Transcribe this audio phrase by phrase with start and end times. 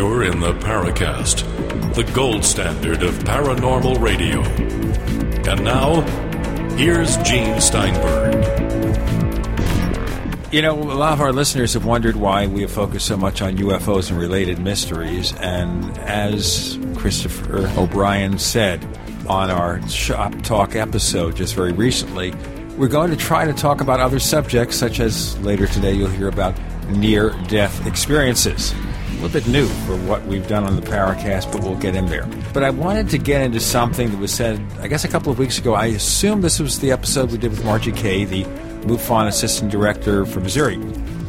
[0.00, 1.44] You're in the Paracast,
[1.94, 4.40] the gold standard of paranormal radio.
[5.46, 6.00] And now,
[6.78, 8.32] here's Gene Steinberg.
[10.50, 13.42] You know, a lot of our listeners have wondered why we have focused so much
[13.42, 15.34] on UFOs and related mysteries.
[15.34, 18.82] And as Christopher O'Brien said
[19.28, 22.32] on our Shop Talk episode just very recently,
[22.78, 26.28] we're going to try to talk about other subjects, such as later today you'll hear
[26.28, 28.74] about near death experiences.
[29.20, 32.06] A little bit new for what we've done on the Paracast, but we'll get in
[32.06, 32.26] there.
[32.54, 35.38] But I wanted to get into something that was said, I guess, a couple of
[35.38, 35.74] weeks ago.
[35.74, 38.44] I assume this was the episode we did with Margie Kay, the
[38.86, 40.80] MUFON assistant director for Missouri,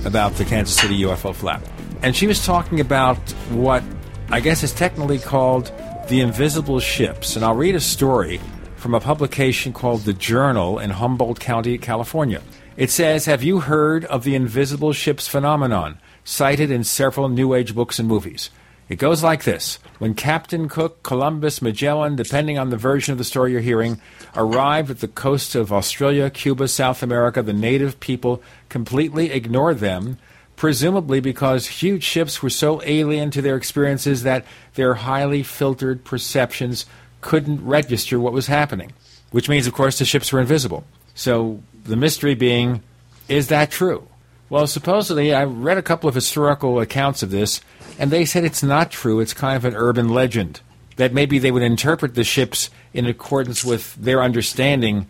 [0.05, 1.61] about the Kansas City UFO flap.
[2.02, 3.17] And she was talking about
[3.50, 3.83] what
[4.30, 5.70] I guess is technically called
[6.08, 7.36] the invisible ships.
[7.36, 8.39] And I'll read a story
[8.78, 12.42] from a publication called The Journal in Humboldt County, California.
[12.78, 17.75] It says, Have you heard of the invisible ships phenomenon, cited in several New Age
[17.75, 18.50] books and movies?
[18.91, 23.23] It goes like this When Captain Cook, Columbus, Magellan, depending on the version of the
[23.23, 24.02] story you're hearing,
[24.36, 30.17] arrived at the coasts of Australia, Cuba, South America, the native people completely ignored them,
[30.58, 36.86] presumably because huge ships were so alien to their experiences that their highly filtered perceptions
[37.22, 38.92] couldn't register what was happening.
[39.31, 40.83] Which means, of course, the ships were invisible.
[41.16, 42.83] So the mystery being,
[43.30, 44.05] is that true?
[44.52, 47.61] Well, supposedly, I read a couple of historical accounts of this,
[47.97, 49.21] and they said it's not true.
[49.21, 50.59] It's kind of an urban legend.
[50.97, 55.09] That maybe they would interpret the ships in accordance with their understanding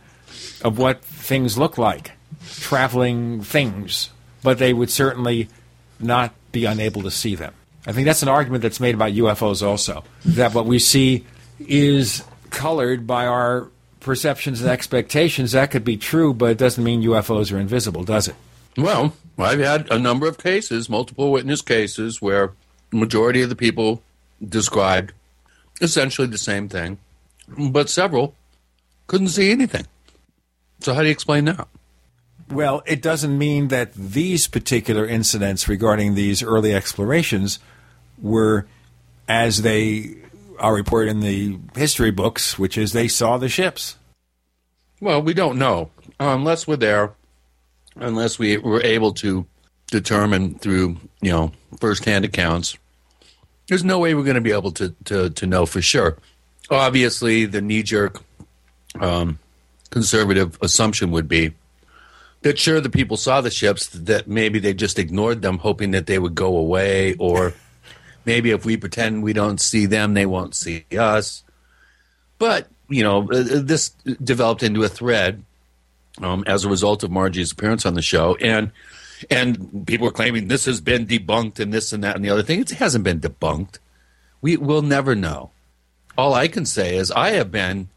[0.64, 2.12] of what things look like,
[2.60, 4.12] traveling things,
[4.44, 5.50] but they would certainly
[6.00, 7.56] not be unable to see them.
[7.88, 11.26] I think that's an argument that's made about UFOs also, that what we see
[11.58, 13.70] is colored by our
[14.02, 15.54] perceptions and expectations.
[15.54, 18.36] That could be true, but it doesn't mean UFOs are invisible, does it?
[18.78, 22.54] Well, I've had a number of cases, multiple witness cases, where
[22.92, 24.04] the majority of the people
[24.48, 25.14] described
[25.82, 27.00] essentially the same thing,
[27.58, 28.36] but several
[29.08, 29.88] couldn't see anything.
[30.80, 31.68] So, how do you explain that?
[32.50, 37.60] Well, it doesn't mean that these particular incidents regarding these early explorations
[38.22, 38.68] were
[39.28, 40.16] as they
[40.60, 43.96] are reported in the history books, which is they saw the ships.
[45.00, 47.14] Well, we don't know unless we're there,
[47.96, 49.46] unless we were able to
[49.88, 52.78] determine through you know firsthand accounts.
[53.68, 56.18] There's no way we're going to be able to to, to know for sure.
[56.70, 58.22] Obviously, the knee jerk
[59.00, 59.40] um,
[59.90, 61.54] conservative assumption would be
[62.42, 66.08] that sure the people saw the ships that maybe they just ignored them, hoping that
[66.08, 67.54] they would go away, or
[68.26, 71.44] maybe if we pretend we don't see them, they won't see us.
[72.40, 73.90] But you know, uh, this
[74.24, 75.44] developed into a thread
[76.22, 78.72] um, as a result of Margie's appearance on the show, and
[79.30, 82.44] and people are claiming this has been debunked and this and that and the other
[82.44, 82.62] thing.
[82.62, 83.78] It hasn't been debunked.
[84.42, 85.52] We will never know.
[86.18, 87.90] All I can say is I have been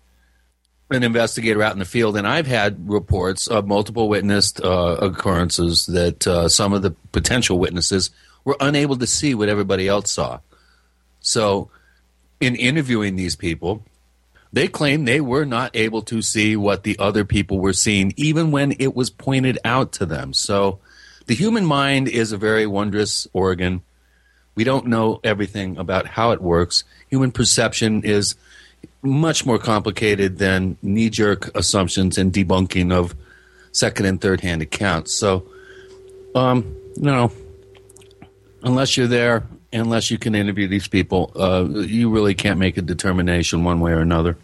[0.90, 5.86] an investigator out in the field, and I've had reports of multiple witnessed uh, occurrences
[5.86, 8.10] that uh, some of the potential witnesses
[8.44, 10.40] were unable to see what everybody else saw.
[11.20, 11.70] So,
[12.40, 13.82] in interviewing these people,
[14.54, 18.52] they claim they were not able to see what the other people were seeing, even
[18.52, 20.32] when it was pointed out to them.
[20.32, 20.78] So,
[21.26, 23.82] the human mind is a very wondrous organ.
[24.54, 26.84] We don't know everything about how it works.
[27.08, 28.36] Human perception is
[29.02, 33.16] much more complicated than knee jerk assumptions and debunking of
[33.72, 35.12] second and third hand accounts.
[35.12, 35.48] So,
[36.36, 37.32] um, you know,
[38.62, 42.82] unless you're there, unless you can interview these people, uh, you really can't make a
[42.82, 44.36] determination one way or another.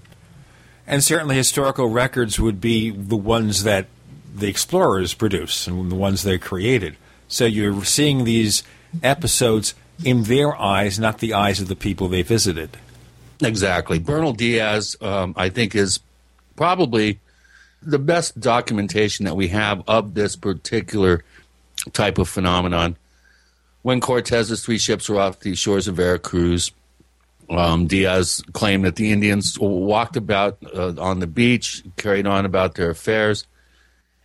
[0.86, 3.86] And certainly, historical records would be the ones that
[4.34, 6.96] the explorers produce and the ones they created.
[7.28, 8.62] So you're seeing these
[9.02, 9.74] episodes
[10.04, 12.76] in their eyes, not the eyes of the people they visited.
[13.40, 13.98] Exactly.
[13.98, 16.00] Bernal Diaz, um, I think, is
[16.56, 17.20] probably
[17.82, 21.24] the best documentation that we have of this particular
[21.92, 22.96] type of phenomenon.
[23.82, 26.72] When Cortez's three ships were off the shores of Veracruz,
[27.48, 32.74] um, Diaz claimed that the Indians walked about uh, on the beach, carried on about
[32.74, 33.46] their affairs,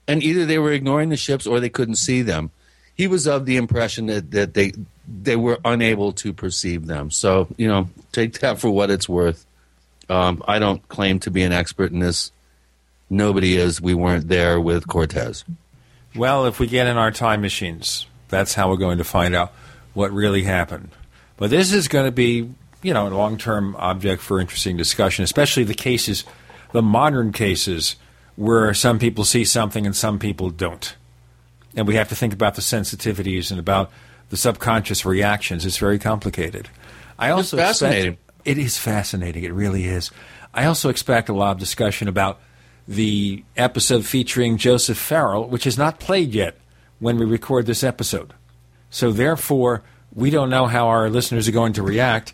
[0.08, 2.52] and either they were ignoring the ships or they couldn't see them.
[2.96, 4.74] He was of the impression that, that they
[5.08, 7.12] they were unable to perceive them.
[7.12, 9.46] So you know, take that for what it's worth.
[10.08, 12.32] Um, I don't claim to be an expert in this.
[13.10, 13.82] Nobody is.
[13.82, 15.44] We weren't there with Cortez.
[16.16, 19.54] Well, if we get in our time machines, that's how we're going to find out
[19.94, 20.90] what really happened.
[21.38, 22.50] But this is going to be,
[22.82, 26.24] you know, a long term object for interesting discussion, especially the cases,
[26.72, 27.96] the modern cases
[28.36, 30.96] where some people see something and some people don't.
[31.76, 33.92] And we have to think about the sensitivities and about
[34.30, 35.66] the subconscious reactions.
[35.66, 36.70] It's very complicated.
[37.18, 38.14] I also it's fascinating.
[38.14, 39.44] Expect, it is fascinating.
[39.44, 40.12] It really is.
[40.54, 42.40] I also expect a lot of discussion about
[42.88, 46.58] the episode featuring Joseph Farrell, which is not played yet
[47.00, 48.34] when we record this episode.
[48.90, 49.84] So, therefore,
[50.14, 52.34] we don't know how our listeners are going to react.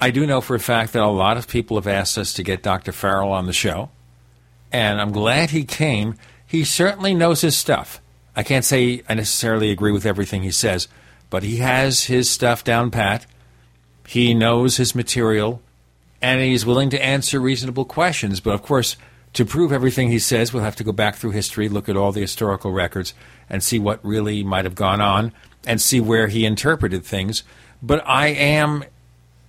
[0.00, 2.42] I do know for a fact that a lot of people have asked us to
[2.42, 2.92] get Dr.
[2.92, 3.90] Farrell on the show,
[4.72, 6.14] and I'm glad he came.
[6.46, 8.00] He certainly knows his stuff.
[8.34, 10.86] I can't say I necessarily agree with everything he says,
[11.28, 13.26] but he has his stuff down pat.
[14.06, 15.60] He knows his material,
[16.22, 18.40] and he's willing to answer reasonable questions.
[18.40, 18.96] But of course,
[19.34, 22.12] to prove everything he says, we'll have to go back through history, look at all
[22.12, 23.12] the historical records,
[23.50, 25.32] and see what really might have gone on,
[25.66, 27.42] and see where he interpreted things.
[27.82, 28.84] But I am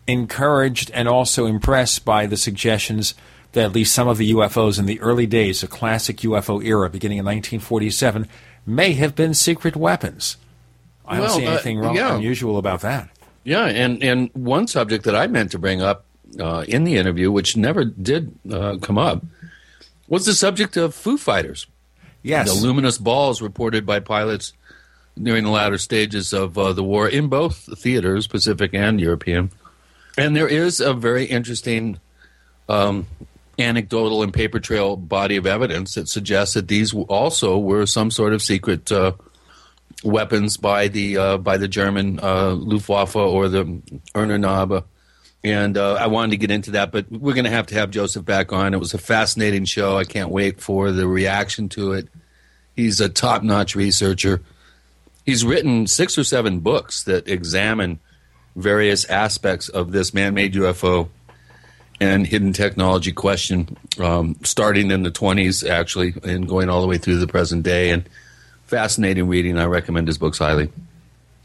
[0.07, 3.13] encouraged and also impressed by the suggestions
[3.51, 6.89] that at least some of the UFOs in the early days, the classic UFO era,
[6.89, 8.27] beginning in 1947,
[8.65, 10.37] may have been secret weapons.
[11.05, 12.15] I don't Well, see uh, anything wrong, yeah.
[12.15, 13.09] unusual about that.
[13.43, 16.05] Yeah, and and one subject that I meant to bring up
[16.39, 19.23] uh, in the interview, which never did uh, come up,
[20.07, 21.65] was the subject of Foo Fighters.
[22.21, 22.53] Yes.
[22.53, 24.53] The luminous balls reported by pilots
[25.21, 29.51] during the latter stages of uh, the war in both theaters, Pacific and European.
[30.17, 31.99] And there is a very interesting
[32.67, 33.07] um,
[33.57, 38.33] anecdotal and paper trail body of evidence that suggests that these also were some sort
[38.33, 39.13] of secret uh,
[40.03, 43.65] weapons by the uh, by the German uh, Luftwaffe or the
[44.15, 44.83] Ahnenerbe.
[45.43, 47.91] And uh, I wanted to get into that, but we're going to have to have
[47.91, 48.73] Joseph back on.
[48.73, 49.97] It was a fascinating show.
[49.97, 52.09] I can't wait for the reaction to it.
[52.75, 54.41] He's a top notch researcher.
[55.25, 57.99] He's written six or seven books that examine
[58.55, 61.07] various aspects of this man made UFO
[62.01, 66.97] and hidden technology question, um, starting in the 20s, actually, and going all the way
[66.97, 67.91] through the present day.
[67.91, 68.09] And
[68.65, 69.57] fascinating reading.
[69.57, 70.69] I recommend his books highly.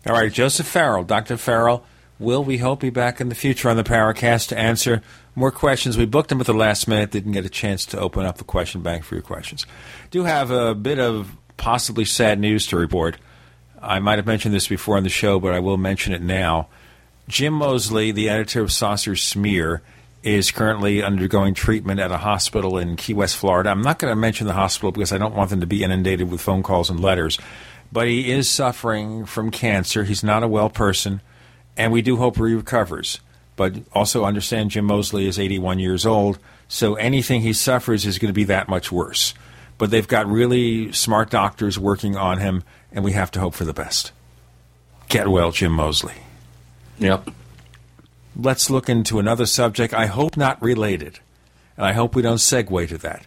[0.07, 1.37] All right, Joseph Farrell, Dr.
[1.37, 1.85] Farrell,
[2.19, 5.03] will we hope be back in the future on the Paracast to answer
[5.35, 5.99] more questions.
[5.99, 8.45] We booked them at the last minute, didn't get a chance to open up the
[8.45, 9.67] question bank for your questions.
[10.11, 13.17] Do have a bit of possibly sad news to report.
[13.81, 16.69] I might have mentioned this before on the show, but I will mention it now.
[17.29, 19.83] Jim Moseley, the editor of Saucer Smear,
[20.23, 23.71] is currently undergoing treatment at a hospital in Key West, Florida.
[23.71, 26.31] I'm not going to mention the hospital because I don't want them to be inundated
[26.31, 27.39] with phone calls and letters.
[27.93, 30.05] But he is suffering from cancer.
[30.05, 31.21] He's not a well person,
[31.77, 33.21] and we do hope he recovers.
[33.57, 38.31] But also understand Jim Moseley is 81 years old, so anything he suffers is going
[38.31, 39.33] to be that much worse.
[39.79, 43.65] But they've got really smart doctors working on him, and we have to hope for
[43.65, 44.11] the best.
[45.09, 46.15] Get well, Jim Moseley
[46.99, 47.31] Yep.
[48.37, 49.93] let's look into another subject.
[49.95, 51.21] I hope not related,
[51.77, 53.27] and I hope we don't segue to that.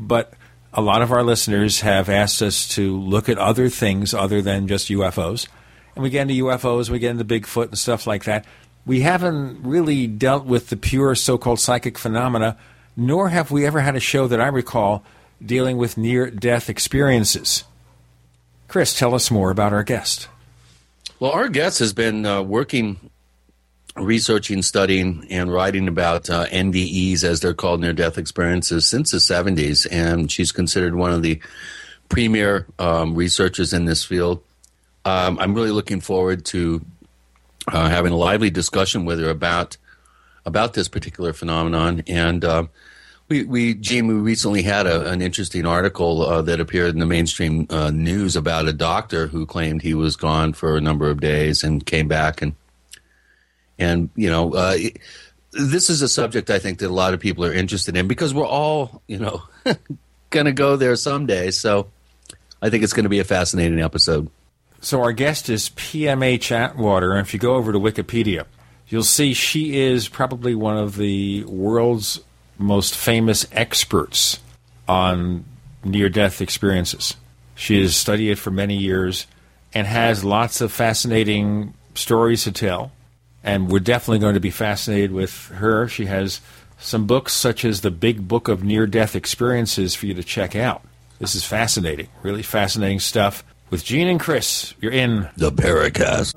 [0.00, 0.32] But
[0.74, 4.68] a lot of our listeners have asked us to look at other things other than
[4.68, 5.46] just UFOs.
[5.94, 8.44] And we get into UFOs, we get into Bigfoot and stuff like that.
[8.84, 12.56] We haven't really dealt with the pure so called psychic phenomena,
[12.96, 15.04] nor have we ever had a show that I recall
[15.44, 17.64] dealing with near death experiences.
[18.68, 20.28] Chris, tell us more about our guest.
[21.20, 22.98] Well, our guest has been uh, working,
[23.96, 29.18] researching, studying, and writing about uh, NDEs, as they're called, near death experiences, since the
[29.18, 29.86] 70s.
[29.90, 31.40] And she's considered one of the
[32.08, 34.42] premier um, researchers in this field.
[35.04, 36.84] Um, I'm really looking forward to
[37.68, 39.76] uh, having a lively discussion with her about
[40.44, 42.02] about this particular phenomenon.
[42.08, 42.64] And uh,
[43.28, 47.06] we, we, Gene, we recently had a, an interesting article uh, that appeared in the
[47.06, 51.20] mainstream uh, news about a doctor who claimed he was gone for a number of
[51.20, 52.54] days and came back and
[53.78, 54.98] and you know uh, it-
[55.52, 58.32] this is a subject I think that a lot of people are interested in because
[58.32, 59.42] we're all you know
[60.30, 61.50] going to go there someday.
[61.50, 61.88] So
[62.62, 64.30] I think it's going to be a fascinating episode.
[64.82, 68.46] So our guest is PMH Atwater, and if you go over to Wikipedia,
[68.88, 72.20] you'll see she is probably one of the world's
[72.58, 74.40] most famous experts
[74.88, 75.44] on
[75.84, 77.14] near-death experiences.
[77.54, 79.28] She has studied it for many years
[79.72, 82.90] and has lots of fascinating stories to tell.
[83.44, 85.86] And we're definitely going to be fascinated with her.
[85.86, 86.40] She has
[86.78, 90.82] some books, such as the Big Book of Near-Death Experiences, for you to check out.
[91.20, 93.44] This is fascinating, really fascinating stuff.
[93.72, 96.34] With Gene and Chris, you're in The Paracast.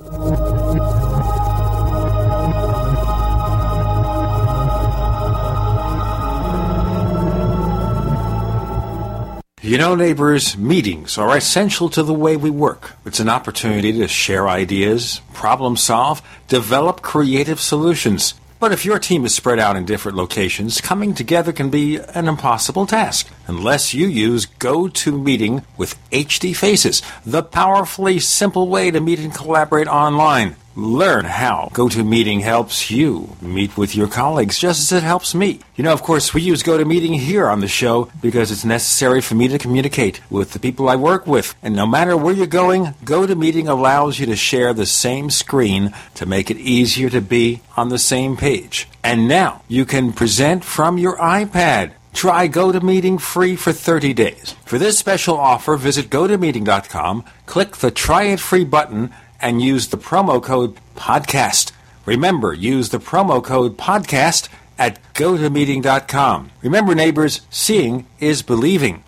[9.62, 12.94] You know, neighbors, meetings are essential to the way we work.
[13.06, 18.36] It's an opportunity to share ideas, problem solve, develop creative solutions.
[18.66, 22.28] But if your team is spread out in different locations, coming together can be an
[22.28, 29.20] impossible task unless you use GoToMeeting with HD Faces, the powerfully simple way to meet
[29.20, 30.56] and collaborate online.
[30.77, 35.62] Learn how GoToMeeting helps you meet with your colleagues just as it helps me.
[35.77, 39.36] You know, of course, we use GoToMeeting here on the show because it's necessary for
[39.36, 41.55] me to communicate with the people I work with.
[41.63, 46.25] And no matter where you're going, GoToMeeting allows you to share the same screen to
[46.25, 48.89] make it easier to be on the same page.
[49.01, 51.94] And now you can present from your iPad.
[52.15, 54.55] Try GoToMeeting free for 30 days.
[54.65, 59.13] For this special offer, visit GoToMeeting.com, click the Try It Free button,
[59.46, 61.72] and use the promo code podcast.
[62.08, 64.50] Remember, use the promo code podcast
[64.80, 66.52] at gotomeeting.com.
[66.64, 69.04] Remember, neighbors, seeing is believing.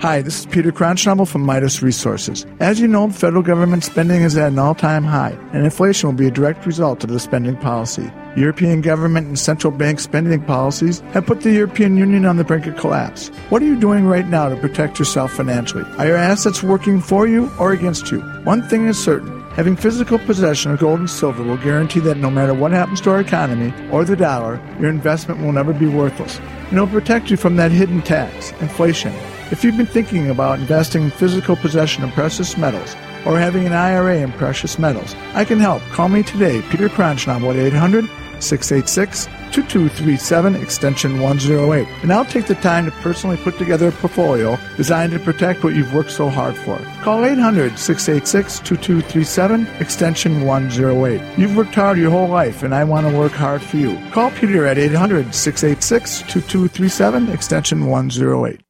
[0.00, 2.46] Hi, this is Peter Cronschnabel from Midas Resources.
[2.58, 6.26] As you know, federal government spending is at an all-time high, and inflation will be
[6.26, 8.10] a direct result of the spending policy.
[8.36, 12.66] European government and central bank spending policies have put the European Union on the brink
[12.66, 13.28] of collapse.
[13.48, 15.84] What are you doing right now to protect yourself financially?
[15.98, 18.20] Are your assets working for you or against you?
[18.42, 19.40] One thing is certain.
[19.52, 23.10] Having physical possession of gold and silver will guarantee that no matter what happens to
[23.10, 26.40] our economy or the dollar, your investment will never be worthless.
[26.40, 29.12] And it'll protect you from that hidden tax, inflation.
[29.52, 33.72] If you've been thinking about investing in physical possession of precious metals or having an
[33.72, 35.82] IRA in precious metals, I can help.
[35.92, 38.10] Call me today, Peter Cronschnabel at 800
[38.44, 41.88] 686 2237 extension 108.
[42.02, 45.74] And I'll take the time to personally put together a portfolio designed to protect what
[45.74, 46.76] you've worked so hard for.
[47.02, 51.38] Call 800 686 2237 extension 108.
[51.38, 53.98] You've worked hard your whole life, and I want to work hard for you.
[54.10, 58.60] Call Peter at 800 686 2237 extension 108.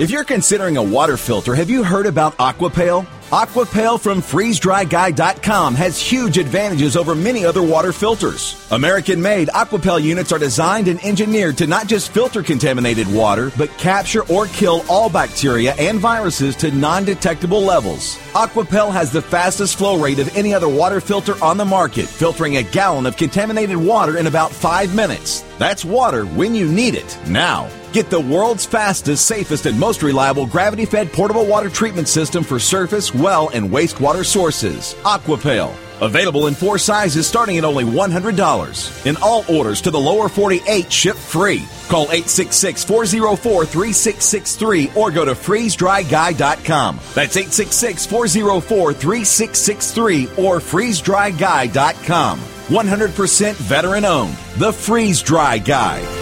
[0.00, 3.06] If you're considering a water filter, have you heard about AquaPail?
[3.30, 8.66] AquaPail from freezedryguy.com has huge advantages over many other water filters.
[8.72, 13.70] American made AquaPail units are designed and engineered to not just filter contaminated water, but
[13.78, 18.16] capture or kill all bacteria and viruses to non detectable levels.
[18.32, 22.56] AquaPail has the fastest flow rate of any other water filter on the market, filtering
[22.56, 25.44] a gallon of contaminated water in about five minutes.
[25.60, 27.68] That's water when you need it, now.
[27.92, 32.58] Get the world's fastest, safest, and most reliable gravity fed portable water treatment system for
[32.58, 34.94] surface, well, and wastewater sources.
[35.02, 35.74] AquaPail.
[36.00, 39.06] Available in four sizes starting at only $100.
[39.06, 41.66] In all orders to the lower 48 ship free.
[41.90, 46.96] Call 866 404 3663 or go to freezedryguy.com.
[47.14, 52.40] That's 866 404 3663 or freezedryguy.com.
[52.70, 54.36] 100% veteran owned.
[54.56, 56.20] The Freeze Dry Guy.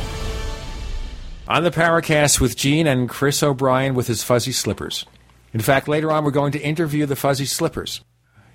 [1.50, 5.08] On the Paracast with Gene and Chris O'Brien with his fuzzy slippers.
[5.52, 8.02] In fact, later on, we're going to interview the fuzzy slippers.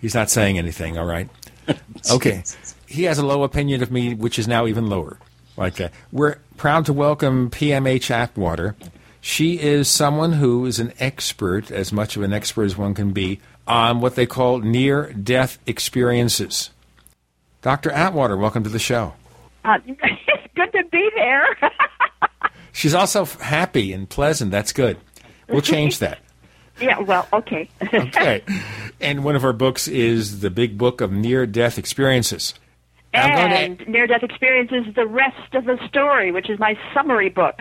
[0.00, 1.28] He's not saying anything, all right?
[2.12, 2.44] Okay.
[2.86, 5.18] He has a low opinion of me, which is now even lower.
[5.56, 8.76] Like uh, we're proud to welcome PMH Atwater.
[9.20, 13.12] She is someone who is an expert, as much of an expert as one can
[13.12, 16.70] be, on what they call near death experiences.
[17.62, 17.90] Dr.
[17.90, 19.14] Atwater, welcome to the show.
[19.64, 20.00] Uh, it's
[20.54, 21.56] good to be there.
[22.74, 24.50] She's also happy and pleasant.
[24.50, 24.98] That's good.
[25.48, 26.18] We'll change that.
[26.80, 27.70] yeah, well, okay.
[27.94, 28.42] Okay.
[29.00, 32.52] And one of our books is the big book of near death experiences.
[33.14, 37.28] I'm to- and Near Death Experiences, The Rest of the Story, which is my summary
[37.28, 37.60] book,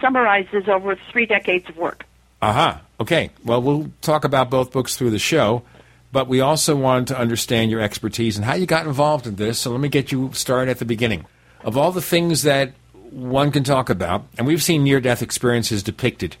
[0.00, 2.04] summarizes over three decades of work.
[2.40, 2.68] Aha.
[2.68, 2.78] Uh-huh.
[3.00, 3.30] Okay.
[3.44, 5.62] Well, we'll talk about both books through the show,
[6.10, 9.58] but we also wanted to understand your expertise and how you got involved in this.
[9.58, 11.26] So let me get you started at the beginning.
[11.62, 12.72] Of all the things that
[13.14, 16.36] one can talk about, and we've seen near death experiences depicted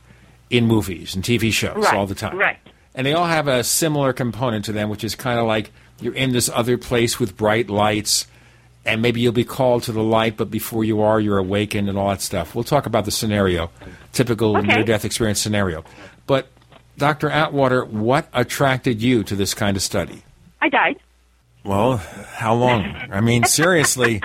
[0.50, 2.36] in movies and TV shows Right, all the time.
[2.36, 2.58] right.
[2.94, 6.14] And they all have a similar component to them, which is kind of like you're
[6.14, 8.26] in this other place with bright lights,
[8.84, 11.96] and maybe you'll be called to the light, but before you are, you're awakened and
[11.96, 12.54] all that stuff.
[12.54, 13.70] We'll talk about the scenario,
[14.12, 14.66] typical Okay.
[14.66, 15.84] near death experience scenario.
[16.26, 16.48] But,
[16.98, 17.30] Dr.
[17.30, 20.22] Atwater, what attracted you to this kind of study?
[20.60, 20.96] I died.
[21.64, 21.96] Well,
[22.34, 22.84] how long?
[23.10, 24.20] I mean, seriously.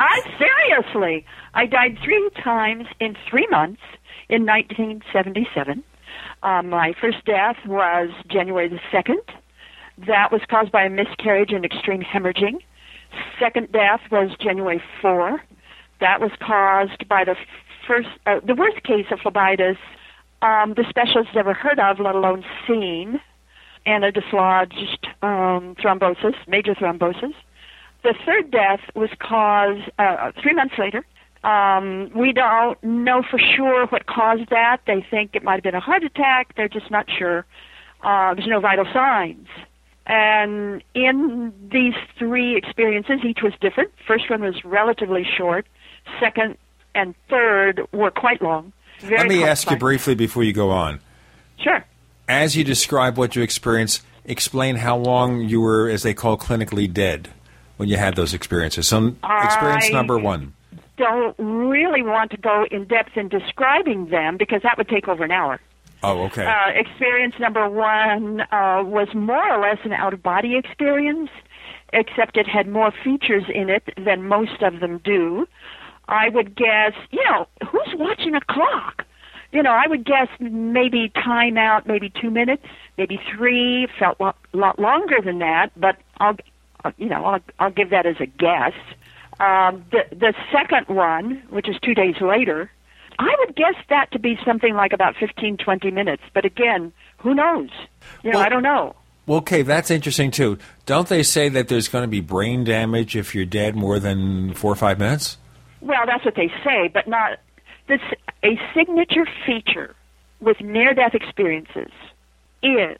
[0.00, 3.82] I seriously, I died three times in three months
[4.28, 5.84] in 1977.
[6.42, 9.20] Uh, my first death was January the 2nd.
[10.06, 12.60] That was caused by a miscarriage and extreme hemorrhaging.
[13.38, 15.42] Second death was January 4.
[16.00, 17.36] That was caused by the
[17.86, 19.76] first, uh, the worst case of phlebitis
[20.42, 23.20] um, the specialists never heard of, let alone seen,
[23.84, 27.34] and a dislodged um, thrombosis, major thrombosis.
[28.02, 31.04] The third death was caused uh, three months later.
[31.42, 34.78] Um, we don't know for sure what caused that.
[34.86, 36.54] They think it might have been a heart attack.
[36.56, 37.46] They're just not sure.
[38.02, 39.46] Uh, there's no vital signs.
[40.06, 43.92] And in these three experiences, each was different.
[44.06, 45.66] First one was relatively short.
[46.18, 46.56] Second
[46.94, 48.72] and third were quite long.
[49.02, 51.00] Let me ask you briefly before you go on.
[51.58, 51.84] Sure.
[52.28, 56.92] As you describe what you experienced, explain how long you were, as they call, clinically
[56.92, 57.30] dead
[57.80, 58.86] when you had those experiences.
[58.86, 60.52] So, experience I- number one.
[60.98, 65.24] Don't really want to go in depth in describing them because that would take over
[65.24, 65.58] an hour.
[66.02, 66.44] Oh, okay.
[66.44, 71.30] Uh, experience number one uh, was more or less an out of body experience,
[71.94, 75.46] except it had more features in it than most of them do.
[76.06, 79.06] I would guess, you know, who's watching a clock?
[79.52, 82.66] You know, I would guess maybe time out, maybe two minutes,
[82.98, 83.88] maybe three.
[83.98, 86.36] Felt a lot, lot longer than that, but I'll,
[86.96, 88.72] you know, I'll, I'll give that as a guess.
[89.38, 92.70] Um, the the second one, which is two days later,
[93.18, 96.22] I would guess that to be something like about 15, 20 minutes.
[96.34, 97.70] But again, who knows?
[98.22, 98.94] You know, Well- I don't know.
[99.26, 100.58] well, okay, that's interesting too.
[100.86, 104.52] Don't they say that there's going to be brain damage if you're dead more than
[104.54, 105.38] four or five minutes?
[105.80, 107.38] Well, that's what they say, but not
[107.88, 108.00] this.
[108.42, 109.94] A signature feature
[110.40, 111.90] with near-death experiences
[112.62, 112.98] is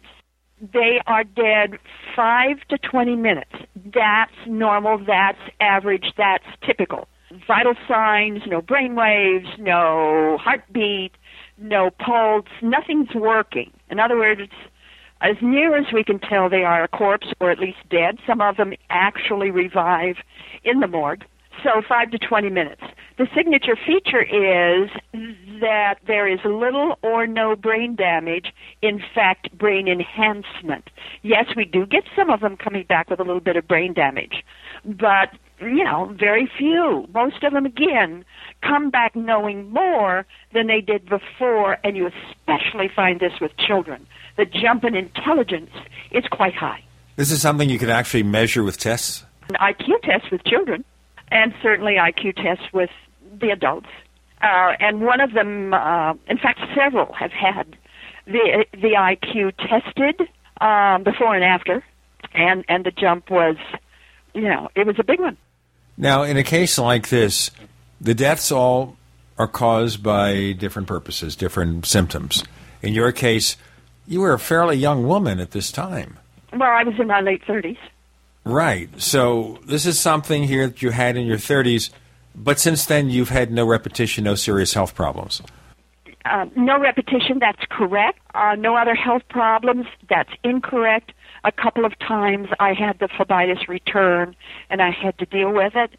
[0.60, 1.78] they are dead
[2.14, 3.52] five to twenty minutes.
[3.76, 4.98] That's normal.
[4.98, 6.12] That's average.
[6.16, 7.08] That's typical.
[7.46, 11.12] Vital signs: no brain waves, no heartbeat,
[11.58, 12.46] no pulse.
[12.62, 13.70] Nothing's working.
[13.90, 14.42] In other words,
[15.20, 18.18] as near as we can tell, they are a corpse or at least dead.
[18.26, 20.16] Some of them actually revive
[20.64, 21.24] in the morgue.
[21.62, 22.82] So, five to 20 minutes.
[23.18, 24.88] The signature feature is
[25.60, 28.46] that there is little or no brain damage,
[28.80, 30.88] in fact, brain enhancement.
[31.22, 33.92] Yes, we do get some of them coming back with a little bit of brain
[33.92, 34.42] damage,
[34.86, 37.06] but, you know, very few.
[37.12, 38.24] Most of them, again,
[38.62, 44.06] come back knowing more than they did before, and you especially find this with children.
[44.38, 45.72] The jump in intelligence
[46.10, 46.82] is quite high.
[47.16, 49.26] This is something you can actually measure with tests.
[49.50, 50.84] An IQ test with children,
[51.30, 52.90] and certainly IQ tests with
[53.40, 53.88] the adults.
[54.42, 57.76] Uh, and one of them, uh, in fact, several have had
[58.26, 60.28] the the IQ tested
[60.60, 61.84] um, before and after,
[62.34, 63.56] and and the jump was,
[64.34, 65.36] you know, it was a big one.
[65.96, 67.50] Now, in a case like this,
[68.00, 68.96] the deaths all
[69.36, 72.44] are caused by different purposes, different symptoms.
[72.80, 73.56] In your case,
[74.06, 76.18] you were a fairly young woman at this time.
[76.52, 77.76] Well, I was in my late thirties.
[78.44, 78.88] Right.
[79.00, 81.90] So this is something here that you had in your 30s,
[82.34, 85.42] but since then you've had no repetition, no serious health problems.
[86.24, 88.18] Uh, no repetition, that's correct.
[88.34, 91.12] Uh, no other health problems, that's incorrect.
[91.44, 94.36] A couple of times I had the phlebitis return
[94.68, 95.90] and I had to deal with it,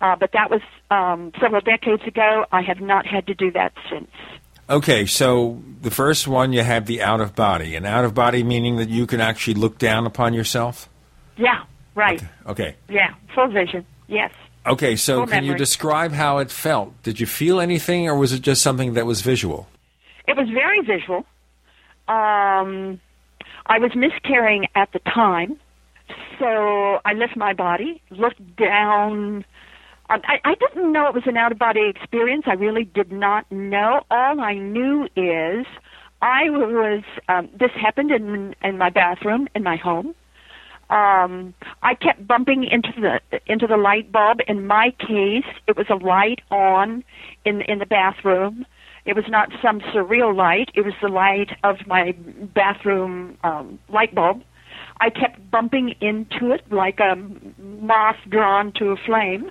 [0.00, 2.46] uh, but that was um, several decades ago.
[2.52, 4.10] I have not had to do that since.
[4.68, 8.42] Okay, so the first one you had the out of body, and out of body
[8.42, 10.88] meaning that you can actually look down upon yourself.
[11.36, 11.62] Yeah,
[11.96, 12.22] right.
[12.46, 12.76] Okay.
[12.88, 13.84] Yeah, full vision.
[14.06, 14.32] Yes.
[14.66, 17.00] Okay, so Full can you describe how it felt?
[17.02, 19.68] Did you feel anything, or was it just something that was visual?
[20.26, 21.24] It was very visual.
[22.08, 23.00] Um,
[23.66, 25.56] I was miscarrying at the time,
[26.38, 29.44] so I lift my body, looked down.
[30.10, 32.44] Um, I, I didn't know it was an out of body experience.
[32.46, 34.02] I really did not know.
[34.10, 35.66] All I knew is
[36.22, 37.04] I was.
[37.28, 40.14] Um, this happened in in my bathroom in my home.
[40.88, 44.38] Um, I kept bumping into the into the light bulb.
[44.46, 47.02] In my case, it was a light on
[47.44, 48.66] in in the bathroom,
[49.04, 50.70] It was not some surreal light.
[50.74, 52.12] It was the light of my
[52.54, 54.42] bathroom um, light bulb.
[55.00, 57.16] I kept bumping into it like a
[57.60, 59.50] moth drawn to a flame.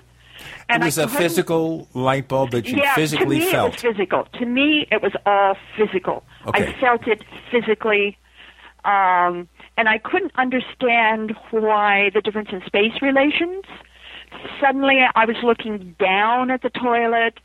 [0.68, 3.68] And it was I a physical light bulb that you yeah, physically to me felt.
[3.68, 4.24] it was physical.
[4.38, 6.24] To me, it was all physical.
[6.46, 6.74] Okay.
[6.76, 8.18] I felt it physically,
[8.84, 13.64] um, and I couldn't understand why the difference in space relations.
[14.60, 17.38] Suddenly, I was looking down at the toilet.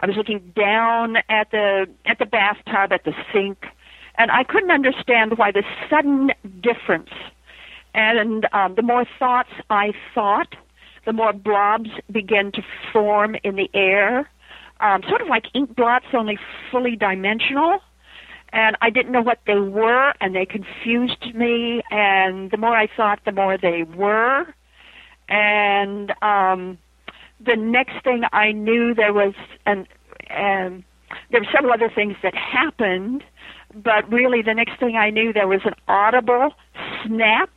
[0.00, 3.66] I was looking down at the at the bathtub, at the sink,
[4.18, 7.10] and I couldn't understand why the sudden difference.
[7.94, 10.56] And um, the more thoughts I thought,
[11.06, 14.28] the more blobs began to form in the air,
[14.80, 16.38] um, sort of like ink blots, only
[16.70, 17.78] fully dimensional.
[18.54, 21.82] And I didn't know what they were, and they confused me.
[21.90, 24.46] And the more I thought, the more they were.
[25.28, 26.78] And um,
[27.44, 29.34] the next thing I knew, there was
[29.66, 29.88] an,
[30.30, 30.84] and
[31.32, 33.24] there were several other things that happened.
[33.74, 36.50] But really, the next thing I knew, there was an audible
[37.04, 37.50] snap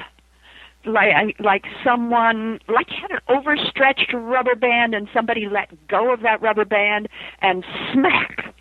[0.86, 6.42] like like someone like had an overstretched rubber band and somebody let go of that
[6.42, 7.10] rubber band
[7.42, 8.56] and smack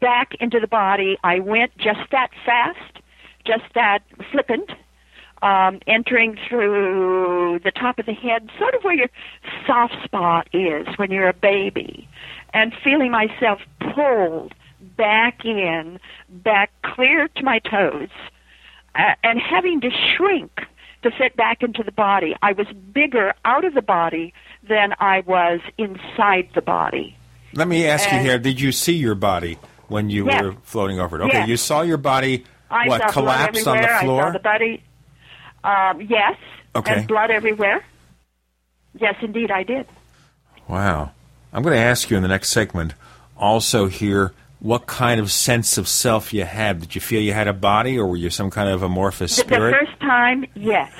[0.00, 2.98] back into the body i went just that fast
[3.44, 4.70] just that flippant
[5.42, 9.10] um entering through the top of the head sort of where your
[9.66, 12.08] soft spot is when you're a baby
[12.52, 13.60] and feeling myself
[13.94, 14.54] pulled
[14.96, 18.08] back in back clear to my toes
[18.94, 20.50] uh, and having to shrink
[21.02, 22.34] to fit back into the body.
[22.42, 24.34] I was bigger out of the body
[24.68, 27.16] than I was inside the body.
[27.54, 30.42] Let me ask you here: Did you see your body when you Yeah.
[30.42, 31.24] were floating over it?
[31.26, 31.46] Okay, Yeah.
[31.46, 32.44] you saw your body.
[32.70, 33.96] I what collapsed on the everywhere.
[33.96, 34.22] I floor?
[34.24, 34.82] saw the body.
[35.64, 36.36] Um, yes.
[36.76, 36.94] Okay.
[36.98, 37.82] And blood everywhere.
[38.98, 39.86] Yes, indeed, I did.
[40.66, 41.12] Wow.
[41.52, 42.94] I'm going to ask you in the next segment
[43.36, 46.80] also here what kind of sense of self you had.
[46.80, 49.44] Did you feel you had a body or were you some kind of amorphous The,
[49.44, 50.92] the first time, yes.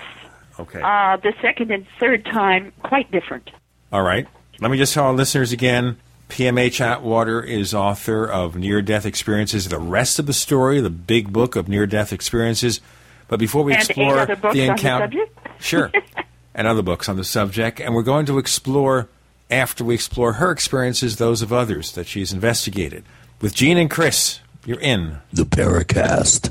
[0.58, 0.80] okay.
[0.80, 3.50] Uh, the second and third time, quite different.
[3.92, 4.26] All right.
[4.60, 5.96] Let me just tell our listeners again
[6.28, 11.32] PMH Atwater is author of Near Death Experiences, the rest of the story, the big
[11.32, 12.80] book of near death experiences.
[13.28, 15.26] But before we And eight explore other books the on the encounter,
[15.58, 15.90] sure,
[16.54, 19.08] and other books on the subject, and we're going to explore
[19.50, 23.04] after we explore her experiences, those of others that she's investigated.
[23.40, 26.50] With Gene and Chris, you're in The Paracast.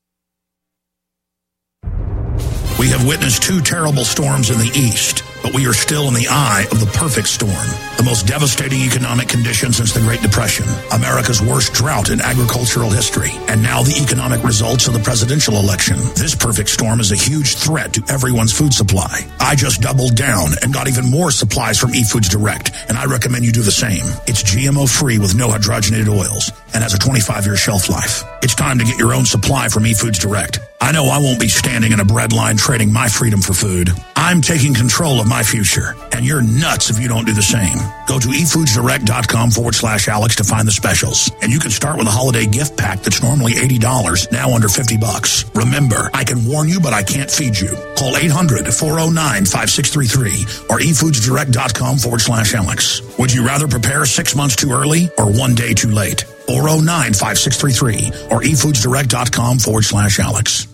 [2.81, 6.27] We have witnessed two terrible storms in the east, but we are still in the
[6.29, 7.67] eye of the perfect storm.
[7.97, 13.31] The most devastating economic condition since the Great Depression, America's worst drought in agricultural history,
[13.47, 15.97] and now the economic results of the presidential election.
[16.15, 19.21] This perfect storm is a huge threat to everyone's food supply.
[19.39, 23.45] I just doubled down and got even more supplies from eFoods Direct, and I recommend
[23.45, 24.05] you do the same.
[24.27, 28.23] It's GMO free with no hydrogenated oils and has a 25 year shelf life.
[28.41, 30.59] It's time to get your own supply from eFoods Direct.
[30.79, 33.91] I know I won't be standing in a bread line trading my freedom for food.
[34.21, 37.75] I'm taking control of my future, and you're nuts if you don't do the same.
[38.07, 41.31] Go to efoodsdirect.com forward slash Alex to find the specials.
[41.41, 44.97] And you can start with a holiday gift pack that's normally $80, now under 50
[44.97, 45.45] bucks.
[45.55, 47.69] Remember, I can warn you, but I can't feed you.
[47.97, 53.01] Call 800-409-5633 or efoodsdirect.com forward slash Alex.
[53.17, 56.25] Would you rather prepare six months too early or one day too late?
[56.47, 60.67] 409-5633 or efoodsdirect.com forward slash Alex.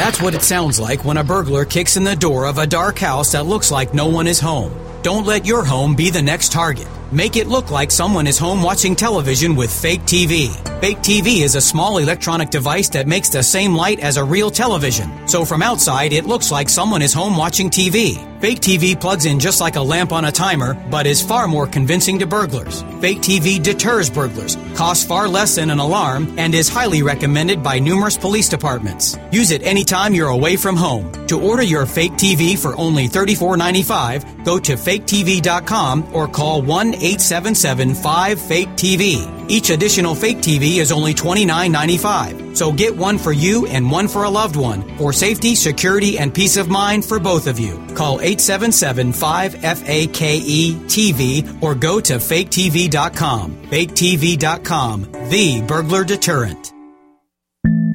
[0.00, 2.98] That's what it sounds like when a burglar kicks in the door of a dark
[2.98, 4.72] house that looks like no one is home.
[5.02, 6.88] Don't let your home be the next target.
[7.12, 10.48] Make it look like someone is home watching television with fake TV.
[10.80, 14.50] Fake TV is a small electronic device that makes the same light as a real
[14.50, 15.28] television.
[15.28, 18.29] So from outside, it looks like someone is home watching TV.
[18.40, 21.66] Fake TV plugs in just like a lamp on a timer, but is far more
[21.66, 22.80] convincing to burglars.
[22.98, 27.78] Fake TV deters burglars, costs far less than an alarm, and is highly recommended by
[27.78, 29.18] numerous police departments.
[29.30, 31.12] Use it anytime you're away from home.
[31.26, 37.94] To order your fake TV for only $34.95, go to faketv.com or call 1 877
[37.94, 39.50] 5 Fake TV.
[39.50, 42.39] Each additional fake TV is only $29.95.
[42.60, 46.34] So get one for you and one for a loved one for safety, security, and
[46.34, 47.78] peace of mind for both of you.
[47.94, 53.56] Call 877 5 FAKE TV or go to faketv.com.
[53.62, 56.70] Faketv.com, the burglar deterrent.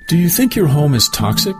[0.08, 1.56] Do you think your home is toxic?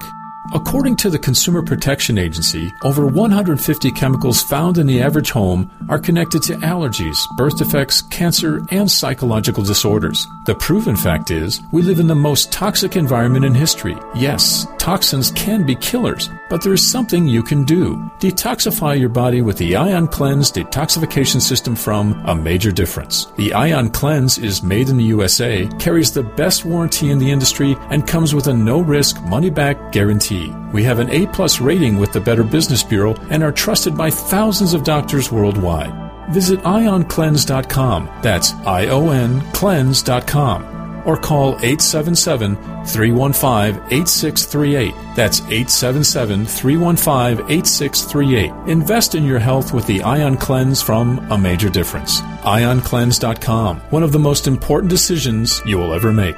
[0.54, 6.00] According to the Consumer Protection Agency, over 150 chemicals found in the average home are
[6.00, 10.28] connected to allergies, birth defects, cancer, and psychological disorders.
[10.46, 13.98] The proven fact is, we live in the most toxic environment in history.
[14.16, 17.96] Yes, toxins can be killers, but there is something you can do.
[18.20, 23.26] Detoxify your body with the Ion Cleanse detoxification system from A Major Difference.
[23.38, 27.76] The Ion Cleanse is made in the USA, carries the best warranty in the industry,
[27.90, 30.35] and comes with a no risk money back guarantee.
[30.74, 34.10] We have an A plus rating with the Better Business Bureau and are trusted by
[34.10, 35.94] thousands of doctors worldwide.
[36.32, 38.10] Visit ioncleanse.com.
[38.22, 40.76] That's I O N cleanse.com.
[41.06, 44.94] Or call 877 315 8638.
[45.16, 48.52] That's 877 315 8638.
[48.72, 52.22] Invest in your health with the Ion Cleanse from A Major Difference.
[52.22, 53.82] IonCleanse.com.
[53.92, 56.38] One of the most important decisions you will ever make.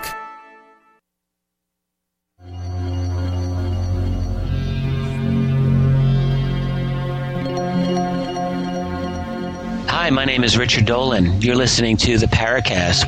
[10.08, 11.41] Hi, my name is Richard Dolan.
[11.41, 13.06] You're listening to the Paracast.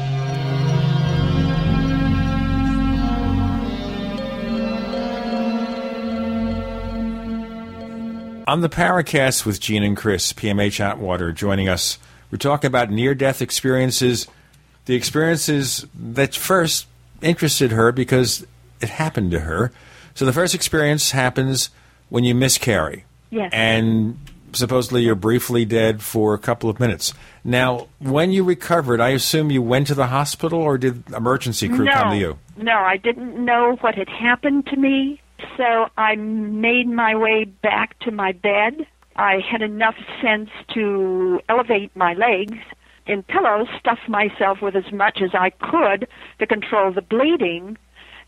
[8.46, 12.00] On the Paracast with Gene and Chris, PMH Atwater, joining us.
[12.32, 14.28] We're talking about near death experiences,
[14.84, 16.86] the experiences that first
[17.22, 18.46] interested her because
[18.82, 19.72] it happened to her.
[20.16, 21.70] So the first experience happens
[22.10, 23.06] when you miscarry.
[23.30, 23.52] Yes.
[23.54, 24.20] And
[24.54, 27.14] supposedly you're briefly dead for a couple of minutes.
[27.44, 31.86] Now, when you recovered, I assume you went to the hospital or did emergency crew
[31.86, 32.40] no, come to you?
[32.58, 35.22] No, I didn't know what had happened to me,
[35.58, 38.86] so I made my way back to my bed.
[39.16, 42.58] I had enough sense to elevate my legs
[43.06, 46.08] in pillows, stuff myself with as much as I could
[46.38, 47.78] to control the bleeding,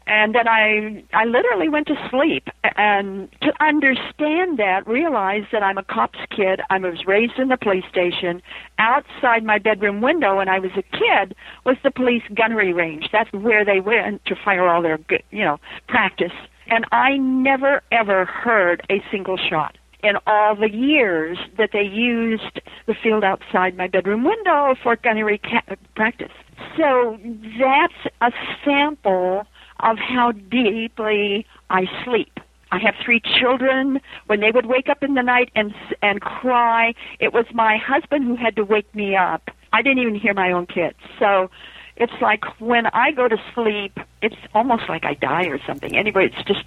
[0.08, 2.48] and then I I literally went to sleep.
[2.76, 6.62] And to understand that, realize that I'm a cop's kid.
[6.70, 8.42] I was raised in the police station.
[8.80, 11.36] Outside my bedroom window when I was a kid
[11.66, 13.10] was the police gunnery range.
[13.12, 15.00] That's where they went to fire all their
[15.32, 16.34] you know practice.
[16.68, 22.60] And I never ever heard a single shot in all the years that they used
[22.88, 26.32] the field outside my bedroom window for gunnery ca- practice.
[26.78, 27.20] So
[27.60, 28.32] that's a
[28.66, 29.46] sample
[29.82, 32.40] of how deeply I sleep.
[32.72, 34.00] I have three children.
[34.28, 38.26] When they would wake up in the night and and cry, it was my husband
[38.26, 39.50] who had to wake me up.
[39.74, 40.98] I didn't even hear my own kids.
[41.20, 41.50] So
[41.98, 45.96] it's like when I go to sleep, it's almost like I die or something.
[45.98, 46.64] Anyway, it's just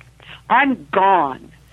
[0.51, 1.53] I'm gone.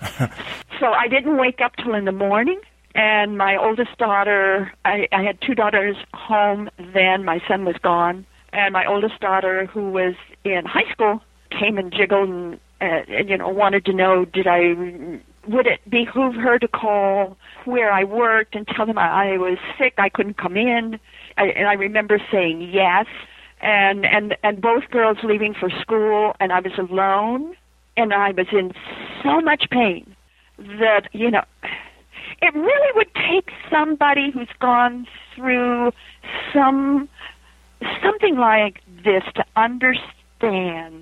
[0.80, 2.60] so I didn't wake up till in the morning.
[2.94, 7.24] And my oldest daughter, I, I had two daughters home then.
[7.24, 8.26] My son was gone.
[8.52, 11.22] And my oldest daughter, who was in high school,
[11.58, 14.74] came and jiggled and, uh, you know wanted to know did I
[15.48, 19.58] would it behoove her to call where I worked and tell them I, I was
[19.78, 20.98] sick, I couldn't come in,
[21.36, 23.06] I, and I remember saying yes,
[23.60, 27.54] and and and both girls leaving for school, and I was alone,
[27.96, 28.72] and I was in
[29.22, 30.14] so much pain
[30.58, 31.44] that you know
[32.40, 35.92] it really would take somebody who's gone through
[36.52, 37.08] some
[38.02, 41.01] something like this to understand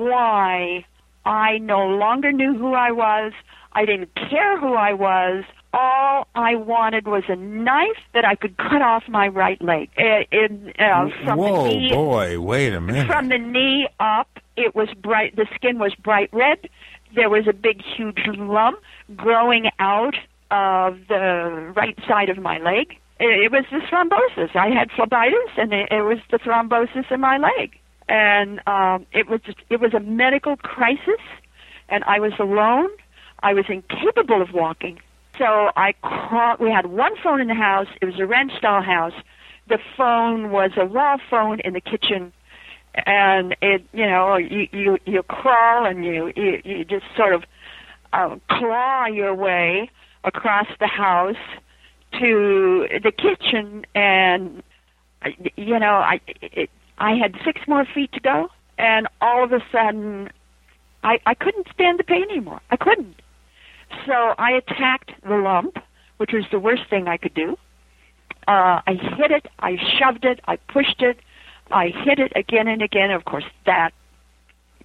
[0.00, 0.84] why
[1.24, 3.32] I no longer knew who I was.
[3.72, 5.44] I didn't care who I was.
[5.72, 9.90] All I wanted was a knife that I could cut off my right leg.
[9.96, 13.06] It, it, uh, from Whoa, the knee, boy, wait a minute.
[13.06, 15.36] From the knee up, it was bright.
[15.36, 16.68] The skin was bright red.
[17.14, 18.80] There was a big, huge lump
[19.14, 20.16] growing out
[20.50, 22.96] of the right side of my leg.
[23.20, 24.56] It, it was the thrombosis.
[24.56, 27.78] I had phlebitis, and it, it was the thrombosis in my leg
[28.10, 31.22] and um, it was just, it was a medical crisis.
[31.88, 32.88] and I was alone.
[33.42, 35.00] I was incapable of walking.
[35.38, 36.60] So I crawled.
[36.60, 37.86] We had one phone in the house.
[38.02, 39.14] It was a ranch style house.
[39.68, 42.32] The phone was a wall phone in the kitchen,
[43.06, 47.44] and it, you know, you you you crawl and you you, you just sort of
[48.12, 49.90] uh, claw your way
[50.24, 51.36] across the house
[52.18, 54.62] to the kitchen, and
[55.56, 59.60] you know, I it, I had six more feet to go, and all of a
[59.72, 60.30] sudden,
[61.02, 62.60] I I couldn't stand the pain anymore.
[62.70, 63.20] I couldn't.
[64.06, 65.78] So I attacked the lump,
[66.18, 67.56] which was the worst thing I could do.
[68.46, 71.18] Uh, I hit it, I shoved it, I pushed it,
[71.70, 73.10] I hit it again and again.
[73.10, 73.92] Of course, that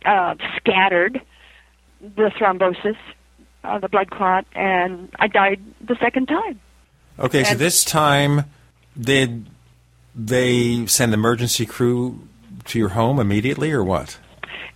[0.06, 1.22] uh, scattered
[2.02, 2.98] the thrombosis,
[3.64, 6.60] uh, the blood clot, and I died the second time.
[7.20, 8.46] Okay, so this time,
[9.00, 9.48] did
[10.16, 12.28] they send emergency crew
[12.66, 14.18] to your home immediately, or what?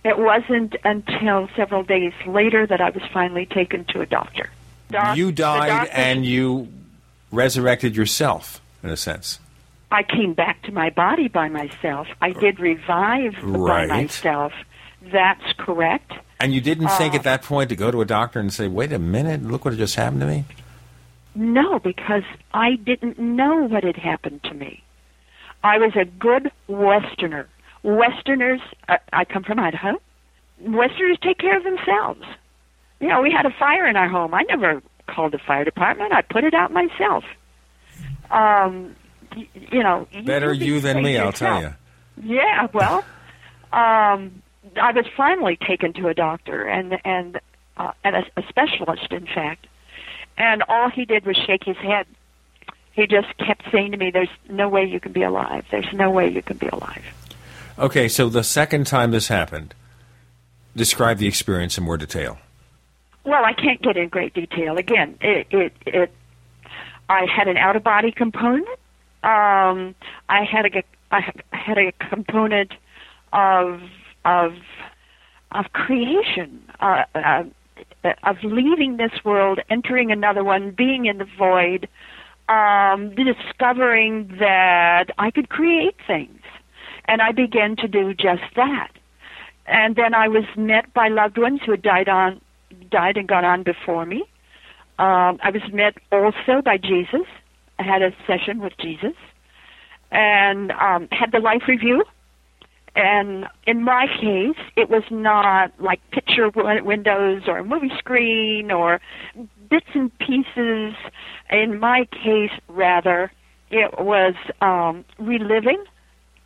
[0.04, 4.48] It wasn't until several days later that I was finally taken to a doctor.
[4.90, 6.68] Doc- you died and you
[7.30, 9.38] resurrected yourself, in a sense.
[9.92, 12.06] I came back to my body by myself.
[12.20, 13.88] I did revive Right.
[13.88, 14.52] by myself.
[15.02, 16.12] That's correct.
[16.38, 18.68] And you didn't think Uh, at that point to go to a doctor and say,
[18.68, 20.44] wait a minute, look what just happened to me?
[21.34, 22.22] No, because
[22.54, 24.82] I didn't know what had happened to me.
[25.62, 27.48] I was a good Westerner.
[27.82, 30.00] Westerners, uh, I come from Idaho.
[30.60, 32.22] Westerners take care of themselves.
[33.00, 34.34] You know, we had a fire in our home.
[34.34, 36.12] I never called the fire department.
[36.12, 37.24] I put it out myself.
[38.30, 38.94] Um,
[39.34, 41.74] y- you know, Better do you than me, I'll tell you.
[42.22, 42.98] Yeah, well,
[43.72, 44.42] um,
[44.80, 47.40] I was finally taken to a doctor and and
[47.78, 49.66] uh, and a, a specialist, in fact.
[50.36, 52.06] And all he did was shake his head.
[53.00, 55.64] He just kept saying to me, "There's no way you can be alive.
[55.70, 57.02] There's no way you can be alive."
[57.78, 59.74] Okay, so the second time this happened,
[60.76, 62.38] describe the experience in more detail.
[63.24, 64.76] Well, I can't get in great detail.
[64.76, 66.12] Again, it it, it
[67.08, 68.68] I had an out of body component.
[69.22, 69.94] Um,
[70.28, 71.20] I had a I
[71.52, 72.72] had- a component
[73.32, 73.80] of
[74.26, 74.56] of
[75.52, 77.44] of creation, uh, uh,
[78.24, 81.88] of leaving this world, entering another one, being in the void,
[82.50, 86.40] um, discovering that I could create things,
[87.06, 88.90] and I began to do just that.
[89.66, 92.40] And then I was met by loved ones who had died on
[92.90, 94.24] died and gone on before me.
[94.98, 97.26] Um, I was met also by Jesus.
[97.78, 99.14] I had a session with Jesus
[100.10, 102.04] and um, had the life review.
[102.96, 109.00] And in my case, it was not like picture windows or a movie screen or
[109.70, 110.94] bits and pieces.
[111.50, 113.32] In my case, rather,
[113.70, 115.82] it was um, reliving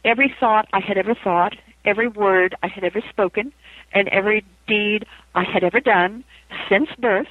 [0.05, 3.53] every thought I had ever thought, every word I had ever spoken,
[3.93, 6.25] and every deed I had ever done
[6.69, 7.29] since birth,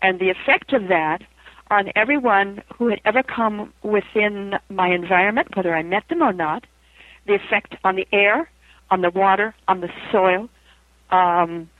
[0.00, 1.22] and the effect of that
[1.70, 6.66] on everyone who had ever come within my environment, whether I met them or not,
[7.26, 8.50] the effect on the air,
[8.90, 10.48] on the water, on the soil,
[11.10, 11.70] um,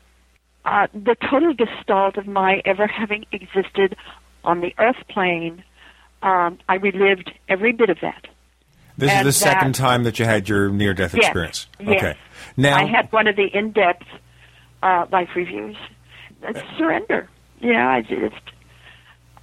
[0.64, 3.96] uh, the total gestalt of my ever having existed
[4.44, 5.62] on the earth plane.
[6.22, 8.26] Um, I relived every bit of that.
[8.96, 11.66] This And is the second time that you had your near death Yes, experience.
[11.80, 11.96] yes.
[11.96, 12.18] Okay.
[12.56, 14.06] Now, I had one of the in-depth
[14.82, 15.76] uh, life reviews.
[16.42, 17.28] It's surrender.
[17.60, 18.42] You know, I just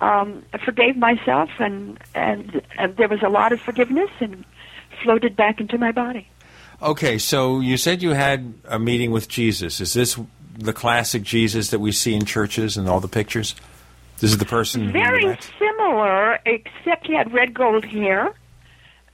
[0.01, 4.45] um, I forgave myself, and, and and there was a lot of forgiveness, and
[5.03, 6.27] floated back into my body.
[6.81, 9.81] okay, so you said you had a meeting with Jesus.
[9.81, 10.17] Is this
[10.59, 13.55] the classic Jesus that we see in churches and all the pictures?
[14.19, 18.33] This is the person Very similar, except he had red gold hair,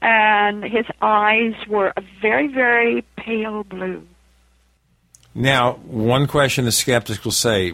[0.01, 4.05] and his eyes were a very very pale blue.
[5.35, 7.73] Now, one question the skeptics will say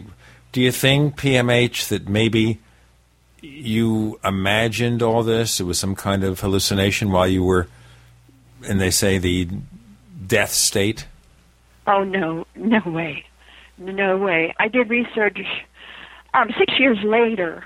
[0.50, 2.60] Do you think, PMH, that maybe
[3.40, 5.60] you imagined all this?
[5.60, 7.68] It was some kind of hallucination while you were,
[8.66, 9.48] and they say, the
[10.26, 11.06] death state?
[11.86, 13.24] Oh no, no way,
[13.78, 14.54] no way.
[14.58, 15.38] I did research
[16.34, 17.64] um, six years later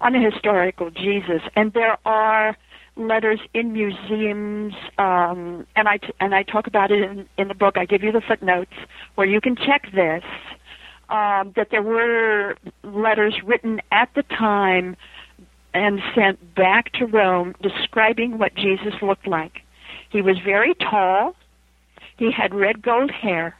[0.00, 2.56] on a historical Jesus, and there are
[2.96, 7.54] letters in museums, um, and I t- and I talk about it in, in the
[7.54, 7.76] book.
[7.76, 8.72] I give you the footnotes
[9.14, 10.22] where you can check this.
[11.10, 14.96] Um, that there were letters written at the time
[15.74, 19.60] and sent back to Rome describing what Jesus looked like.
[20.08, 21.34] He was very tall.
[22.16, 23.54] He had red gold hair,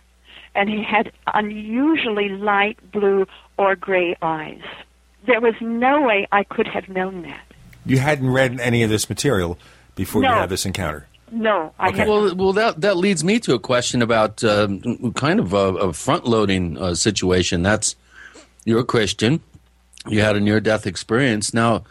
[0.54, 3.26] and he had unusually light blue
[3.58, 4.62] or gray eyes.
[5.26, 7.40] There was no way I could have known that.
[7.86, 9.58] You hadn't read any of this material
[9.94, 11.06] before you had this encounter.
[11.30, 11.98] No, I Okay.
[11.98, 15.74] have Well, well, that that leads me to a question about um, kind of a,
[15.88, 17.62] a front-loading uh, situation.
[17.62, 17.96] That's
[18.64, 19.40] you're a Christian,
[20.06, 21.52] you had a near-death experience.
[21.52, 21.84] Now,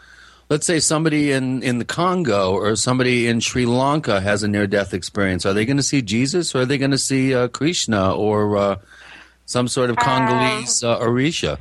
[0.48, 4.94] let's say somebody in in the Congo or somebody in Sri Lanka has a near-death
[4.94, 5.46] experience.
[5.46, 8.56] Are they going to see Jesus, or are they going to see uh, Krishna, or
[8.56, 8.76] uh,
[9.46, 11.58] some sort of Congolese uh, Orisha?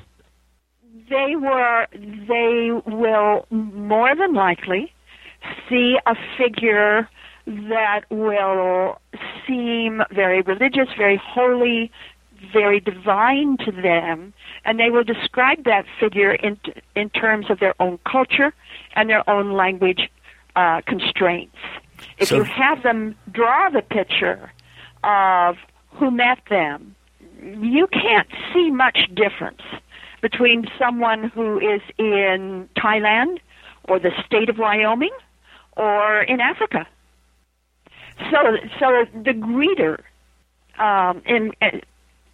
[1.14, 4.92] they were they will more than likely
[5.70, 7.08] see a figure
[7.46, 9.02] that will
[9.46, 11.92] seem very religious, very holy,
[12.52, 14.34] very divine to them,
[14.66, 16.60] and they will describe that figure in
[16.96, 18.54] in terms of their own culture
[18.96, 20.10] and their own language
[20.56, 21.58] uh, constraints.
[22.18, 24.52] If So- you have them draw the picture
[25.04, 25.58] of
[25.92, 26.96] who met them,
[27.42, 29.62] you can't see much difference
[30.22, 33.40] between someone who is in Thailand
[33.86, 35.12] or the state of Wyoming
[35.76, 36.88] or in Africa.
[38.32, 40.00] So, so the greeter,
[40.80, 41.56] um, and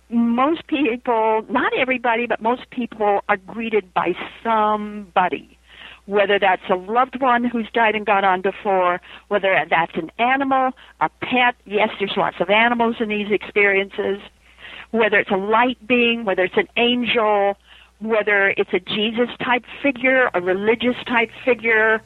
[0.09, 5.57] most people, not everybody, but most people are greeted by somebody.
[6.05, 10.71] Whether that's a loved one who's died and gone on before, whether that's an animal,
[10.99, 11.55] a pet.
[11.65, 14.19] Yes, there's lots of animals in these experiences.
[14.91, 17.57] Whether it's a light being, whether it's an angel,
[17.99, 22.01] whether it's a Jesus type figure, a religious type figure,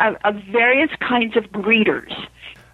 [0.00, 2.12] of, various kinds of greeters.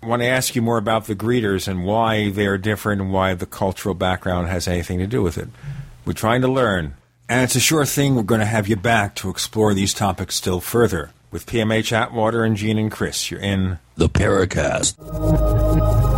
[0.03, 3.35] I want to ask you more about the greeters and why they're different and why
[3.35, 5.49] the cultural background has anything to do with it.
[6.05, 6.95] We're trying to learn.
[7.29, 10.35] And it's a sure thing we're going to have you back to explore these topics
[10.35, 11.13] still further.
[11.31, 16.12] With PMH Atwater and Gene and Chris, you're in The Paracast.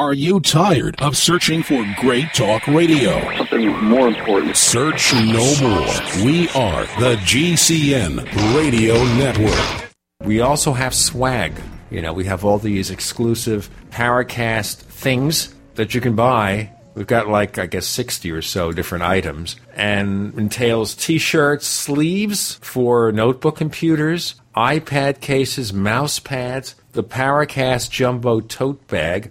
[0.00, 3.20] Are you tired of searching for great talk radio?
[3.36, 4.56] Something more important.
[4.56, 6.24] Search no more.
[6.24, 9.92] We are the GCN Radio Network.
[10.24, 11.52] We also have swag.
[11.90, 16.72] You know, we have all these exclusive Paracast things that you can buy.
[16.94, 22.54] We've got like, I guess, 60 or so different items and entails t shirts, sleeves
[22.62, 29.30] for notebook computers, iPad cases, mouse pads, the Paracast Jumbo tote bag,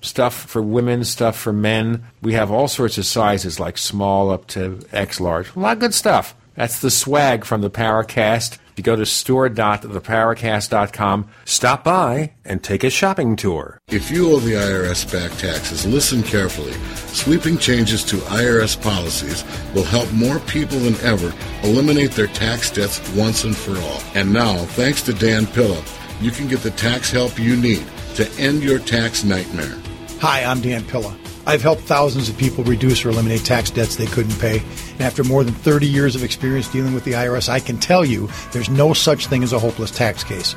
[0.00, 2.04] stuff for women, stuff for men.
[2.22, 5.54] We have all sorts of sizes like small up to X large.
[5.54, 6.34] A lot of good stuff.
[6.54, 8.58] That's the swag from the Paracast.
[8.72, 13.80] If you go to store.theparacast.com, stop by and take a shopping tour.
[13.88, 16.72] If you owe the IRS back taxes, listen carefully.
[17.06, 19.44] Sweeping changes to IRS policies
[19.74, 21.32] will help more people than ever
[21.62, 24.00] eliminate their tax debts once and for all.
[24.14, 25.82] And now, thanks to Dan Pilla,
[26.20, 29.76] you can get the tax help you need to end your tax nightmare.
[30.20, 31.16] Hi, I'm Dan Pilla.
[31.46, 34.58] I've helped thousands of people reduce or eliminate tax debts they couldn't pay.
[34.94, 38.04] And after more than 30 years of experience dealing with the IRS, I can tell
[38.04, 40.56] you there's no such thing as a hopeless tax case.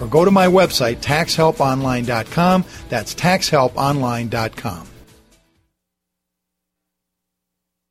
[0.00, 2.64] or go to my website, taxhelponline.com.
[2.88, 4.88] That's taxhelponline.com.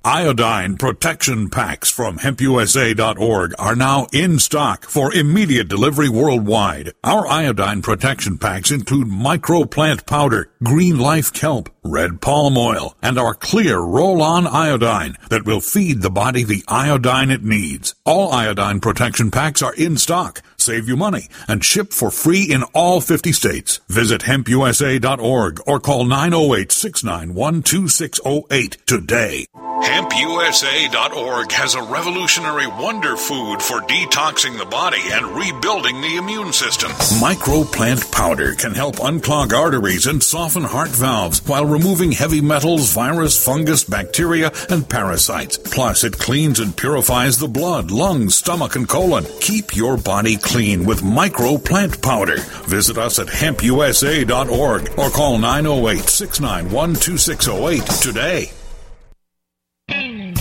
[0.07, 6.93] Iodine protection packs from hempusa.org are now in stock for immediate delivery worldwide.
[7.03, 13.33] Our iodine protection packs include microplant powder, green life kelp, red palm oil, and our
[13.33, 17.95] clear roll-on iodine that will feed the body the iodine it needs.
[18.05, 22.63] All iodine protection packs are in stock, save you money, and ship for free in
[22.73, 23.79] all 50 states.
[23.87, 29.45] Visit hempusa.org or call 908-691-2608 today.
[29.85, 36.89] HempUSA.org has a revolutionary wonder food for detoxing the body and rebuilding the immune system.
[37.21, 43.41] Microplant powder can help unclog arteries and soften heart valves while removing heavy metals, virus,
[43.41, 45.59] fungus, bacteria, and parasites.
[45.59, 49.23] Plus, it cleans and purifies the blood, lungs, stomach, and colon.
[49.39, 52.37] Keep your body clean with microplant powder.
[52.65, 58.51] Visit us at hempusa.org or call 908 691 2608 today.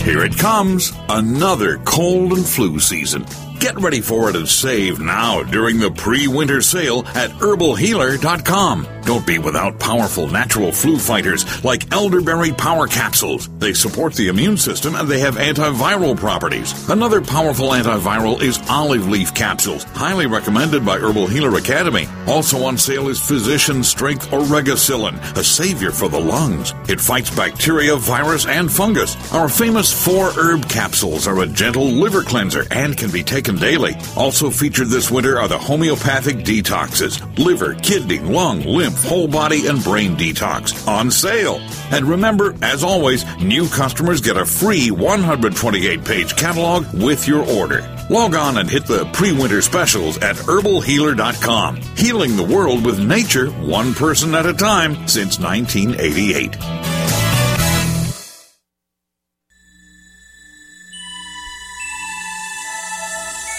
[0.05, 3.25] Here it comes, another cold and flu season.
[3.65, 8.87] Get ready for it and save now during the pre-winter sale at herbalhealer.com.
[9.05, 13.49] Don't be without powerful natural flu fighters like elderberry power capsules.
[13.59, 16.89] They support the immune system and they have antiviral properties.
[16.89, 22.07] Another powerful antiviral is olive leaf capsules, highly recommended by Herbal Healer Academy.
[22.27, 26.73] Also on sale is Physician Strength Oregacillin, a savior for the lungs.
[26.87, 29.15] It fights bacteria, virus, and fungus.
[29.33, 33.95] Our famous four herb capsules are a gentle liver cleanser and can be taken daily.
[34.15, 39.83] Also featured this winter are the homeopathic detoxes liver, kidney, lung, lymph, whole body, and
[39.83, 41.59] brain detox on sale.
[41.91, 47.81] And remember, as always, new customers get a free 128 page catalog with your order.
[48.09, 51.77] Log on and hit the pre winter specials at herbalhealer.com.
[51.97, 56.94] Healing the world with nature, one person at a time since 1988.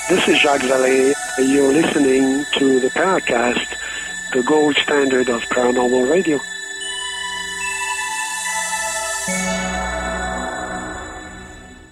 [0.08, 1.12] This is Jacques Vallée.
[1.36, 3.66] You're listening to the Paracast,
[4.32, 6.38] the gold standard of paranormal radio.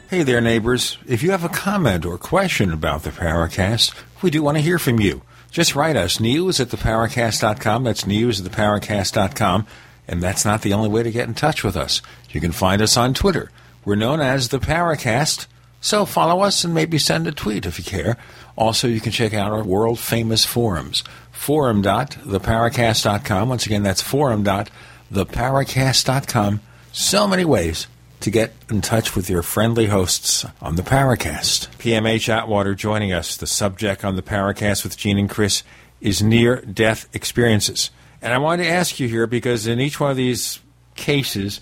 [0.08, 0.96] Hey there, neighbors.
[1.08, 3.92] If you have a comment or question about the Paracast,
[4.22, 5.22] we do want to hear from you.
[5.50, 7.82] Just write us news at theparacast.com.
[7.82, 9.66] That's news at theparacast.com.
[10.06, 12.00] And that's not the only way to get in touch with us.
[12.30, 13.50] You can find us on Twitter.
[13.84, 15.48] We're known as the Paracast.
[15.84, 18.16] So follow us and maybe send a tweet if you care.
[18.56, 21.04] Also, you can check out our world famous forums.
[21.30, 23.50] Forum.theparacast.com.
[23.50, 26.60] Once again, that's forum.theparacast.com.
[26.90, 27.86] So many ways
[28.20, 31.68] to get in touch with your friendly hosts on the Paracast.
[31.76, 33.36] PMH Atwater joining us.
[33.36, 35.62] The subject on the Paracast with Gene and Chris
[36.00, 37.90] is near death experiences.
[38.22, 40.60] And I wanted to ask you here because in each one of these
[40.94, 41.60] cases,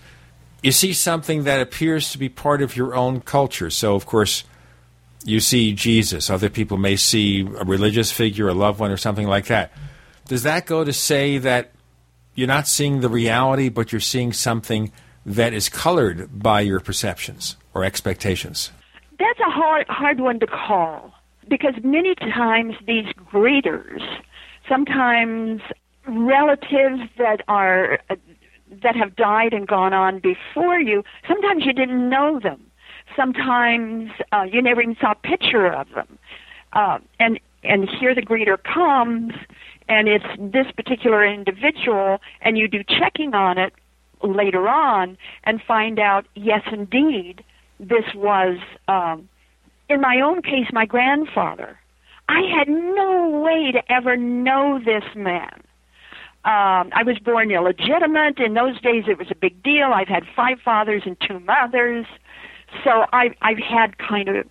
[0.63, 3.71] you see something that appears to be part of your own culture.
[3.71, 4.45] So, of course,
[5.25, 6.31] you see Jesus.
[6.31, 9.73] Other people may see a religious figure, a loved one, or something like that.
[10.27, 11.73] Does that go to say that
[12.35, 14.93] you're not seeing the reality, but you're seeing something
[15.27, 18.71] that is colored by your perceptions or expectations?
[19.19, 21.13] That's a hard, hard one to call
[21.49, 24.01] because many times these greeters,
[24.69, 25.61] sometimes
[26.07, 28.01] relatives that are
[28.83, 32.61] that have died and gone on before you, sometimes you didn't know them.
[33.17, 36.19] Sometimes uh, you never even saw a picture of them.
[36.73, 39.33] Uh, and and here the greeter comes,
[39.89, 43.73] and it's this particular individual, and you do checking on it
[44.23, 47.45] later on and find out, yes, indeed,
[47.79, 48.59] this was,
[48.89, 49.29] um,
[49.89, 51.79] in my own case, my grandfather.
[52.29, 55.63] I had no way to ever know this man.
[56.45, 58.41] Um, I was born illegitimate.
[58.41, 59.93] In those days, it was a big deal.
[59.95, 62.07] I've had five fathers and two mothers,
[62.83, 64.47] so I've I've had kind of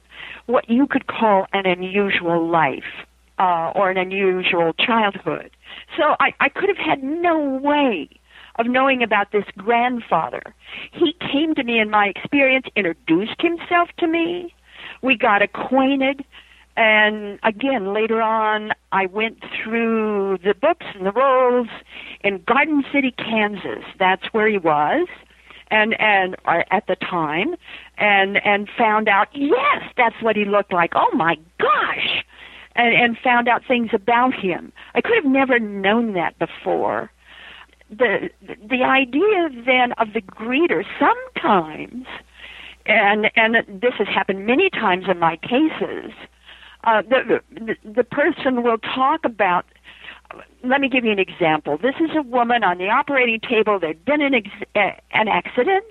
[0.46, 3.06] what you could call an unusual life
[3.40, 5.52] uh, or an unusual childhood.
[5.98, 8.10] So I, I could have had no way
[8.58, 10.44] of knowing about this grandfather.
[10.92, 14.54] He came to me in my experience, introduced himself to me.
[15.02, 16.24] We got acquainted.
[16.78, 21.68] And again, later on, I went through the books and the rolls
[22.24, 23.84] in Garden City, Kansas.
[24.00, 25.08] That's where he was,
[25.70, 27.56] and and uh, at the time,
[27.98, 30.94] and and found out yes, that's what he looked like.
[30.96, 32.24] Oh my gosh,
[32.76, 34.72] and and found out things about him.
[34.96, 37.12] I could have never known that before.
[37.90, 42.06] The the idea then of the greeter sometimes,
[42.86, 46.14] and and this has happened many times in my cases
[46.84, 49.66] uh, the, the the person will talk about.
[50.64, 51.78] Let me give you an example.
[51.78, 53.80] This is a woman on the operating table.
[53.80, 55.84] There'd been an ex- an accident.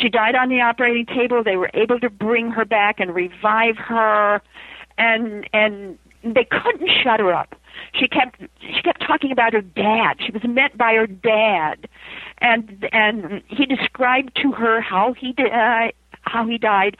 [0.00, 1.44] She died on the operating table.
[1.44, 4.40] They were able to bring her back and revive her,
[4.98, 7.54] and and they couldn't shut her up.
[7.92, 10.14] She kept she kept talking about her dad.
[10.24, 11.88] She was met by her dad,
[12.38, 15.88] and and he described to her how he did, uh,
[16.22, 16.96] how he died,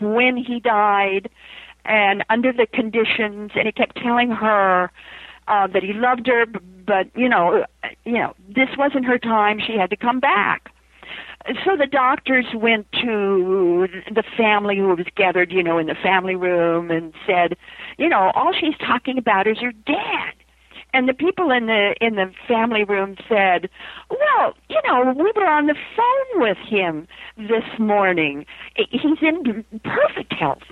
[0.00, 1.30] when he died,
[1.84, 4.90] and under the conditions, and he kept telling her
[5.48, 7.64] uh, that he loved her, but you know,
[8.04, 9.60] you know, this wasn't her time.
[9.64, 10.70] She had to come back.
[11.64, 16.36] so the doctors went to the family who was gathered, you know, in the family
[16.36, 17.56] room and said,
[17.98, 20.32] you know, all she's talking about is her dad.
[20.94, 23.68] And the people in the in the family room said,
[24.08, 28.46] "Well, you know, we were on the phone with him this morning.
[28.76, 30.62] He's in perfect health.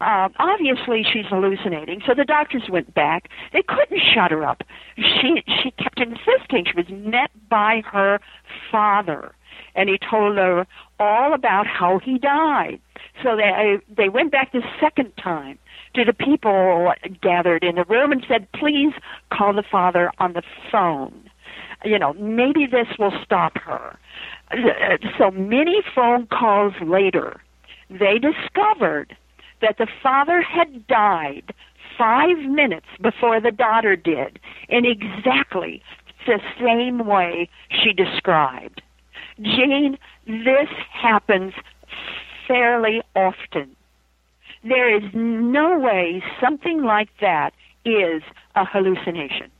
[0.00, 3.28] Uh, obviously, she's hallucinating." So the doctors went back.
[3.52, 4.62] They couldn't shut her up.
[4.96, 6.66] She she kept insisting.
[6.66, 8.20] She was met by her
[8.70, 9.34] father
[9.74, 10.66] and he told her
[11.00, 12.80] all about how he died.
[13.22, 15.58] So they they went back the second time
[15.94, 18.92] to the people gathered in the room and said, "Please
[19.30, 21.30] call the father on the phone.
[21.84, 23.98] You know, maybe this will stop her."
[25.18, 27.40] So many phone calls later,
[27.90, 29.16] they discovered
[29.60, 31.54] that the father had died
[31.96, 34.38] five minutes before the daughter did
[34.68, 35.82] in exactly
[36.26, 38.82] the same way she described.
[39.40, 41.54] Gene, this happens
[42.46, 43.76] fairly often.
[44.64, 47.52] There is no way something like that
[47.84, 48.22] is
[48.54, 49.50] a hallucination.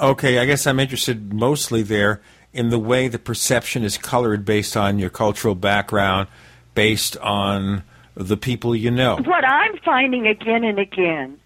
[0.00, 2.20] Okay, I guess I'm interested mostly there
[2.52, 6.28] in the way the perception is colored based on your cultural background,
[6.74, 7.82] based on
[8.14, 9.16] the people you know.
[9.16, 11.38] What I'm finding again and again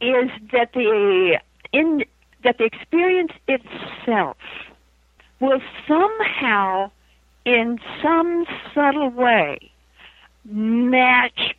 [0.00, 1.40] is that the
[1.72, 2.04] in
[2.44, 4.36] that the experience itself
[5.40, 6.90] will somehow
[7.44, 9.58] in some subtle way
[10.44, 11.54] match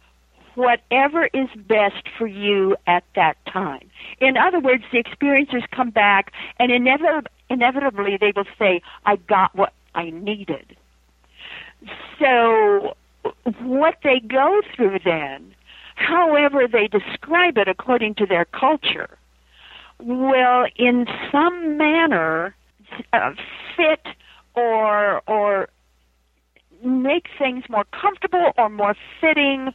[0.56, 3.90] whatever is best for you at that time.
[4.20, 9.74] In other words, the experiencers come back and inevitably, they will say, I got what
[9.96, 10.76] I needed.
[12.20, 12.96] So,
[13.60, 15.54] what they go through then,
[15.96, 19.18] however they describe it according to their culture,
[20.00, 22.56] will in some manner
[23.12, 23.32] uh,
[23.76, 24.06] fit
[24.56, 25.70] or or
[26.84, 29.74] make things more comfortable or more fitting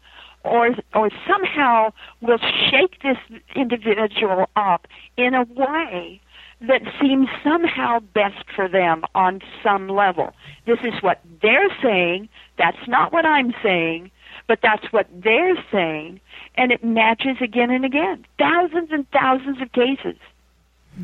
[0.49, 2.39] or or somehow will
[2.71, 3.19] shake this
[3.55, 4.87] individual up
[5.17, 6.21] in a way
[6.61, 10.35] that seems somehow best for them on some level.
[10.67, 12.29] This is what they're saying.
[12.57, 14.11] That's not what I'm saying,
[14.49, 16.21] but that's what they're saying,
[16.57, 18.25] and it matches again and again.
[18.39, 20.17] Thousands and thousands of cases.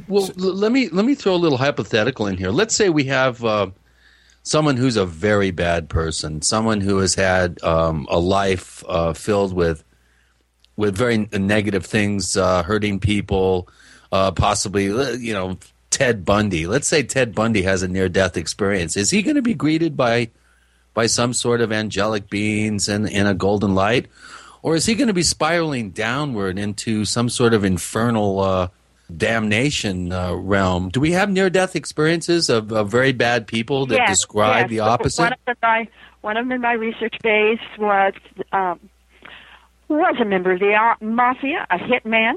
[0.09, 2.51] Well, l- let me let me throw a little hypothetical in here.
[2.51, 3.68] Let's say we have uh,
[4.45, 9.53] someone who's a very bad person, someone who has had um, a life uh, filled
[9.53, 9.82] with
[10.76, 13.68] with very negative things, uh, hurting people,
[14.12, 15.59] uh, possibly uh, you know
[15.90, 16.66] Ted Bundy.
[16.66, 18.97] Let's say Ted Bundy has a near death experience.
[18.97, 20.30] Is he going to be greeted by
[20.92, 24.07] by some sort of angelic beings and in a golden light,
[24.62, 28.70] or is he going to be spiraling downward into some sort of infernal?
[29.15, 30.89] Damnation uh, realm.
[30.89, 34.71] Do we have near death experiences of, of, very bad people that yes, describe yes.
[34.71, 35.23] the opposite?
[35.23, 35.89] One of, them, my,
[36.23, 38.15] one of them in my research base was
[38.53, 38.81] um,
[39.89, 42.35] was a member of the uh, mafia, a hitman.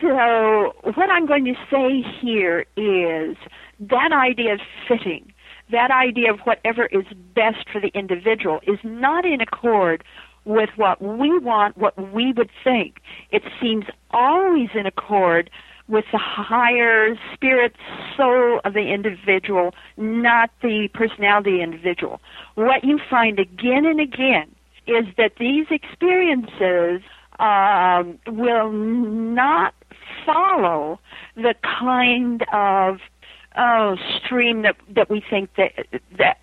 [0.00, 3.36] So what I'm going to say here is
[3.80, 5.32] that idea of fitting,
[5.70, 7.04] that idea of whatever is
[7.34, 10.04] best for the individual, is not in accord
[10.44, 13.00] with what we want, what we would think.
[13.30, 15.50] It seems always in accord
[15.88, 17.74] with the higher spirit
[18.16, 22.20] soul of the individual, not the personality individual.
[22.54, 24.54] What you find again and again
[24.86, 27.02] is that these experiences
[27.38, 29.74] um, will not
[30.24, 31.00] follow
[31.36, 32.98] the kind of
[33.56, 35.72] oh stream that that we think that
[36.18, 36.38] that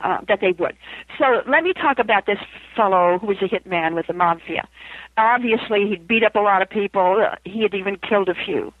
[0.00, 0.76] uh, that they would.
[1.18, 2.38] So let me talk about this
[2.76, 4.68] fellow who was a hitman with the mafia.
[5.16, 7.26] Obviously, he'd beat up a lot of people.
[7.44, 8.72] He had even killed a few.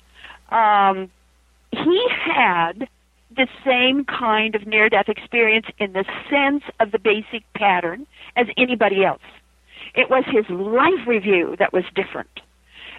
[0.50, 1.10] Um,
[1.70, 2.88] he had
[3.34, 8.06] the same kind of near-death experience in the sense of the basic pattern
[8.36, 9.22] as anybody else.
[9.94, 12.40] It was his life review that was different,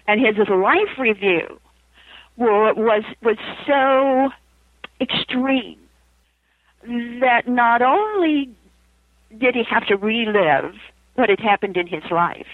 [0.06, 1.60] and his life review
[2.36, 4.30] was was so
[5.00, 5.78] extreme
[7.20, 8.50] that not only
[9.38, 10.74] did he have to relive
[11.14, 12.46] what had happened in his life,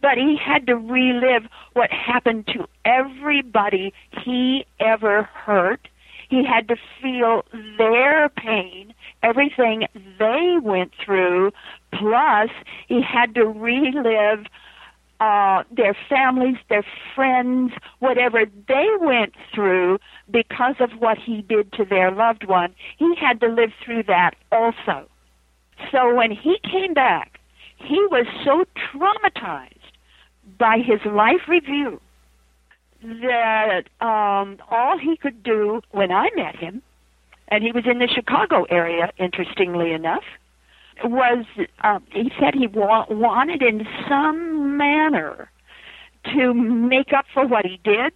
[0.00, 1.44] but he had to relive
[1.74, 3.92] what happened to everybody
[4.24, 5.88] he ever hurt.
[6.28, 7.44] He had to feel
[7.76, 9.86] their pain, everything
[10.18, 11.52] they went through,
[11.92, 12.50] plus
[12.88, 14.46] he had to relive
[15.20, 19.98] uh, their families, their friends, whatever they went through
[20.30, 24.34] because of what he did to their loved one, he had to live through that
[24.50, 25.06] also.
[25.92, 27.38] So when he came back,
[27.76, 29.74] he was so traumatized
[30.58, 32.00] by his life review
[33.02, 36.82] that um, all he could do when I met him,
[37.48, 40.24] and he was in the Chicago area, interestingly enough,
[41.04, 41.44] was
[41.82, 45.50] uh, he said he wa- wanted in some manner
[46.34, 48.12] to make up for what he did.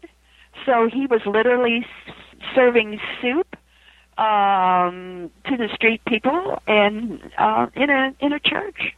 [0.66, 2.14] So he was literally s-
[2.54, 3.56] serving soup
[4.18, 8.94] um, to the street people and uh, in a in a church.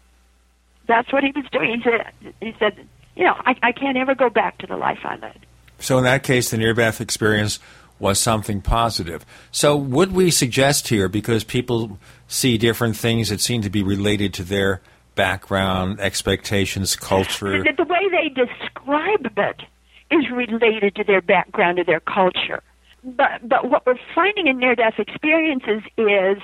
[0.86, 1.80] That's what he was doing.
[1.80, 5.00] He said, he said, you know, I, I can't ever go back to the life
[5.02, 5.40] I led.
[5.78, 7.58] So in that case, the near-death experience
[7.98, 9.24] was something positive.
[9.50, 14.34] So would we suggest here, because people see different things that seem to be related
[14.34, 14.82] to their
[15.14, 17.62] background, expectations, culture.
[17.62, 19.62] The, the way they describe it
[20.10, 22.62] is related to their background, or their culture.
[23.02, 26.38] But but what we're finding in near-death experiences is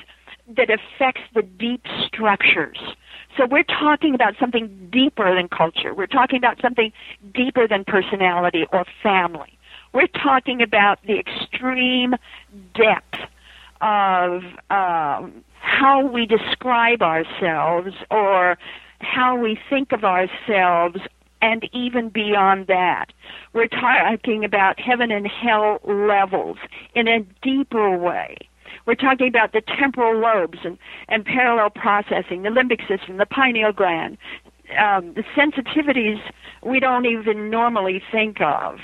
[0.56, 2.78] that affects the deep structures.
[3.36, 5.94] So we're talking about something deeper than culture.
[5.94, 6.92] We're talking about something
[7.34, 9.58] deeper than personality or family.
[9.92, 12.14] We're talking about the extreme
[12.74, 13.18] depth
[13.80, 18.56] of um, how we describe ourselves or
[19.00, 21.00] how we think of ourselves
[21.42, 23.12] and even beyond that.
[23.52, 26.56] We're talking about heaven and hell levels
[26.94, 28.36] in a deeper way.
[28.86, 30.78] We're talking about the temporal lobes and,
[31.08, 34.16] and parallel processing, the limbic system, the pineal gland,
[34.78, 36.20] um, the sensitivities
[36.64, 38.78] we don't even normally think of.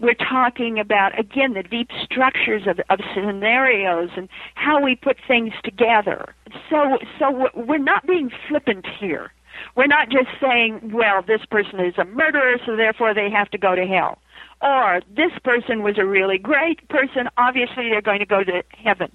[0.00, 5.52] We're talking about, again, the deep structures of, of scenarios and how we put things
[5.62, 6.34] together.
[6.68, 9.32] So, so we're not being flippant here.
[9.76, 13.58] We're not just saying, well, this person is a murderer, so therefore they have to
[13.58, 14.18] go to hell.
[14.62, 19.10] Or this person was a really great person, obviously they're going to go to heaven.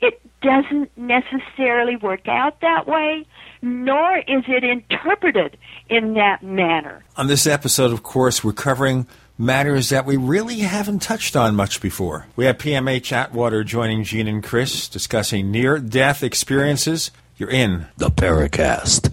[0.00, 3.26] It doesn't necessarily work out that way,
[3.60, 5.58] nor is it interpreted
[5.90, 7.04] in that manner.
[7.16, 9.06] On this episode, of course, we're covering
[9.38, 12.26] matters that we really haven't touched on much before.
[12.36, 17.10] We have PMH Atwater joining Gene and Chris discussing near death experiences.
[17.36, 19.12] You're in the Paracast.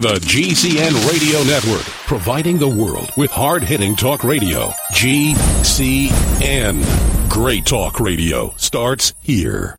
[0.00, 4.68] The GCN Radio Network, providing the world with hard hitting talk radio.
[4.92, 6.82] GCN.
[7.30, 9.78] Great talk radio starts here.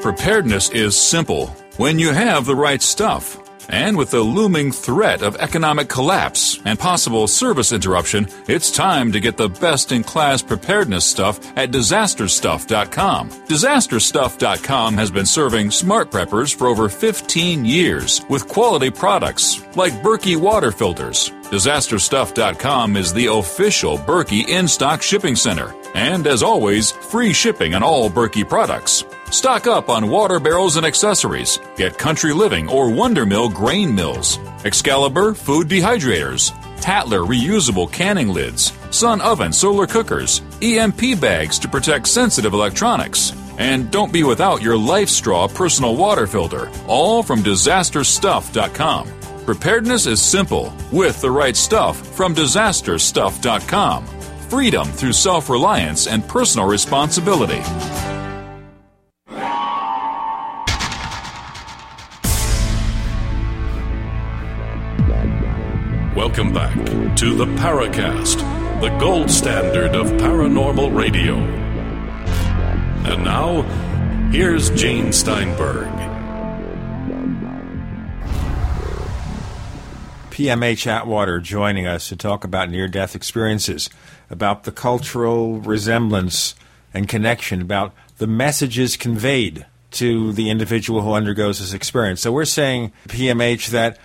[0.00, 3.36] Preparedness is simple when you have the right stuff.
[3.68, 9.18] And with the looming threat of economic collapse and possible service interruption, it's time to
[9.18, 13.30] get the best in class preparedness stuff at disasterstuff.com.
[13.30, 20.36] Disasterstuff.com has been serving smart preppers for over 15 years with quality products like Berkey
[20.36, 21.32] water filters.
[21.50, 25.74] Disasterstuff.com is the official Berkey in stock shipping center.
[25.94, 29.04] And as always, free shipping on all Berkey products.
[29.30, 31.58] Stock up on water barrels and accessories.
[31.74, 38.72] Get Country Living or Wonder Mill grain mills, Excalibur food dehydrators, Tattler reusable canning lids,
[38.90, 43.32] Sun oven solar cookers, EMP bags to protect sensitive electronics.
[43.56, 49.17] And don't be without your Life Straw personal water filter, all from disasterstuff.com.
[49.48, 54.06] Preparedness is simple with the right stuff from disasterstuff.com.
[54.50, 57.60] Freedom through self reliance and personal responsibility.
[66.14, 66.76] Welcome back
[67.16, 71.36] to the Paracast, the gold standard of paranormal radio.
[73.10, 73.62] And now,
[74.30, 76.07] here's Gene Steinberg.
[80.38, 83.90] PMH Atwater joining us to talk about near death experiences,
[84.30, 86.54] about the cultural resemblance
[86.94, 92.20] and connection, about the messages conveyed to the individual who undergoes this experience.
[92.20, 93.98] So we're saying, PMH, that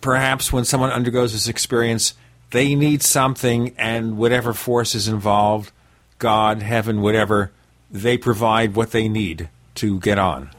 [0.00, 2.14] perhaps when someone undergoes this experience,
[2.52, 5.72] they need something, and whatever force is involved,
[6.20, 7.50] God, heaven, whatever,
[7.90, 10.50] they provide what they need to get on.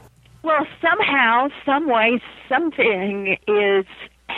[0.42, 2.20] Well, somehow, some way,
[2.50, 3.86] something is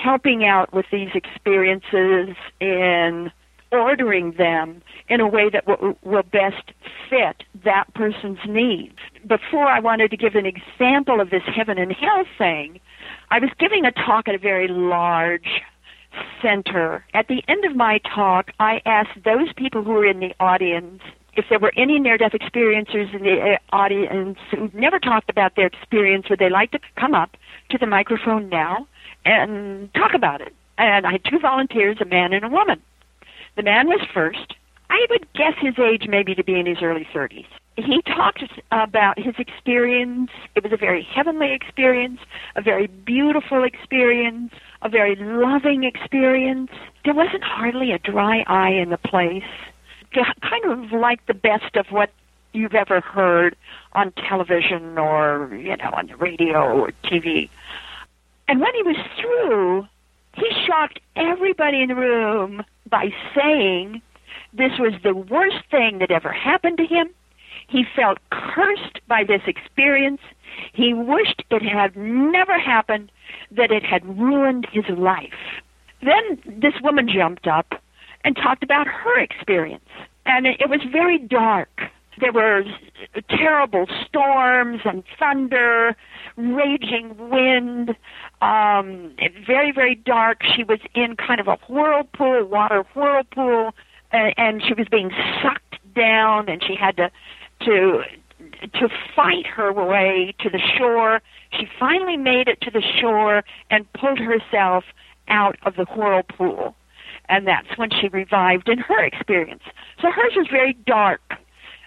[0.02, 3.30] helping out with these experiences and
[3.72, 6.72] ordering them in a way that will, will best
[7.10, 8.98] fit that person's needs.
[9.26, 12.80] Before I wanted to give an example of this heaven and hell thing,
[13.30, 15.62] I was giving a talk at a very large
[16.40, 17.04] center.
[17.14, 21.02] At the end of my talk, I asked those people who were in the audience
[21.36, 25.56] if there were any near death experiencers in the uh, audience who never talked about
[25.56, 27.36] their experience, would they like to come up
[27.70, 28.86] to the microphone now
[29.24, 30.54] and talk about it?
[30.78, 32.82] And I had two volunteers, a man and a woman.
[33.56, 34.54] The man was first.
[34.90, 37.46] I would guess his age maybe to be in his early 30s.
[37.76, 40.30] He talked about his experience.
[40.54, 42.20] It was a very heavenly experience,
[42.54, 44.52] a very beautiful experience,
[44.82, 46.70] a very loving experience.
[47.04, 49.42] There wasn't hardly a dry eye in the place
[50.14, 52.10] kind of like the best of what
[52.52, 53.56] you've ever heard
[53.92, 57.48] on television or, you know, on the radio or TV.
[58.48, 59.86] And when he was through,
[60.36, 64.02] he shocked everybody in the room by saying
[64.52, 67.08] this was the worst thing that ever happened to him.
[67.68, 70.20] He felt cursed by this experience.
[70.72, 73.10] He wished it had never happened,
[73.50, 75.62] that it had ruined his life.
[76.02, 77.74] Then this woman jumped up
[78.24, 79.88] and talked about her experience.
[80.26, 81.70] And it was very dark.
[82.20, 82.64] There were
[83.28, 85.96] terrible storms and thunder,
[86.36, 87.96] raging wind,
[88.40, 89.14] um,
[89.46, 90.42] very, very dark.
[90.54, 93.74] She was in kind of a whirlpool, water whirlpool,
[94.12, 95.10] uh, and she was being
[95.42, 97.10] sucked down, and she had to
[97.60, 98.02] to
[98.72, 101.20] to fight her way to the shore.
[101.58, 104.84] She finally made it to the shore and pulled herself
[105.28, 106.74] out of the whirlpool
[107.28, 109.62] and that's when she revived in her experience.
[110.00, 111.20] So hers was very dark,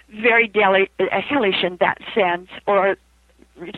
[0.10, 2.97] very deli- uh, hellish in that sense, or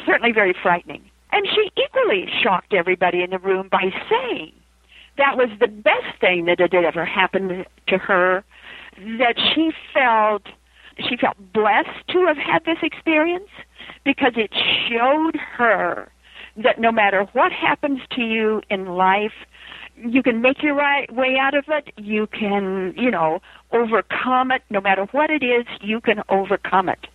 [0.06, 1.04] certainly very frightening.
[1.32, 4.54] And she equally shocked everybody in the room by saying
[5.18, 8.44] that was the best thing that had ever happened to her,
[9.18, 10.44] that she felt
[11.08, 13.50] she felt blessed to have had this experience
[14.04, 14.52] because it
[14.90, 16.12] showed her
[16.58, 19.32] that no matter what happens to you in life,
[20.06, 21.94] you can make your right way out of it.
[21.98, 23.40] You can, you know,
[23.72, 24.62] overcome it.
[24.70, 27.08] No matter what it is, you can overcome it.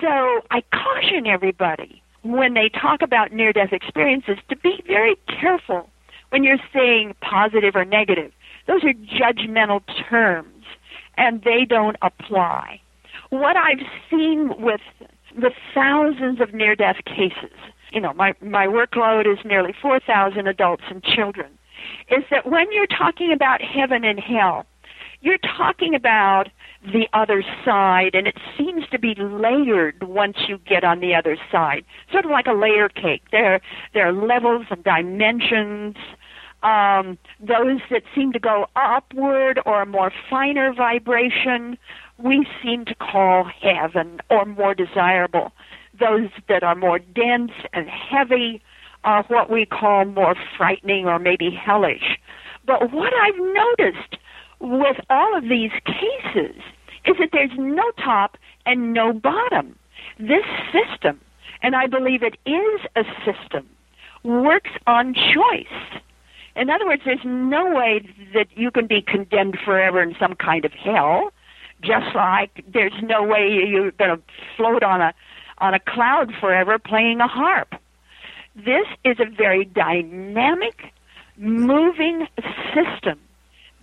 [0.00, 5.90] So I caution everybody when they talk about near death experiences to be very careful
[6.30, 8.32] when you're saying positive or negative.
[8.66, 10.64] Those are judgmental terms
[11.16, 12.80] and they don't apply.
[13.30, 14.80] What I've seen with
[15.36, 17.56] the thousands of near death cases,
[17.92, 21.58] you know, my, my workload is nearly 4,000 adults and children
[22.10, 24.66] is that when you're talking about heaven and hell,
[25.20, 26.48] you're talking about
[26.84, 31.38] the other side, and it seems to be layered once you get on the other
[31.50, 33.22] side, sort of like a layer cake.
[33.32, 33.60] There,
[33.94, 35.96] there are levels and dimensions.
[36.62, 41.78] Um, those that seem to go upward or a more finer vibration,
[42.18, 45.52] we seem to call heaven or more desirable.
[45.98, 48.62] Those that are more dense and heavy,
[49.04, 52.18] are what we call more frightening or maybe hellish.
[52.66, 54.16] But what I've noticed
[54.60, 56.56] with all of these cases
[57.04, 58.36] is that there's no top
[58.66, 59.76] and no bottom.
[60.18, 61.20] This system,
[61.62, 63.68] and I believe it is a system,
[64.22, 66.00] works on choice.
[66.56, 70.64] In other words, there's no way that you can be condemned forever in some kind
[70.64, 71.30] of hell,
[71.82, 74.22] just like there's no way you're going to
[74.56, 75.12] float on a
[75.58, 77.74] on a cloud forever playing a harp.
[78.56, 80.92] This is a very dynamic,
[81.36, 82.28] moving
[82.72, 83.18] system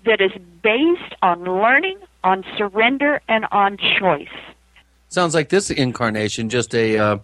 [0.06, 4.30] that is based on learning, on surrender, and on choice.
[5.10, 7.18] Sounds like this incarnation just a uh,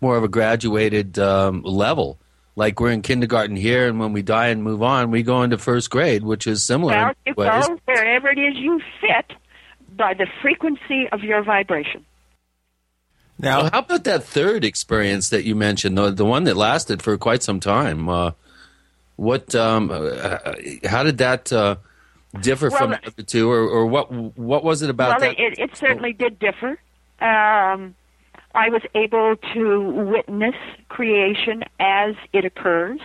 [0.00, 2.18] more of a graduated um, level.
[2.54, 5.58] Like we're in kindergarten here, and when we die and move on, we go into
[5.58, 6.94] first grade, which is similar.
[6.94, 9.36] Well, you go wherever it is you fit
[9.96, 12.06] by the frequency of your vibration.
[13.38, 17.02] Now, well, how about that third experience that you mentioned, the, the one that lasted
[17.02, 18.08] for quite some time?
[18.08, 18.32] Uh,
[19.16, 21.76] what, um, uh, how did that uh,
[22.40, 24.10] differ well, from the other two, or, or what?
[24.12, 25.20] What was it about?
[25.20, 26.78] Well, it, it, certainly did differ.
[27.20, 27.94] Um,
[28.54, 30.54] I was able to witness
[30.88, 33.00] creation as it occurs.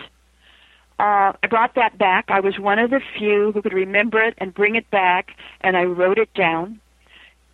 [0.98, 2.26] Uh, I brought that back.
[2.28, 5.76] I was one of the few who could remember it and bring it back, and
[5.76, 6.80] I wrote it down.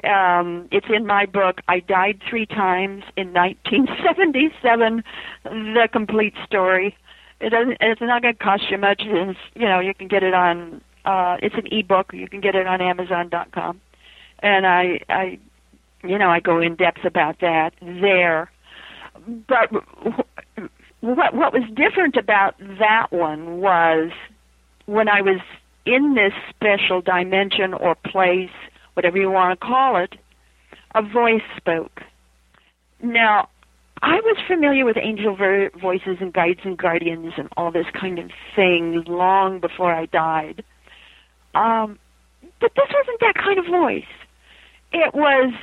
[0.04, 1.60] Um, it's in my book.
[1.66, 5.02] I died three times in 1977.
[5.44, 6.96] The complete story.
[7.40, 7.78] It doesn't.
[7.80, 9.02] It's not going to cost you much.
[9.04, 10.80] It's, you know, you can get it on.
[11.04, 12.12] Uh, it's an ebook.
[12.12, 13.80] You can get it on Amazon.com,
[14.40, 15.38] and I, I,
[16.02, 18.50] you know, I go in depth about that there.
[19.26, 19.70] But
[21.00, 24.10] what what was different about that one was
[24.86, 25.40] when I was
[25.86, 28.50] in this special dimension or place,
[28.98, 30.16] whatever you want to call it,
[30.92, 32.00] a voice spoke.
[33.00, 33.48] Now,
[34.02, 35.36] I was familiar with angel
[35.80, 40.64] voices and guides and guardians and all this kind of thing long before I died.
[41.54, 42.00] Um,
[42.60, 44.02] but this wasn't that kind of voice.
[44.92, 45.54] It was,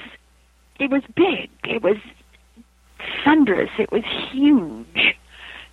[0.80, 1.50] it was big.
[1.66, 1.98] It was
[3.26, 3.70] thunderous.
[3.78, 5.18] It was huge.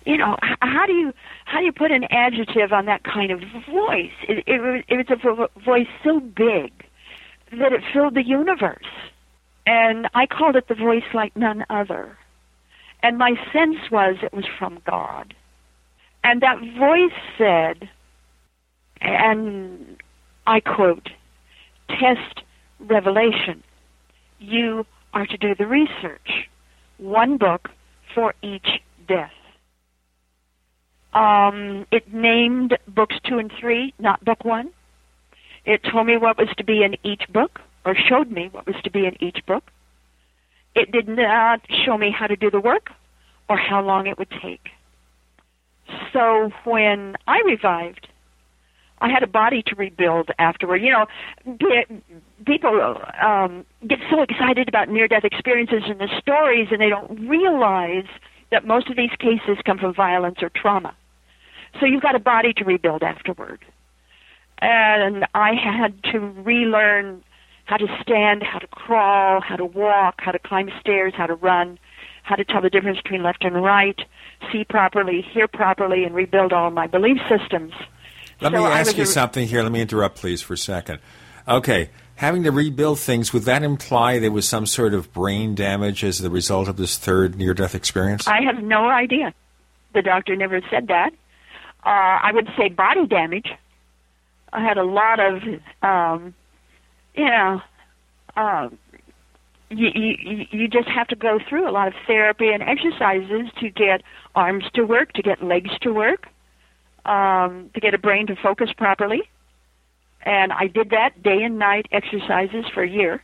[0.05, 1.13] You know, how do you
[1.45, 3.39] how do you put an adjective on that kind of
[3.71, 4.11] voice?
[4.27, 6.73] It, it, was- it was a vo- voice so big
[7.59, 8.85] that it filled the universe,
[9.65, 12.17] and I called it the voice like none other.
[13.01, 15.33] And my sense was it was from God.
[16.23, 17.89] And that voice said,
[19.01, 19.97] and
[20.47, 21.09] I quote,
[21.89, 22.43] test
[22.79, 23.63] revelation.
[24.39, 26.49] You are to do the research.
[26.97, 27.69] One book
[28.15, 29.31] for each death.
[31.13, 34.71] Um, it named books two and three, not book one.
[35.65, 38.75] It told me what was to be in each book, or showed me what was
[38.83, 39.63] to be in each book.
[40.75, 42.89] It did not show me how to do the work
[43.49, 44.69] or how long it would take.
[46.11, 48.07] So when I revived,
[48.99, 50.77] I had a body to rebuild afterward.
[50.77, 51.05] You know,
[52.45, 58.07] people um, get so excited about near-death experiences and the stories, and they don't realize
[58.51, 60.95] that most of these cases come from violence or trauma.
[61.79, 63.59] So you've got a body to rebuild afterward.
[64.65, 67.21] And I had to relearn
[67.65, 71.35] how to stand, how to crawl, how to walk, how to climb stairs, how to
[71.35, 71.77] run,
[72.23, 73.99] how to tell the difference between left and right,
[74.51, 77.73] see properly, hear properly, and rebuild all my belief systems.
[78.39, 79.63] Let So me ask you a- something here.
[79.63, 80.99] Let me interrupt, please, for a second.
[81.45, 86.05] Okay, having to rebuild things, would that imply there was some sort of brain damage
[86.05, 88.27] as the result of this third near death experience?
[88.29, 89.33] I have no idea.
[89.93, 91.11] The doctor never said that.
[91.85, 93.47] Uh, I would say body damage.
[94.53, 95.41] I had a lot of,
[95.81, 96.35] um,
[97.15, 97.61] you know,
[98.37, 98.69] uh,
[99.69, 103.69] you, you, you just have to go through a lot of therapy and exercises to
[103.71, 104.03] get
[104.35, 106.27] arms to work, to get legs to work,
[107.05, 109.23] um, to get a brain to focus properly.
[110.21, 113.23] And I did that day and night exercises for a year.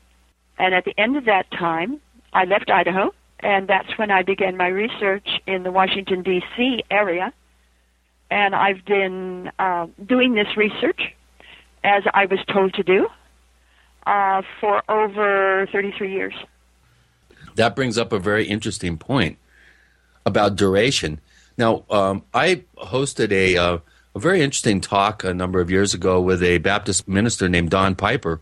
[0.58, 2.02] And at the end of that time,
[2.34, 6.84] I left Idaho, and that's when I began my research in the Washington, D.C.
[6.90, 7.32] area.
[8.32, 11.00] And I've been uh, doing this research
[11.84, 13.08] as I was told to do
[14.06, 16.34] uh, for over 33 years.
[17.56, 19.38] That brings up a very interesting point
[20.26, 21.20] about duration.
[21.58, 23.78] Now, um, I hosted a, uh,
[24.16, 27.96] a very interesting talk a number of years ago with a Baptist minister named Don
[27.96, 28.42] Piper,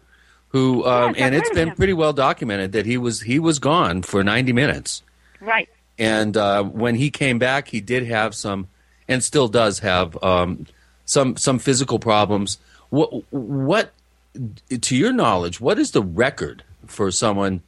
[0.49, 4.23] who, um, and it's been pretty well documented that he was he was gone for
[4.23, 5.03] ninety minutes.
[5.41, 5.67] Right.
[5.99, 8.67] And uh, when he came back, he did have some,
[9.07, 10.67] and still does have um,
[11.05, 12.59] some some physical problems.
[12.89, 13.91] What what,
[14.81, 17.61] to your knowledge, what is the record for someone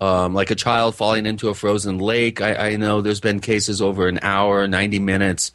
[0.00, 2.40] um, like a child falling into a frozen lake?
[2.40, 5.52] I, I know there's been cases over an hour, ninety minutes.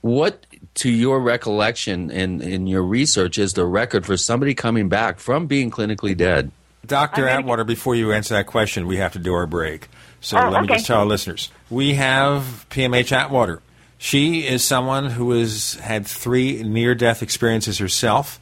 [0.00, 0.44] What,
[0.74, 5.46] to your recollection and in your research, is the record for somebody coming back from
[5.46, 6.50] being clinically dead?
[6.86, 7.26] Dr.
[7.26, 9.88] Atwater, before you answer that question, we have to do our break.
[10.20, 10.74] So Oh, let me okay.
[10.74, 11.50] just tell our listeners.
[11.70, 13.62] We have PMH Atwater.
[13.96, 18.38] She is someone who has had three near death experiences herself.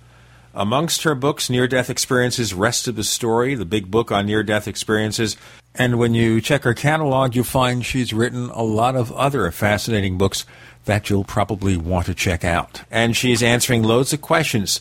[0.54, 4.42] Amongst her books, Near Death Experiences, Rest of the Story, the big book on near
[4.42, 5.36] death experiences.
[5.74, 10.18] And when you check her catalog, you'll find she's written a lot of other fascinating
[10.18, 10.44] books
[10.84, 12.82] that you'll probably want to check out.
[12.90, 14.80] And she's answering loads of questions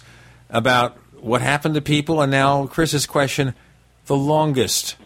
[0.50, 2.22] about what happened to people.
[2.22, 3.54] And now, Chris's question
[4.08, 4.98] the longest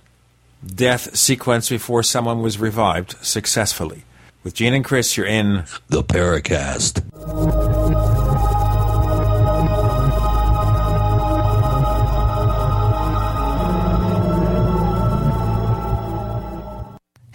[0.66, 4.04] death sequence before someone was revived successfully.
[4.44, 7.04] With Gene and Chris, you're in The Paracast.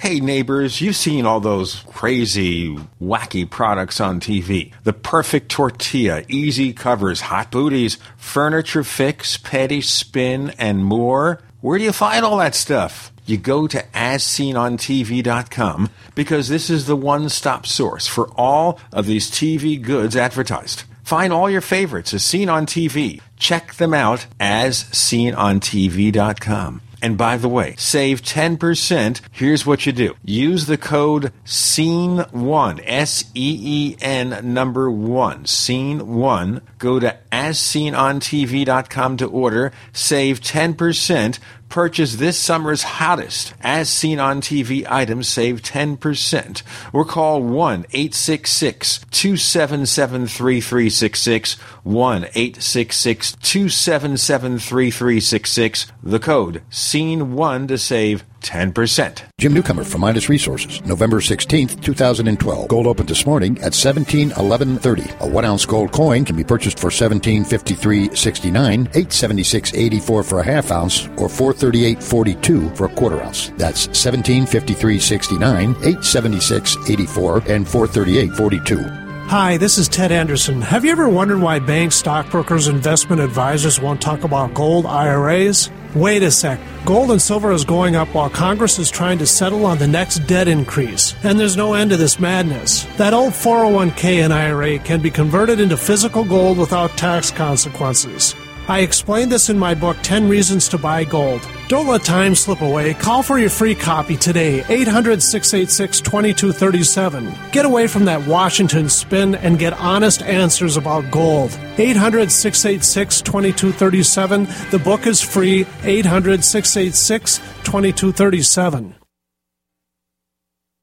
[0.01, 4.73] Hey neighbors, you've seen all those crazy, wacky products on TV.
[4.83, 11.43] The perfect tortilla, easy covers, hot booties, furniture fix, petty spin, and more.
[11.61, 13.13] Where do you find all that stuff?
[13.27, 19.79] You go to asseenontv.com because this is the one-stop source for all of these TV
[19.83, 20.85] goods advertised.
[21.05, 23.21] Find all your favorites as seen on TV.
[23.37, 26.81] Check them out as seenontv.com.
[27.03, 29.21] And by the way, save 10%.
[29.33, 30.15] Here's what you do.
[30.23, 36.61] Use the code SEEN1, S-E-E-N number 1, SEEN1.
[36.79, 39.73] Go to asseenontv.com to order.
[39.93, 41.39] Save 10%.
[41.71, 46.63] Purchase this summer's hottest as seen on TV items, save 10%.
[46.93, 51.55] Or call 1 866 277 3366.
[51.85, 55.93] 1 866 277 3366.
[56.03, 59.23] The code SEEN1 to save 10%.
[59.39, 62.69] Jim Newcomer from Midas Resources, November 16th, 2012.
[62.69, 65.21] Gold opened this morning at 1711.30.
[65.21, 71.07] A one ounce gold coin can be purchased for 1753.69, 876.84 for a half ounce,
[71.17, 73.51] or 438.42 for a quarter ounce.
[73.57, 79.10] That's 1753.69, 876.84, and 438.42.
[79.31, 80.61] Hi, this is Ted Anderson.
[80.61, 85.71] Have you ever wondered why banks, stockbrokers, investment advisors won't talk about gold IRAs?
[85.95, 86.59] Wait a sec.
[86.85, 90.27] Gold and silver is going up while Congress is trying to settle on the next
[90.27, 91.15] debt increase.
[91.23, 92.87] And there's no end to this madness.
[92.97, 98.35] That old 401k and IRA can be converted into physical gold without tax consequences.
[98.71, 101.45] I explained this in my book, 10 Reasons to Buy Gold.
[101.67, 102.95] Don't let time slip away.
[102.95, 107.35] Call for your free copy today, 800 686 2237.
[107.51, 111.51] Get away from that Washington spin and get honest answers about gold.
[111.79, 114.47] 800 686 2237.
[114.71, 119.00] The book is free, 800 686 2237.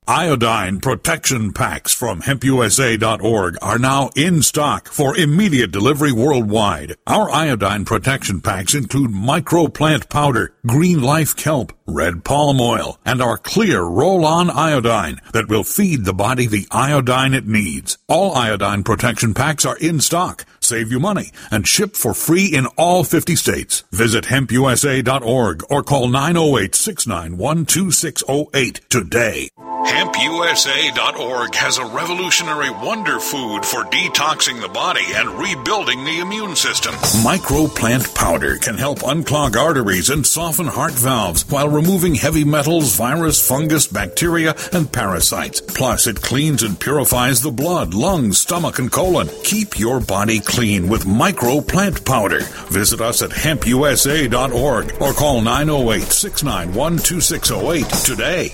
[0.09, 6.95] Iodine protection packs from hempusa.org are now in stock for immediate delivery worldwide.
[7.05, 13.37] Our iodine protection packs include microplant powder, green life kelp, red palm oil, and our
[13.37, 17.97] clear roll-on iodine that will feed the body the iodine it needs.
[18.07, 22.67] All iodine protection packs are in stock, save you money, and ship for free in
[22.77, 23.83] all 50 states.
[23.91, 29.49] Visit hempusa.org or call 908-691-2608 today.
[29.87, 36.93] HempUSA.org has a revolutionary wonder food for detoxing the body and rebuilding the immune system.
[37.23, 43.45] Microplant powder can help unclog arteries and soften heart valves while removing heavy metals, virus,
[43.47, 45.61] fungus, bacteria, and parasites.
[45.61, 49.29] Plus, it cleans and purifies the blood, lungs, stomach, and colon.
[49.45, 52.41] Keep your body clean with microplant powder.
[52.69, 58.53] Visit us at hempusa.org or call 908 691 2608 today.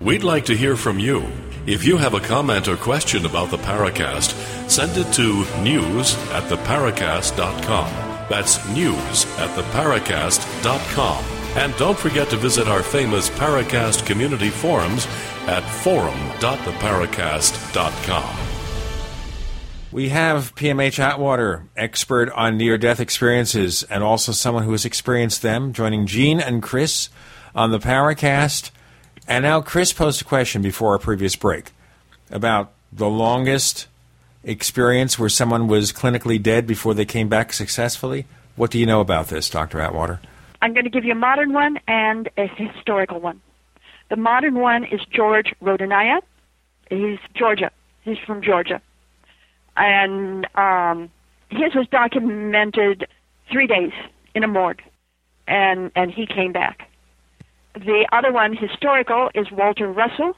[0.00, 1.22] We'd like to hear from you.
[1.66, 4.32] If you have a comment or question about the Paracast,
[4.70, 7.92] send it to news at theparacast.com.
[8.30, 11.22] That's news at theparacast.com.
[11.54, 15.06] And don't forget to visit our famous Paracast community forums
[15.46, 18.36] at forum.theparacast.com.
[19.92, 25.42] We have PMH Atwater, expert on near death experiences, and also someone who has experienced
[25.42, 27.10] them, joining Gene and Chris
[27.54, 28.70] on the Paracast.
[29.26, 31.70] And now Chris posed a question before our previous break
[32.30, 33.86] about the longest
[34.42, 38.26] experience where someone was clinically dead before they came back successfully.
[38.56, 39.80] What do you know about this, Dr.
[39.80, 40.20] Atwater?
[40.62, 43.40] I'm going to give you a modern one and a historical one.
[44.10, 46.20] The modern one is George Rodonaia.
[46.90, 47.70] He's Georgia.
[48.02, 48.82] He's from Georgia.
[49.76, 51.10] And um,
[51.48, 53.06] his was documented
[53.50, 53.92] three days
[54.34, 54.82] in a morgue.
[55.46, 56.89] And, and he came back.
[57.74, 60.34] The other one, historical, is Walter Russell.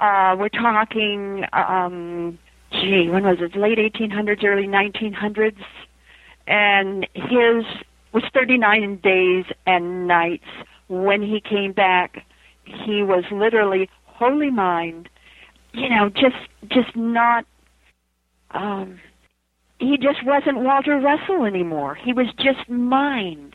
[0.00, 2.38] Uh, we're talking, um,
[2.72, 3.56] gee, when was it?
[3.56, 5.62] Late 1800s, early 1900s.
[6.46, 7.64] And his
[8.12, 10.44] was 39 days and nights.
[10.88, 12.24] When he came back,
[12.64, 15.08] he was literally holy mind.
[15.72, 16.36] You know, just
[16.68, 17.44] just not.
[18.50, 19.00] Um,
[19.78, 21.96] he just wasn't Walter Russell anymore.
[21.96, 23.53] He was just mind.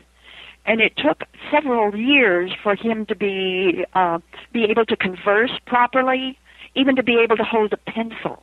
[0.66, 4.18] And it took several years for him to be uh,
[4.52, 6.38] be able to converse properly,
[6.74, 8.42] even to be able to hold a pencil.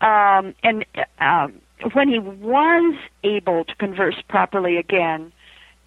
[0.00, 0.84] Um, and
[1.20, 1.60] um,
[1.92, 5.32] when he was able to converse properly again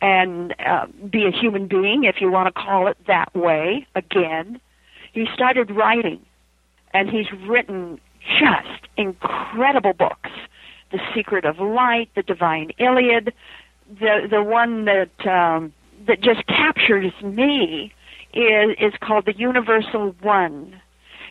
[0.01, 4.59] and uh, be a human being, if you want to call it that way, again,
[5.13, 6.21] he started writing.
[6.93, 7.99] And he's written
[8.39, 10.29] just incredible books.
[10.91, 13.33] The Secret of Light, The Divine Iliad,
[13.89, 15.73] the the one that um,
[16.07, 17.93] that just captures me
[18.33, 20.81] is is called the Universal One.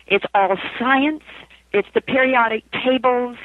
[0.07, 1.23] It's all science.
[1.71, 3.37] It's the periodic tables.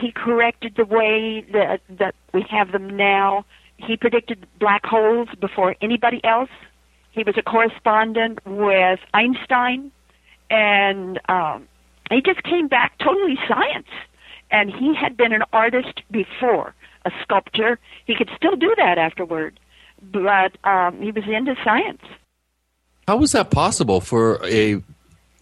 [0.00, 3.44] He corrected the way that that we have them now.
[3.76, 6.50] He predicted black holes before anybody else.
[7.12, 9.90] He was a correspondent with Einstein,
[10.50, 11.68] and um,
[12.10, 13.88] he just came back totally science.
[14.50, 16.74] And he had been an artist before,
[17.04, 17.78] a sculptor.
[18.06, 19.58] He could still do that afterward,
[20.02, 22.02] but um, he was into science.
[23.06, 24.82] How was that possible for a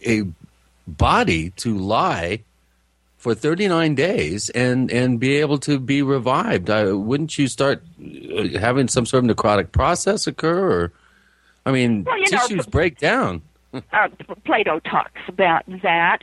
[0.05, 0.23] a
[0.87, 2.43] body to lie
[3.17, 6.69] for 39 days and and be able to be revived?
[6.69, 10.83] Uh, wouldn't you start uh, having some sort of necrotic process occur?
[10.83, 10.93] Or,
[11.65, 13.41] I mean, Well, you know, tissues break down.
[13.73, 14.07] uh,
[14.45, 16.19] Plato talks about that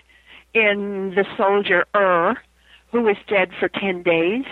[0.55, 2.39] in the soldier Ur,
[2.91, 4.47] who was dead for ten days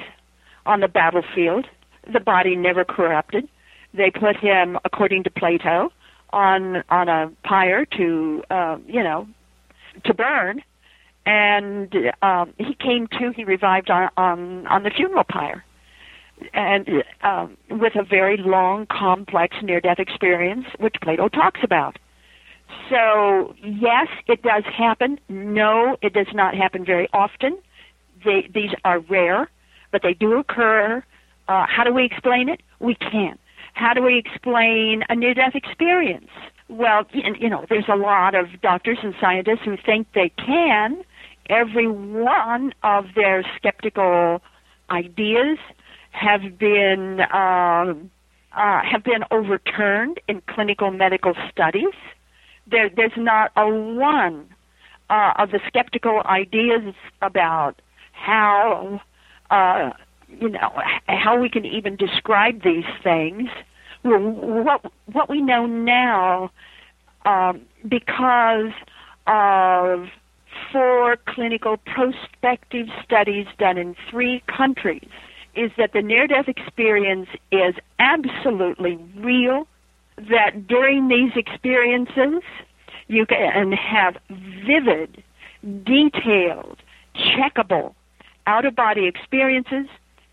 [0.66, 1.66] on the battlefield.
[2.12, 3.48] The body never corrupted.
[3.94, 5.92] They put him, according to Plato,
[6.32, 9.28] on on a pyre to uh, you know
[10.04, 10.62] to burn,
[11.26, 13.32] and um, he came to.
[13.36, 15.64] He revived on on, on the funeral pyre.
[16.54, 21.98] And um, with a very long, complex near-death experience, which Plato talks about.
[22.90, 25.20] So, yes, it does happen.
[25.28, 27.58] No, it does not happen very often.
[28.24, 29.48] They, these are rare,
[29.92, 31.04] but they do occur.
[31.48, 32.60] Uh, how do we explain it?
[32.80, 33.38] We can't.
[33.74, 36.30] How do we explain a near death experience?
[36.68, 41.04] Well, you know, there's a lot of doctors and scientists who think they can.
[41.48, 44.42] Every one of their skeptical
[44.90, 45.58] ideas
[46.10, 48.10] have been um,
[48.54, 51.94] uh, have been overturned in clinical medical studies
[52.66, 54.48] there, there's not a one
[55.10, 57.80] uh, of the skeptical ideas about
[58.12, 59.00] how
[59.52, 59.90] uh,
[60.40, 60.72] you know
[61.06, 63.48] how we can even describe these things.
[64.02, 66.50] What what we know now,
[67.24, 68.72] um, because
[69.26, 70.06] of
[70.72, 75.08] four clinical prospective studies done in three countries,
[75.54, 79.68] is that the near-death experience is absolutely real
[80.16, 82.42] that during these experiences
[83.06, 84.16] you can have
[84.66, 85.22] vivid,
[85.84, 86.78] detailed,
[87.14, 87.94] checkable
[88.46, 89.86] out of body experiences,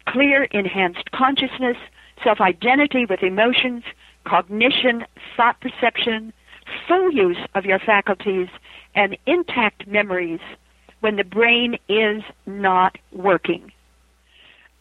[0.08, 1.78] clear enhanced consciousness,
[2.24, 3.84] self identity with emotions,
[4.26, 5.06] cognition,
[5.36, 6.34] thought perception,
[6.88, 8.48] full use of your faculties,
[8.96, 10.40] and intact memories
[11.00, 13.72] when the brain is not working.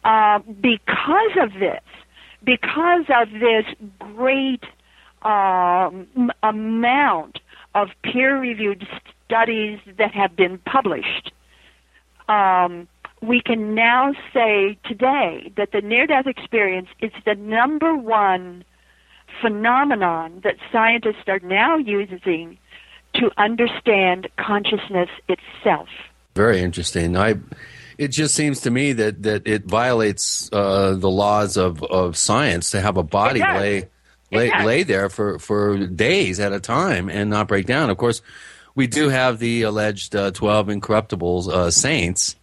[0.04, 1.82] Uh, because of this,
[2.44, 3.64] because of this
[3.98, 4.64] great
[5.22, 7.40] um, amount
[7.74, 8.86] of peer-reviewed
[9.24, 11.32] studies that have been published,
[12.28, 12.88] um,
[13.20, 18.64] we can now say today that the near-death experience is the number one
[19.40, 22.58] phenomenon that scientists are now using
[23.14, 25.88] to understand consciousness itself.
[26.34, 27.16] Very interesting.
[27.16, 27.36] I.
[27.96, 32.70] It just seems to me that, that it violates uh, the laws of, of science
[32.70, 33.88] to have a body lay
[34.30, 37.90] lay, lay there for, for days at a time and not break down.
[37.90, 38.22] Of course,
[38.74, 42.36] we do have the alleged uh, 12 incorruptible uh, saints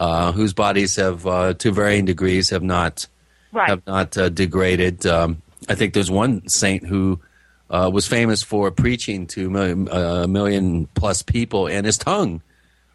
[0.00, 3.06] uh, whose bodies have, uh, to varying degrees, have not
[3.52, 3.68] Right.
[3.68, 5.04] have not uh, degraded.
[5.06, 7.20] Um, I think there's one saint who
[7.68, 9.56] uh, was famous for preaching to
[9.90, 12.42] a million, plus people, and his tongue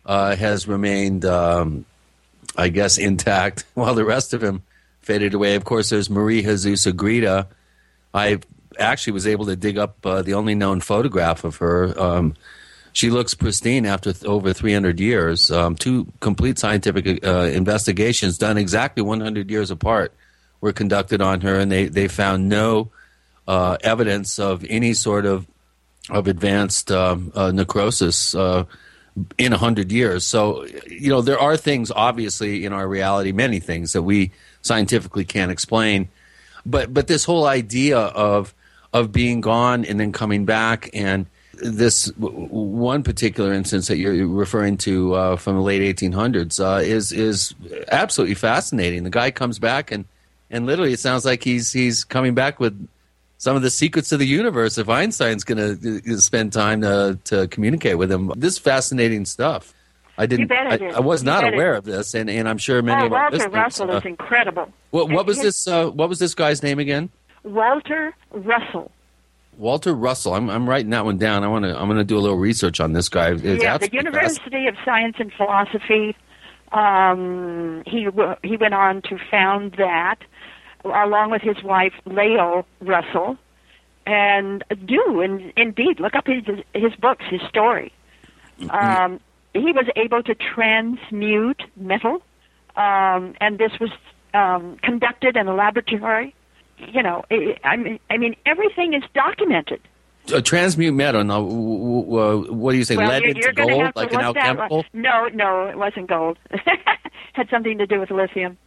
[0.05, 1.85] uh, has remained, um,
[2.57, 4.63] I guess, intact, while the rest of him
[5.01, 5.55] faded away.
[5.55, 7.47] Of course, there's Marie Jesus Agreda.
[8.13, 8.39] I
[8.79, 11.93] actually was able to dig up uh, the only known photograph of her.
[12.01, 12.33] Um,
[12.95, 15.51] she looks pristine after th- over 300 years.
[15.51, 20.13] Um, two complete scientific uh, investigations done exactly 100 years apart
[20.61, 22.91] were conducted on her, and they, they found no
[23.49, 25.45] uh, evidence of any sort of
[26.09, 28.63] of advanced um, uh, necrosis uh,
[29.37, 30.25] in 100 years.
[30.25, 34.31] So, you know, there are things, obviously, in our reality, many things that we
[34.61, 36.07] scientifically can't explain.
[36.63, 38.53] But, but this whole idea of,
[38.93, 41.25] of being gone and then coming back and,
[41.61, 47.11] this one particular instance that you're referring to uh, from the late 1800s uh, is
[47.11, 47.53] is
[47.91, 49.03] absolutely fascinating.
[49.03, 50.05] The guy comes back and
[50.49, 52.87] and literally it sounds like he's he's coming back with
[53.37, 54.77] some of the secrets of the universe.
[54.77, 59.73] If Einstein's going to spend time to to communicate with him, this fascinating stuff.
[60.17, 60.49] I didn't.
[60.49, 60.77] I.
[60.95, 63.07] I was You not bet it aware of this, and, and I'm sure many oh,
[63.07, 63.53] of our Walter listeners.
[63.53, 64.71] Russell uh, is incredible.
[64.91, 65.67] what, what was His- this?
[65.67, 67.09] Uh, what was this guy's name again?
[67.43, 68.91] Walter Russell.
[69.57, 70.33] Walter Russell.
[70.33, 71.43] I'm I'm writing that one down.
[71.43, 71.77] I want to.
[71.77, 73.31] I'm going to do a little research on this guy.
[73.31, 76.15] It's yeah, the University of Science and Philosophy.
[76.71, 78.07] Um, he
[78.43, 80.17] he went on to found that,
[80.83, 83.37] along with his wife Lao Russell,
[84.05, 87.93] and do and indeed look up his his books, his story.
[88.69, 89.19] Um,
[89.53, 92.21] he was able to transmute metal,
[92.75, 93.89] um, and this was
[94.33, 96.35] um, conducted in a laboratory.
[96.77, 99.81] You know, I I mean, I mean, everything is documented.
[100.33, 101.23] A transmute metal.
[101.23, 102.97] Now, w- w- w- what do you say?
[102.97, 104.85] well, lead you're, into you're gold, like an that alchemical up.
[104.91, 106.37] No, no, it wasn't gold.
[107.33, 108.57] Had something to do with lithium.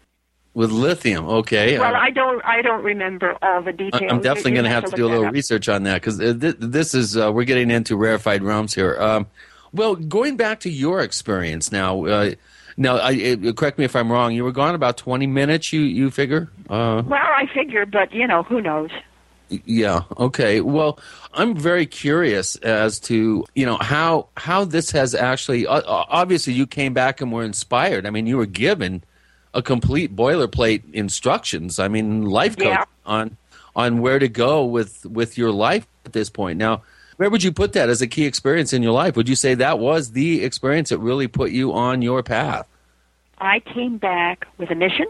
[0.55, 1.27] with lithium.
[1.27, 1.79] Okay.
[1.79, 4.11] well, uh, I don't, I don't remember all the details.
[4.11, 6.95] I'm definitely going to have to do a little research on that because th- this
[6.95, 8.97] is uh, we're getting into rarefied realms here.
[9.01, 9.27] Um,
[9.73, 12.05] well, going back to your experience now.
[12.81, 14.33] Now, I, it, correct me if I'm wrong.
[14.33, 15.73] You were gone about 20 minutes.
[15.73, 16.49] You you figure?
[16.71, 18.91] Uh, Well, I figured, but you know, who knows?
[19.49, 20.03] Yeah.
[20.17, 20.61] Okay.
[20.61, 20.99] Well,
[21.35, 25.67] I'm very curious as to you know how how this has actually.
[25.67, 28.07] Uh, obviously, you came back and were inspired.
[28.07, 29.03] I mean, you were given
[29.55, 31.79] a complete boilerplate instructions.
[31.81, 32.85] I mean, life coach Yeah.
[33.07, 33.37] on
[33.75, 36.59] on where to go with with your life at this point.
[36.59, 36.83] Now,
[37.19, 39.17] where would you put that as a key experience in your life?
[39.17, 42.67] Would you say that was the experience that really put you on your path?
[43.39, 45.07] I came back with a mission,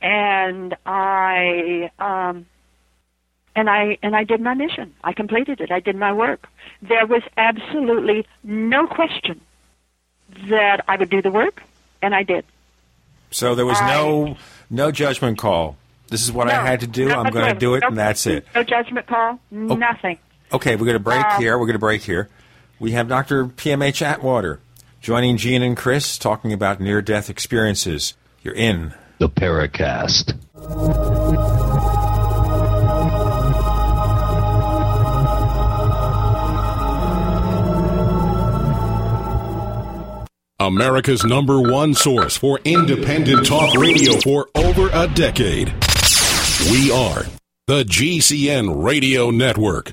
[0.00, 2.46] and I um,
[3.56, 4.94] and I and I did my mission.
[5.02, 5.72] I completed it.
[5.72, 6.46] I did my work.
[6.80, 9.40] There was absolutely no question
[10.48, 11.64] that I would do the work,
[12.00, 12.44] and I did.
[13.32, 14.36] So there was no
[14.70, 15.76] no judgment call.
[16.08, 17.10] This is what I had to do.
[17.10, 18.46] I'm going to do it, No- and that's it.
[18.54, 19.40] No judgment call.
[19.50, 20.18] Nothing.
[20.52, 21.58] Okay, we're going to break Um, here.
[21.58, 22.28] We're going to break here.
[22.78, 23.46] We have Dr.
[23.46, 24.60] PMH Atwater
[25.00, 28.14] joining Gene and Chris talking about near death experiences.
[28.42, 30.34] You're in the Paracast.
[40.60, 45.68] America's number one source for independent talk radio for over a decade.
[46.70, 47.24] We are
[47.66, 49.92] the GCN Radio Network.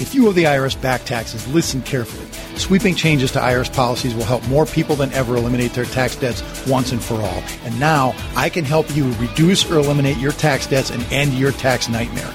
[0.00, 2.24] If you owe the IRS back taxes, listen carefully.
[2.56, 6.40] Sweeping changes to IRS policies will help more people than ever eliminate their tax debts
[6.68, 7.42] once and for all.
[7.64, 11.50] And now I can help you reduce or eliminate your tax debts and end your
[11.50, 12.32] tax nightmare.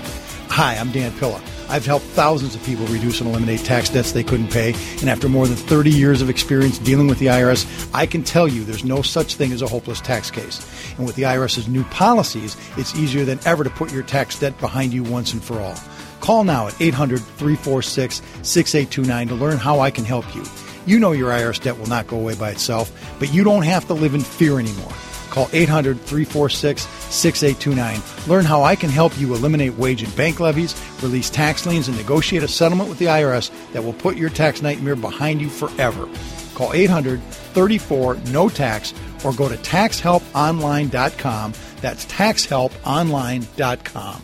[0.50, 1.42] Hi, I'm Dan Pilla.
[1.70, 4.74] I've helped thousands of people reduce and eliminate tax debts they couldn't pay.
[5.00, 8.48] And after more than 30 years of experience dealing with the IRS, I can tell
[8.48, 10.60] you there's no such thing as a hopeless tax case.
[10.98, 14.60] And with the IRS's new policies, it's easier than ever to put your tax debt
[14.60, 15.76] behind you once and for all.
[16.24, 20.46] Call now at 800 346 6829 to learn how I can help you.
[20.86, 23.86] You know your IRS debt will not go away by itself, but you don't have
[23.88, 24.94] to live in fear anymore.
[25.32, 28.30] Call 800 346 6829.
[28.32, 31.98] Learn how I can help you eliminate wage and bank levies, release tax liens, and
[31.98, 36.08] negotiate a settlement with the IRS that will put your tax nightmare behind you forever.
[36.56, 38.94] Call 800 34 No Tax
[39.26, 41.54] or go to taxhelponline.com.
[41.82, 44.24] That's taxhelponline.com.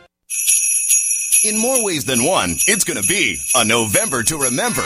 [1.43, 4.83] In more ways than one, it's going to be a November to remember.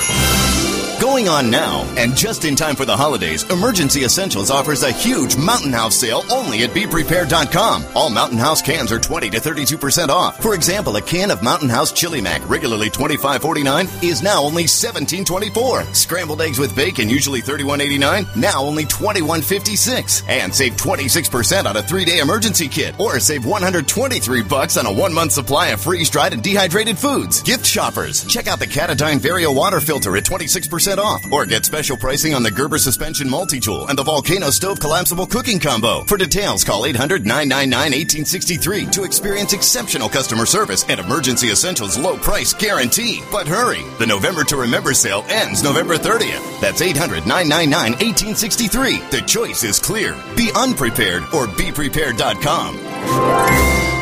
[1.05, 5.37] Going on now, and just in time for the holidays, Emergency Essentials offers a huge
[5.37, 7.85] Mountain House sale only at BePrepared.com.
[7.93, 10.41] All Mountain House cans are 20 to 32% off.
[10.41, 15.95] For example, a can of Mountain House Chili Mac, regularly $25.49, is now only $17.24.
[15.95, 20.27] Scrambled eggs with bacon, usually $31.89, now only $21.56.
[20.27, 25.33] And save 26% on a three-day emergency kit, or save 123 bucks on a one-month
[25.33, 27.43] supply of freeze-dried and dehydrated foods.
[27.43, 31.97] Gift shoppers, check out the Katadyn Vario water filter at 26% off, or get special
[31.97, 36.03] pricing on the Gerber suspension multi-tool and the Volcano stove collapsible cooking combo.
[36.03, 43.21] For details, call 800-999-1863 to experience exceptional customer service and emergency essentials low price guarantee.
[43.31, 46.61] But hurry, the November to Remember sale ends November 30th.
[46.61, 49.11] That's 800-999-1863.
[49.11, 50.15] The choice is clear.
[50.35, 53.94] Be unprepared or beprepared.com.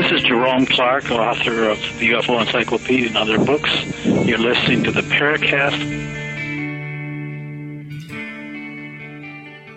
[0.00, 3.70] This is Jerome Clark, author of the UFO Encyclopedia and other books.
[4.02, 5.78] You're listening to the Paracast.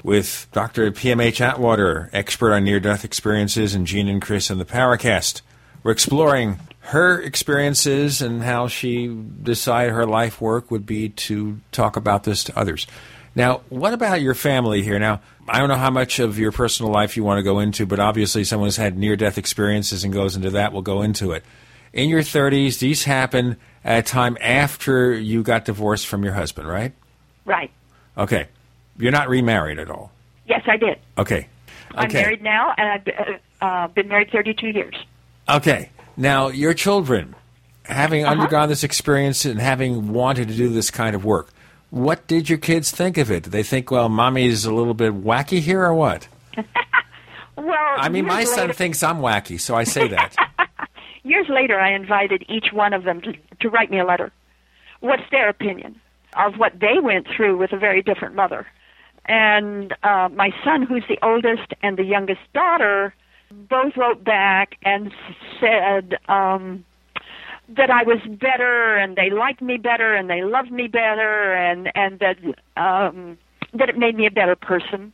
[0.01, 0.89] With Dr.
[0.91, 5.41] PMH Atwater, expert on near death experiences, and Gene and Chris in the Paracast.
[5.83, 11.97] We're exploring her experiences and how she decided her life work would be to talk
[11.97, 12.87] about this to others.
[13.35, 14.99] Now, what about your family here?
[14.99, 17.85] Now, I don't know how much of your personal life you want to go into,
[17.85, 21.31] but obviously, someone who's had near death experiences and goes into that will go into
[21.31, 21.43] it.
[21.93, 26.67] In your 30s, these happen at a time after you got divorced from your husband,
[26.67, 26.93] right?
[27.45, 27.71] Right.
[28.17, 28.47] Okay.
[28.97, 30.11] You're not remarried at all.
[30.47, 30.99] Yes, I did.
[31.17, 31.47] Okay.
[31.95, 32.21] I'm Okay.
[32.21, 33.07] married now, and I've
[33.61, 34.95] uh, uh, been married 32 years.
[35.49, 35.89] Okay.
[36.17, 37.35] Now, your children,
[37.83, 41.49] having undergone this experience and having wanted to do this kind of work,
[41.93, 43.43] what did your kids think of it?
[43.43, 46.27] Did they think, well, mommy's a little bit wacky here or what?
[47.55, 47.67] Well,
[47.97, 50.35] I mean, my years son thinks I'm wacky, so I say that.
[51.23, 54.31] Years later, I invited each one of them to, to write me a letter.
[55.01, 56.01] What's their opinion
[56.35, 58.65] of what they went through with a very different mother?
[59.25, 63.13] And uh, my son, who's the oldest, and the youngest daughter,
[63.51, 65.13] both wrote back and
[65.59, 66.83] said um,
[67.69, 71.91] that I was better, and they liked me better, and they loved me better, and
[71.95, 72.37] and that
[72.77, 73.37] um,
[73.73, 75.13] that it made me a better person.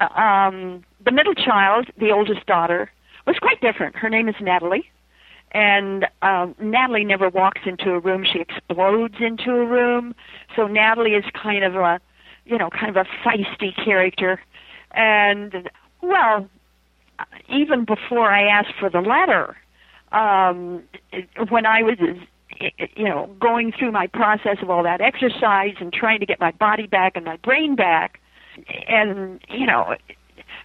[0.00, 2.90] Uh, Um, the middle child, the oldest daughter,
[3.26, 3.96] was quite different.
[3.96, 4.90] Her name is Natalie.
[5.52, 10.14] And um, Natalie never walks into a room; she explodes into a room.
[10.54, 12.00] So Natalie is kind of a,
[12.44, 14.40] you know, kind of a feisty character.
[14.92, 15.70] And
[16.02, 16.48] well,
[17.48, 19.56] even before I asked for the letter,
[20.16, 20.82] um,
[21.50, 21.98] when I was,
[22.96, 26.52] you know, going through my process of all that exercise and trying to get my
[26.52, 28.18] body back and my brain back,
[28.88, 29.94] and you know,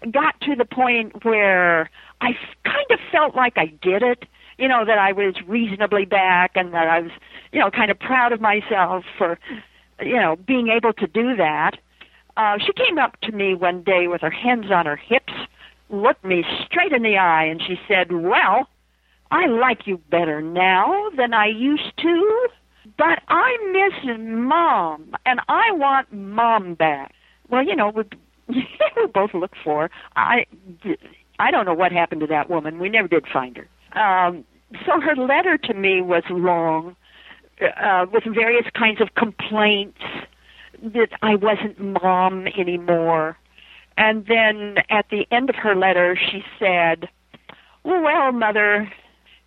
[0.10, 1.90] got to the point where
[2.22, 2.32] I
[2.64, 4.26] kind of felt like I did it.
[4.58, 7.12] You know that I was reasonably back, and that I was,
[7.52, 9.38] you know, kind of proud of myself for,
[10.00, 11.72] you know, being able to do that.
[12.38, 15.34] Uh, she came up to me one day with her hands on her hips,
[15.90, 18.70] looked me straight in the eye, and she said, "Well,
[19.32, 22.48] I like you better now than I used to,
[22.98, 27.14] but I miss mom, and I want mom back."
[27.50, 28.04] Well, you know, we,
[28.48, 29.90] we both looked for.
[30.16, 30.46] I,
[31.40, 32.80] I don't know what happened to that woman.
[32.80, 34.00] We never did find her.
[34.00, 34.46] Um,
[34.86, 36.96] so her letter to me was long,
[37.62, 40.00] uh, with various kinds of complaints
[40.82, 43.38] that I wasn't mom anymore.
[43.98, 47.10] And then at the end of her letter, she said,
[47.84, 48.92] Well, Mother,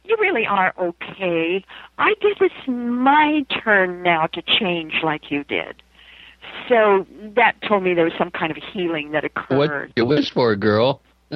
[0.05, 1.64] you really are okay.
[1.98, 5.82] I guess it's my turn now to change like you did.
[6.68, 9.56] so that told me there was some kind of healing that occurred.
[9.59, 11.01] What you wish for, a girl?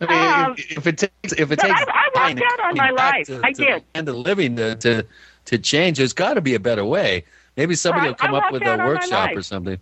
[0.00, 1.84] I mean, Um, if, if it takes if it takes I,
[2.14, 3.26] I walked out on my life.
[3.26, 3.82] to, I to did.
[3.92, 5.06] the end of living to, to
[5.46, 7.24] to change, there's got to be a better way.
[7.56, 9.78] Maybe somebody I- will come I up with a workshop or something.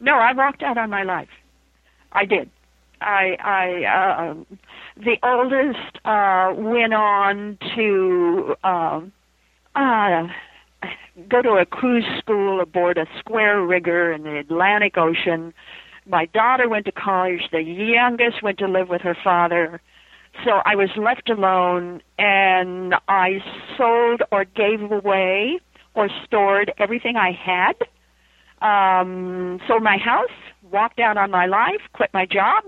[0.00, 1.28] No, I walked out on my life.
[2.12, 2.50] I did.
[3.02, 4.46] I, I, um
[4.96, 9.12] the oldest uh, went on to um,
[9.74, 10.28] uh,
[11.28, 15.54] go to a cruise school aboard a square rigger in the Atlantic Ocean.
[16.06, 17.40] My daughter went to college.
[17.52, 19.80] The youngest went to live with her father.
[20.44, 23.38] So I was left alone, and I
[23.76, 25.58] sold or gave away
[25.94, 27.76] or stored everything I had
[28.62, 30.30] um, sold my house,
[30.70, 32.64] walked out on my life, quit my job,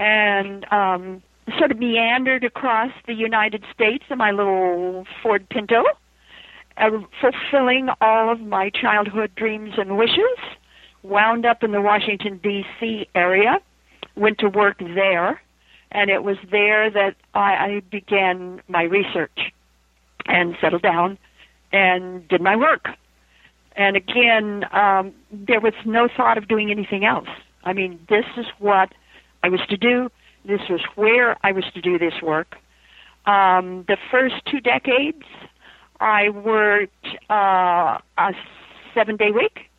[0.00, 1.22] and um,
[1.58, 5.84] sort of meandered across the United States in my little Ford Pinto,
[6.78, 6.90] uh,
[7.20, 10.38] fulfilling all of my childhood dreams and wishes.
[11.02, 13.08] Wound up in the Washington, D.C.
[13.14, 13.58] area,
[14.16, 15.40] went to work there,
[15.92, 19.52] and it was there that I, I began my research
[20.26, 21.18] and settled down
[21.72, 22.88] and did my work.
[23.76, 27.28] And again, um, there was no thought of doing anything else.
[27.64, 28.92] I mean, this is what
[29.42, 30.10] I was to do.
[30.44, 32.56] This was where I was to do this work.
[33.26, 35.22] Um, the first two decades,
[36.00, 38.32] I worked uh, a
[38.94, 39.70] seven day week,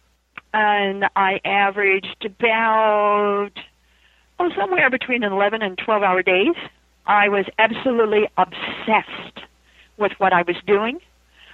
[0.54, 3.52] and I averaged about
[4.40, 6.56] oh somewhere between 11 and 12 hour days.
[7.08, 9.40] I was absolutely obsessed
[9.98, 11.00] with what I was doing.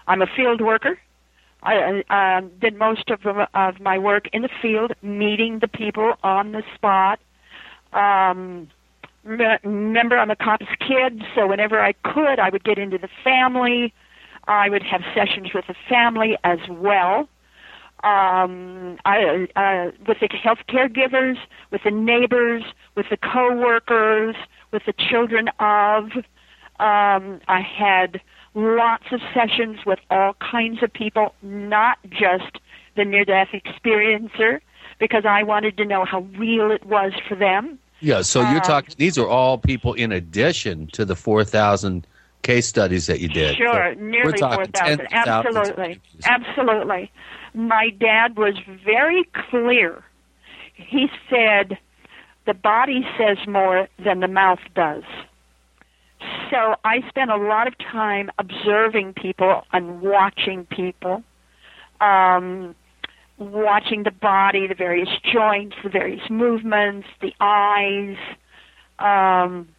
[0.08, 1.00] I'm a field worker.
[1.64, 6.52] I uh, did most of of my work in the field, meeting the people on
[6.52, 7.20] the spot.
[7.94, 8.70] Um,
[9.24, 13.10] me- remember, I'm a cop's kid, so whenever I could, I would get into the
[13.24, 13.94] family.
[14.48, 17.28] I would have sessions with the family as well.
[18.04, 21.38] Um, I, uh, with the health caregivers,
[21.72, 22.64] with the neighbors,
[22.96, 24.36] with the coworkers,
[24.72, 26.12] with the children of.
[26.80, 28.22] Um, I had
[28.54, 32.60] lots of sessions with all kinds of people, not just
[32.96, 34.60] the near death experiencer,
[35.00, 37.80] because I wanted to know how real it was for them.
[38.00, 38.94] Yeah, so you're Um, talking.
[38.98, 42.06] These are all people in addition to the four thousand
[42.44, 43.58] case studies that you did.
[43.58, 44.72] Sure, So nearly 4,000.
[44.74, 46.00] tens of thousands of Absolutely.
[46.26, 47.12] Absolutely.
[47.54, 48.54] My dad was
[48.86, 50.04] very clear.
[50.74, 51.78] He said,
[52.46, 55.04] the body says more than the mouth does.
[56.52, 61.24] So I spent a lot of time observing people and watching people,
[62.00, 62.76] um,
[63.38, 68.18] watching the body, the various joints, the various movements, the eyes.
[69.00, 69.70] Um,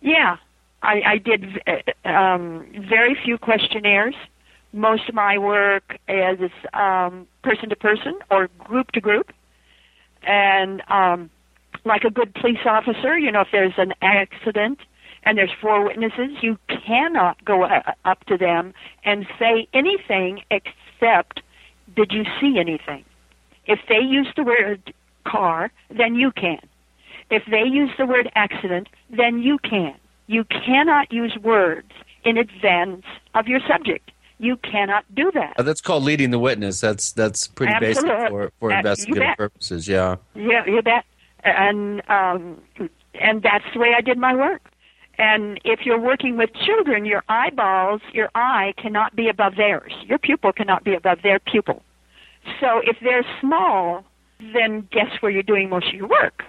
[0.00, 0.36] yeah,
[0.82, 4.14] I, I did uh, um, very few questionnaires.
[4.72, 9.32] Most of my work is um, person to person or group to group.
[10.22, 11.30] And um,
[11.84, 14.78] like a good police officer, you know, if there's an accident
[15.24, 18.74] and there's four witnesses, you cannot go uh, up to them
[19.04, 21.40] and say anything except,
[21.98, 23.04] did you see anything?
[23.66, 24.94] If they use the word
[25.26, 26.60] car, then you can.
[27.28, 29.96] If they use the word accident, then you can.
[30.28, 31.90] You cannot use words
[32.24, 33.04] in advance
[33.34, 34.12] of your subject.
[34.38, 35.54] You cannot do that.
[35.58, 36.80] Uh, that's called leading the witness.
[36.80, 39.88] That's that's pretty basic for for uh, investigative purposes.
[39.88, 40.16] Yeah.
[40.36, 41.04] Yeah, you bet.
[41.42, 42.60] And um,
[43.20, 44.62] and that's the way I did my work.
[45.18, 49.92] And if you're working with children, your eyeballs, your eye cannot be above theirs.
[50.06, 51.82] Your pupil cannot be above their pupil.
[52.60, 54.04] So if they're small,
[54.38, 56.42] then guess where you're doing most of your work?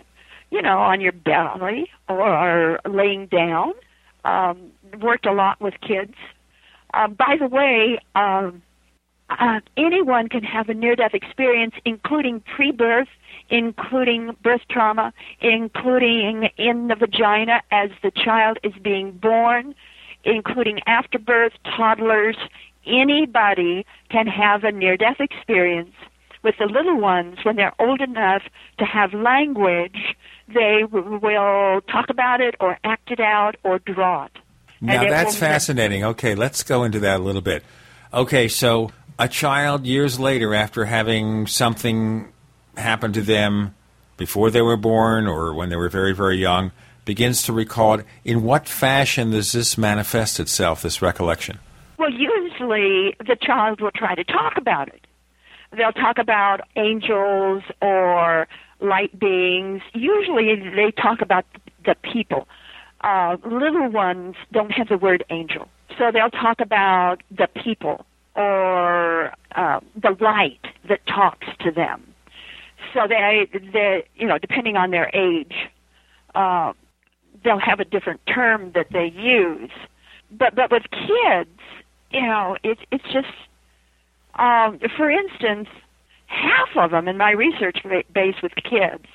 [0.51, 3.73] You know, on your belly or laying down.
[4.25, 4.71] Um,
[5.01, 6.15] worked a lot with kids.
[6.93, 8.61] Uh, by the way, um,
[9.29, 13.07] uh, anyone can have a near-death experience, including pre-birth,
[13.49, 19.75] including birth trauma, including in the vagina as the child is being born,
[20.23, 22.37] including after birth, toddlers.
[22.89, 25.93] Anybody can have a near-death experience.
[26.41, 28.43] With the little ones, when they're old enough
[28.77, 30.15] to have language,
[30.47, 34.31] they will talk about it or act it out or draw it.
[34.81, 36.05] Now it that's fascinating.
[36.05, 37.63] Okay, let's go into that a little bit.
[38.13, 42.31] Okay, so a child years later, after having something
[42.77, 43.75] happen to them
[44.15, 46.71] before they were born or when they were very, very young,
[47.03, 48.05] begins to recall it.
[48.23, 51.59] In what fashion does this manifest itself, this recollection?
[51.99, 55.05] Well, usually the child will try to talk about it.
[55.75, 58.47] They'll talk about angels or
[58.79, 59.81] light beings.
[59.93, 61.45] Usually they talk about
[61.85, 62.47] the people.
[63.01, 65.67] Uh, little ones don't have the word angel.
[65.97, 72.01] So they'll talk about the people or uh, the light that talks to them.
[72.93, 75.53] So they, they, you know, depending on their age,
[76.33, 76.71] uh,
[77.43, 79.71] they'll have a different term that they use.
[80.31, 81.49] But but with kids,
[82.11, 83.27] you know, it's it's just,
[84.35, 85.67] um, for instance,
[86.27, 87.79] half of them in my research
[88.13, 89.05] base with kids.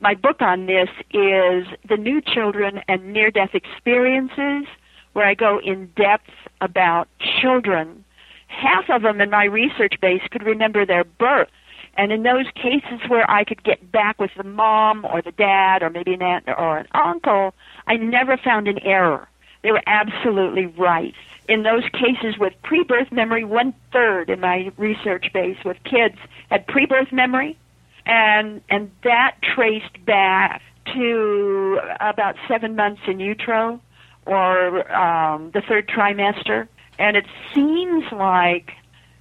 [0.00, 4.66] My book on this is The New Children and Near Death Experiences,
[5.12, 7.08] where I go in depth about
[7.40, 8.04] children.
[8.48, 11.48] Half of them in my research base could remember their birth.
[11.96, 15.82] And in those cases where I could get back with the mom or the dad
[15.82, 17.54] or maybe an aunt or an uncle,
[17.86, 19.28] I never found an error.
[19.62, 21.14] They were absolutely right.
[21.48, 26.16] In those cases with pre-birth memory, one third in my research base with kids
[26.50, 27.58] had pre-birth memory,
[28.06, 30.62] and and that traced back
[30.94, 33.80] to about seven months in utero
[34.26, 38.72] or um, the third trimester, and it seems like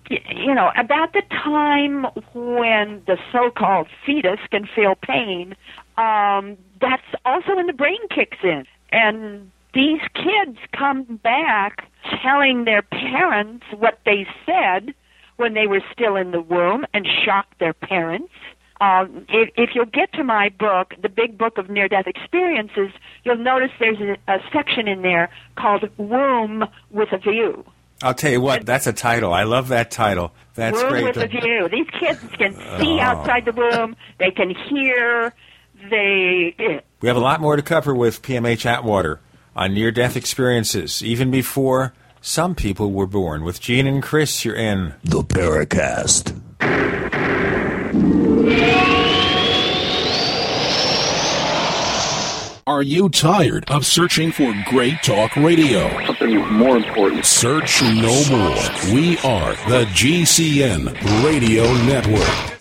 [0.10, 2.03] you know about the time
[2.34, 5.56] when the so-called fetus can feel pain.
[5.98, 11.88] Um, that's also when the brain kicks in, and these kids come back
[12.23, 14.94] telling their parents what they said
[15.38, 18.32] when they were still in the womb and shocked their parents.
[18.80, 22.90] Um, if, if you'll get to my book, the big book of near death experiences,
[23.23, 27.64] you'll notice there's a, a section in there called Womb with a View.
[28.03, 29.32] I'll tell you what, that's a title.
[29.32, 30.32] I love that title.
[30.56, 31.03] That's womb great.
[31.03, 31.69] with a view.
[31.69, 32.99] These kids can see Oh.
[32.99, 33.95] outside the womb.
[34.18, 35.34] They can hear.
[35.90, 36.56] They.
[37.02, 39.19] We have a lot more to cover with PMH Atwater
[39.56, 43.44] on near death experiences, even before some people were born.
[43.44, 46.40] With Gene and Chris, you're in The Paracast.
[52.68, 55.90] Are you tired of searching for great talk radio?
[56.06, 57.26] Something more important.
[57.26, 58.94] Search no more.
[58.94, 62.60] We are the GCN Radio Network.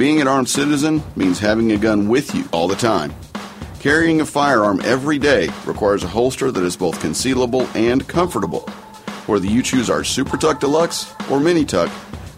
[0.00, 3.12] Being an armed citizen means having a gun with you all the time.
[3.80, 8.60] Carrying a firearm every day requires a holster that is both concealable and comfortable.
[9.26, 11.90] Whether you choose our Super Tuck Deluxe or Mini Tuck,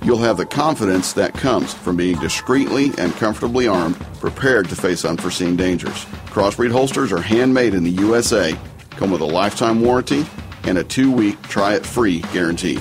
[0.02, 5.05] you'll have the confidence that comes from being discreetly and comfortably armed, prepared to face
[5.05, 6.05] unforeseen dangers.
[6.32, 8.59] Crossbreed holsters are handmade in the USA,
[8.90, 10.26] come with a lifetime warranty,
[10.64, 12.80] and a two week try it free guarantee.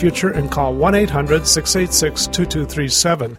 [0.01, 3.37] future and call 1 800 686 2237.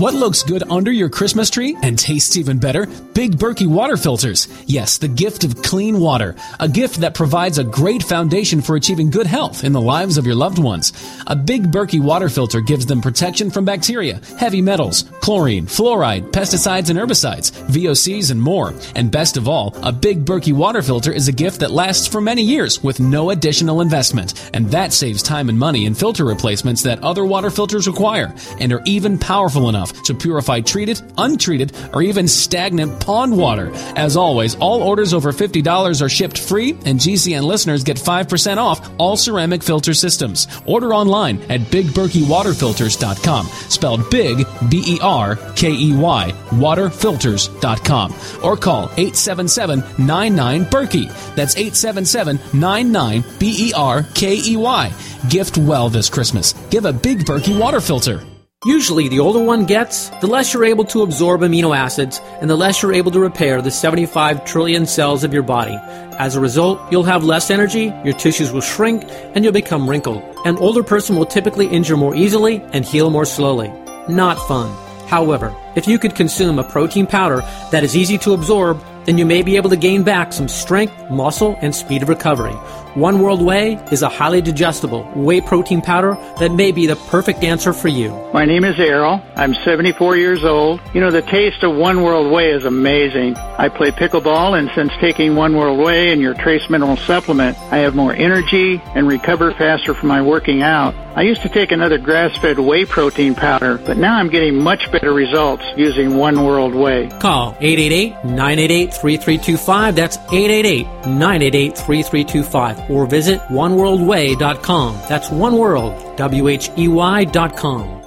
[0.00, 2.86] What looks good under your Christmas tree and tastes even better?
[3.12, 4.48] Big Berkey water filters.
[4.64, 6.36] Yes, the gift of clean water.
[6.58, 10.24] A gift that provides a great foundation for achieving good health in the lives of
[10.24, 10.94] your loved ones.
[11.26, 16.88] A Big Berkey water filter gives them protection from bacteria, heavy metals, chlorine, fluoride, pesticides
[16.88, 18.72] and herbicides, VOCs and more.
[18.96, 22.22] And best of all, a Big Berkey water filter is a gift that lasts for
[22.22, 24.48] many years with no additional investment.
[24.54, 28.72] And that saves time and money in filter replacements that other water filters require and
[28.72, 33.70] are even powerful enough to purify treated, untreated, or even stagnant pond water.
[33.96, 38.88] As always, all orders over $50 are shipped free, and GCN listeners get 5% off
[38.98, 40.46] all ceramic filter systems.
[40.66, 43.46] Order online at bigberkeywaterfilters.com.
[43.46, 48.14] Spelled big, B E R K E Y, waterfilters.com.
[48.42, 51.34] Or call 877 99 Berkey.
[51.34, 54.92] That's 877 99 B E R K E Y.
[55.28, 56.54] Gift well this Christmas.
[56.70, 58.29] Give a Big Berkey water filter.
[58.66, 62.56] Usually, the older one gets, the less you're able to absorb amino acids, and the
[62.56, 65.78] less you're able to repair the 75 trillion cells of your body.
[66.18, 69.04] As a result, you'll have less energy, your tissues will shrink,
[69.34, 70.22] and you'll become wrinkled.
[70.44, 73.72] An older person will typically injure more easily and heal more slowly.
[74.10, 74.68] Not fun.
[75.08, 79.24] However, if you could consume a protein powder that is easy to absorb, then you
[79.24, 82.54] may be able to gain back some strength, muscle, and speed of recovery.
[82.94, 87.44] One World Whey is a highly digestible whey protein powder that may be the perfect
[87.44, 88.10] answer for you.
[88.34, 89.22] My name is Errol.
[89.36, 90.80] I'm 74 years old.
[90.92, 93.36] You know, the taste of One World Whey is amazing.
[93.36, 97.76] I play pickleball, and since taking One World Whey and your trace mineral supplement, I
[97.78, 100.92] have more energy and recover faster from my working out.
[101.14, 105.12] I used to take another grass-fed whey protein powder, but now I'm getting much better
[105.12, 107.08] results using One World Whey.
[107.20, 109.94] Call 888-988-3325.
[109.96, 112.88] That's 888-988-3325.
[112.90, 115.00] Or visit oneworldwhey.com.
[115.08, 118.02] That's oneworld, W-H-E-Y dot com.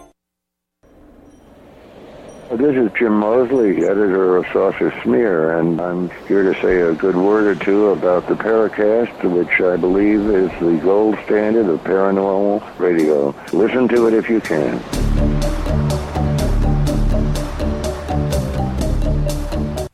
[2.52, 7.16] This is Jim Moseley, editor of Saucer Smear, and I'm here to say a good
[7.16, 12.78] word or two about the Paracast, which I believe is the gold standard of paranormal
[12.78, 13.34] radio.
[13.54, 14.76] Listen to it if you can.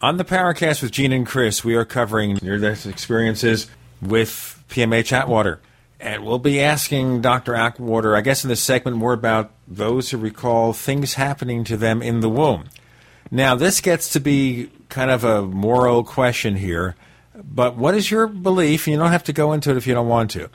[0.01, 3.67] On the Paracast with Gene and Chris, we are covering near-death experiences
[4.01, 5.59] with PMH Atwater.
[5.99, 7.55] And we'll be asking Dr.
[7.55, 12.01] Atwater, I guess in this segment, more about those who recall things happening to them
[12.01, 12.69] in the womb.
[13.29, 16.95] Now, this gets to be kind of a moral question here,
[17.35, 18.87] but what is your belief?
[18.87, 20.49] And you don't have to go into it if you don't want to.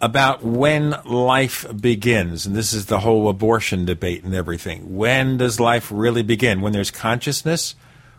[0.00, 4.96] About when life begins, and this is the whole abortion debate and everything.
[4.96, 6.60] When does life really begin?
[6.60, 7.74] When there's consciousness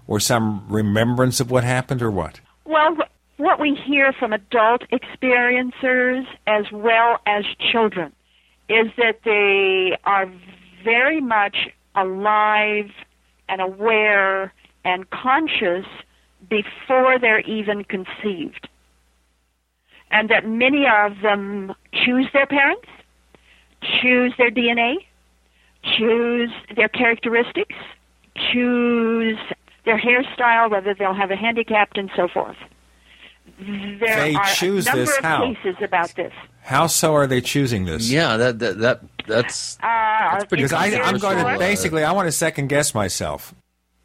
[0.05, 2.41] or some remembrance of what happened or what?
[2.65, 2.97] Well,
[3.39, 8.11] what we hear from adult experiencers as well as children
[8.67, 10.29] is that they are
[10.83, 12.89] very much alive
[13.47, 14.53] and aware
[14.83, 15.85] and conscious
[16.49, 18.67] before they're even conceived.
[20.11, 22.87] And that many of them choose their parents,
[24.01, 24.95] choose their DNA,
[25.97, 27.75] choose their characteristics,
[28.51, 29.37] choose
[29.85, 32.57] their hairstyle, whether they'll have a handicap, and so forth.
[33.59, 35.53] There They are choose a number this of how?
[35.53, 36.31] cases about this.
[36.61, 38.09] How so are they choosing this?
[38.09, 42.27] Yeah, that that, that that's Uh, because I, I'm going to form- basically I want
[42.27, 43.53] to second guess myself.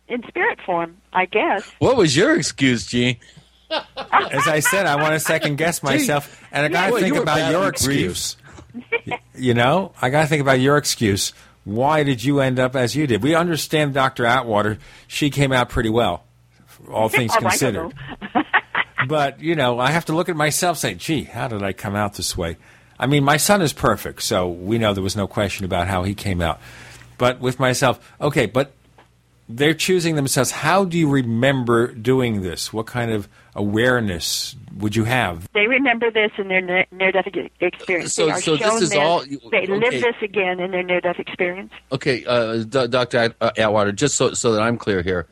[0.08, 1.62] in spirit form, I guess.
[1.78, 3.16] What was your excuse, Gene?
[3.70, 7.08] As I said, I want to second guess myself, and I got to Boy, think
[7.14, 8.36] you were about your badly excuse.
[9.34, 11.32] you know, I got to think about your excuse.
[11.64, 13.22] Why did you end up as you did?
[13.22, 14.26] We understand Dr.
[14.26, 14.78] Atwater.
[15.06, 16.24] She came out pretty well,
[16.90, 17.94] all things Oh, I don't considered.
[19.08, 21.94] But, you know, I have to look at myself say, gee, how did I come
[21.94, 22.56] out this way?
[22.98, 26.04] I mean, my son is perfect, so we know there was no question about how
[26.04, 26.60] he came out.
[27.18, 28.72] But with myself, okay, but
[29.48, 30.50] they're choosing themselves.
[30.50, 32.72] How do you remember doing this?
[32.72, 35.48] What kind of awareness would you have?
[35.52, 37.26] They remember this in their ne- near-death
[37.60, 38.14] experience.
[38.14, 41.18] So- they are so this shown is all- They live this again in their near-death
[41.18, 41.72] experience.
[41.92, 43.34] Okay, uh, D- Dr.
[43.40, 45.26] Uh, Atwater, just so, so that I'm clear here,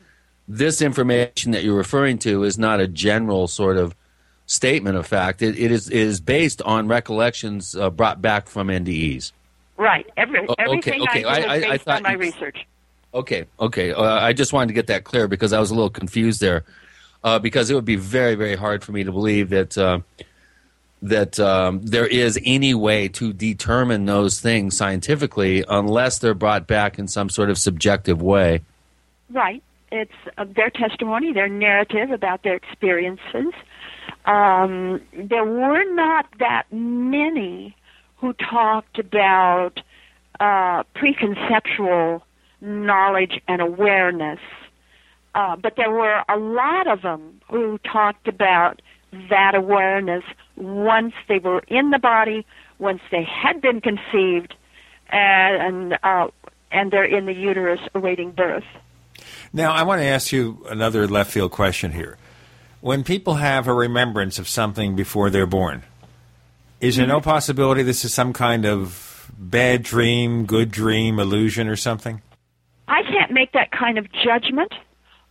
[0.47, 3.95] this information that you're referring to is not a general sort of
[4.45, 5.41] statement of fact.
[5.41, 9.31] It, it is it is based on recollections uh, brought back from NDEs.
[9.77, 10.05] Right.
[10.17, 11.23] Every, O- okay, everything okay.
[11.23, 12.65] I I- is I- based thought on my research.
[13.13, 13.93] Okay, okay.
[13.93, 16.63] Uh, I just wanted to get that clear because I was a little confused there.
[17.23, 19.99] Uh, because it would be very, very hard for me to believe that uh,
[21.03, 26.97] that um, there is any way to determine those things scientifically unless they're brought back
[26.99, 28.61] in some sort of subjective way.
[29.29, 29.63] Right.
[29.95, 33.53] It's uh, their testimony, their narrative about their experiences.
[34.25, 37.75] Um, there were not that many
[38.17, 39.81] who talked about
[40.39, 42.23] uh, preconceptual
[42.59, 44.39] knowledge and awareness,
[45.35, 48.81] uh, but there were a lot of them who talked about
[49.29, 50.23] that awareness
[50.55, 52.47] once they were in the body,
[52.79, 54.55] once they had been conceived,
[55.11, 56.29] and uh,
[56.71, 58.63] and they're in the uterus awaiting birth.
[59.55, 62.17] Now, I want to ask you another left field question here.
[62.81, 65.83] When people have a remembrance of something before they're born,
[66.81, 71.75] is there no possibility this is some kind of bad dream, good dream, illusion, or
[71.75, 72.21] something?
[72.87, 74.73] I can't make that kind of judgment.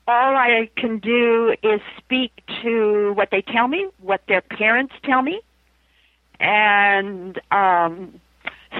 [0.06, 2.30] All I can do is speak
[2.62, 5.40] to what they tell me, what their parents tell me,
[6.38, 8.20] and um,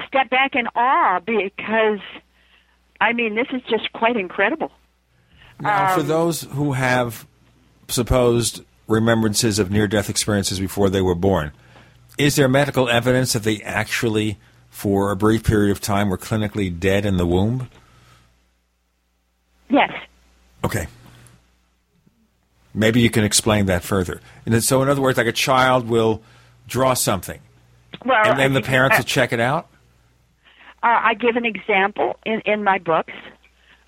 [0.07, 1.99] step back in awe because,
[3.01, 4.71] I mean, this is just quite incredible.
[5.63, 7.25] Now, for Um, those who have
[7.87, 11.51] supposed remembrances of near death experiences before they were born,
[12.17, 14.37] is there medical evidence that they actually,
[14.69, 17.69] for a brief period of time, were clinically dead in the womb?
[19.69, 19.91] Yes.
[20.63, 20.87] Okay.
[22.73, 24.19] Maybe you can explain that further.
[24.45, 26.21] And then, so, in other words, like a child will
[26.67, 27.39] draw something,
[28.05, 29.67] Well, and then the parents I- will check it out.
[30.81, 33.13] Uh, I give an example in, in my books.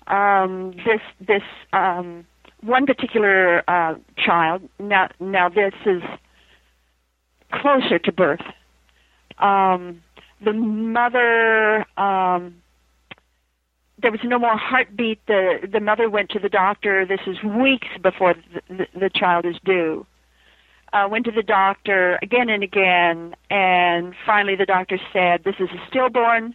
[0.06, 1.42] Um, this this
[1.72, 2.26] um,
[2.60, 4.62] one particular uh, child.
[4.78, 6.02] Now now this is
[7.52, 8.42] closer to birth.
[9.38, 10.02] Um,
[10.42, 11.86] the mother.
[11.98, 12.56] Um,
[13.98, 15.26] there was no more heartbeat.
[15.26, 17.06] The the mother went to the doctor.
[17.06, 20.06] This is weeks before the, the, the child is due.
[20.92, 25.68] Uh, went to the doctor again and again, and finally the doctor said, "This is
[25.70, 26.54] a stillborn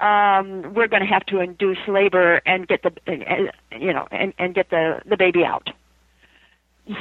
[0.00, 4.32] um, we're going to have to induce labor and get the, uh, you know, and,
[4.38, 5.68] and get the, the baby out.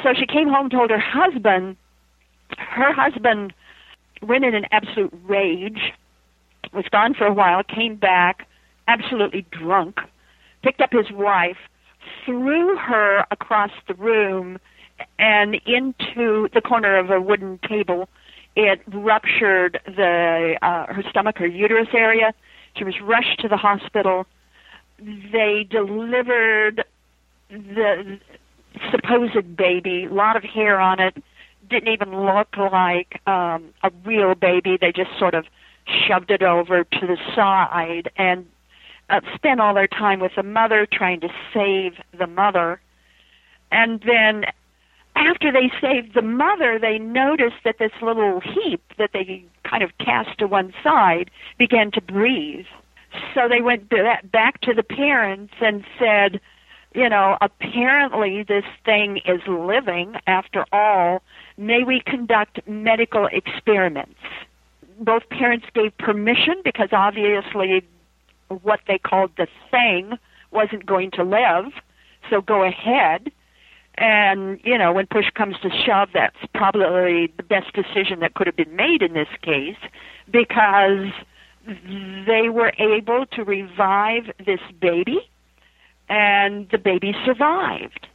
[0.03, 1.77] So she came home, told her husband.
[2.57, 3.53] Her husband
[4.21, 5.93] went in an absolute rage,
[6.73, 8.47] was gone for a while, came back
[8.87, 9.99] absolutely drunk,
[10.61, 11.57] picked up his wife,
[12.25, 14.59] threw her across the room
[15.19, 18.07] and into the corner of a wooden table.
[18.55, 22.33] It ruptured the uh, her stomach, her uterus area.
[22.75, 24.25] She was rushed to the hospital.
[24.99, 26.83] They delivered
[27.49, 28.19] the
[28.91, 31.21] supposed baby, a lot of hair on it,
[31.69, 34.77] didn't even look like um, a real baby.
[34.79, 35.45] They just sort of
[36.07, 38.45] shoved it over to the side and
[39.09, 42.79] uh, spent all their time with the mother trying to save the mother.
[43.71, 44.45] And then
[45.15, 49.97] after they saved the mother, they noticed that this little heap that they kind of
[49.97, 52.65] cast to one side began to breathe.
[53.33, 53.89] So they went
[54.31, 56.39] back to the parents and said,
[56.93, 61.23] you know, apparently this thing is living after all.
[61.57, 64.19] May we conduct medical experiments?
[64.99, 67.83] Both parents gave permission because obviously
[68.61, 70.19] what they called the thing
[70.51, 71.73] wasn't going to live.
[72.29, 73.31] So go ahead.
[73.95, 78.47] And, you know, when push comes to shove, that's probably the best decision that could
[78.47, 79.77] have been made in this case
[80.31, 81.11] because
[81.65, 85.19] they were able to revive this baby
[86.09, 88.07] and the baby survived.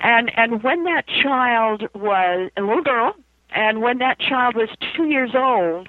[0.00, 3.14] And and when that child was a little girl,
[3.54, 5.88] and when that child was two years old,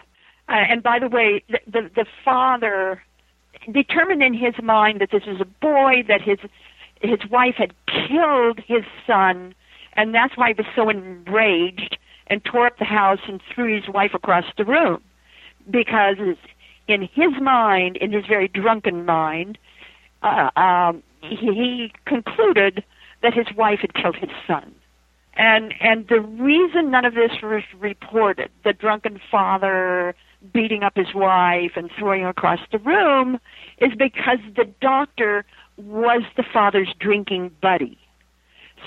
[0.49, 3.01] uh, and by the way, the, the the father
[3.71, 6.39] determined in his mind that this was a boy, that his
[7.01, 9.53] his wife had killed his son,
[9.93, 11.97] and that's why he was so enraged
[12.27, 15.01] and tore up the house and threw his wife across the room,
[15.69, 16.17] because
[16.87, 19.57] in his mind, in his very drunken mind,
[20.23, 22.83] uh, um, he, he concluded
[23.21, 24.73] that his wife had killed his son.
[25.33, 30.13] And and the reason none of this was reported, the drunken father
[30.53, 33.39] beating up his wife and throwing her across the room,
[33.77, 35.45] is because the doctor
[35.83, 37.97] was the father's drinking buddy.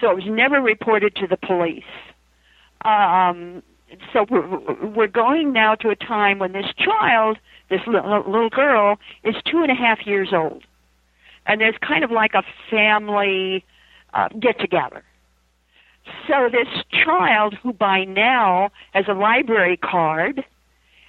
[0.01, 1.83] So it was never reported to the police.
[2.85, 3.63] Um,
[4.13, 7.39] so we're, we're going now to a time when this child,
[7.71, 10.65] this little, little girl, is two and a half years old.
[11.47, 13.65] And there's kind of like a family
[14.13, 15.05] uh, get together.
[16.29, 16.69] So this
[17.05, 20.45] child, who by now has a library card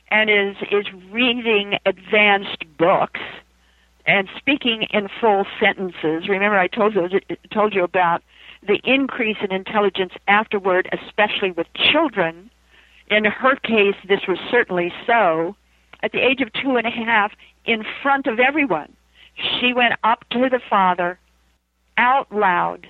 [0.09, 3.19] and is is reading advanced books
[4.05, 6.29] and speaking in full sentences.
[6.29, 7.09] Remember, I told you
[7.51, 8.23] told you about
[8.65, 12.49] the increase in intelligence afterward, especially with children.
[13.09, 15.55] In her case, this was certainly so.
[16.01, 17.31] At the age of two and a half,
[17.65, 18.93] in front of everyone,
[19.35, 21.19] she went up to the father
[21.97, 22.87] out loud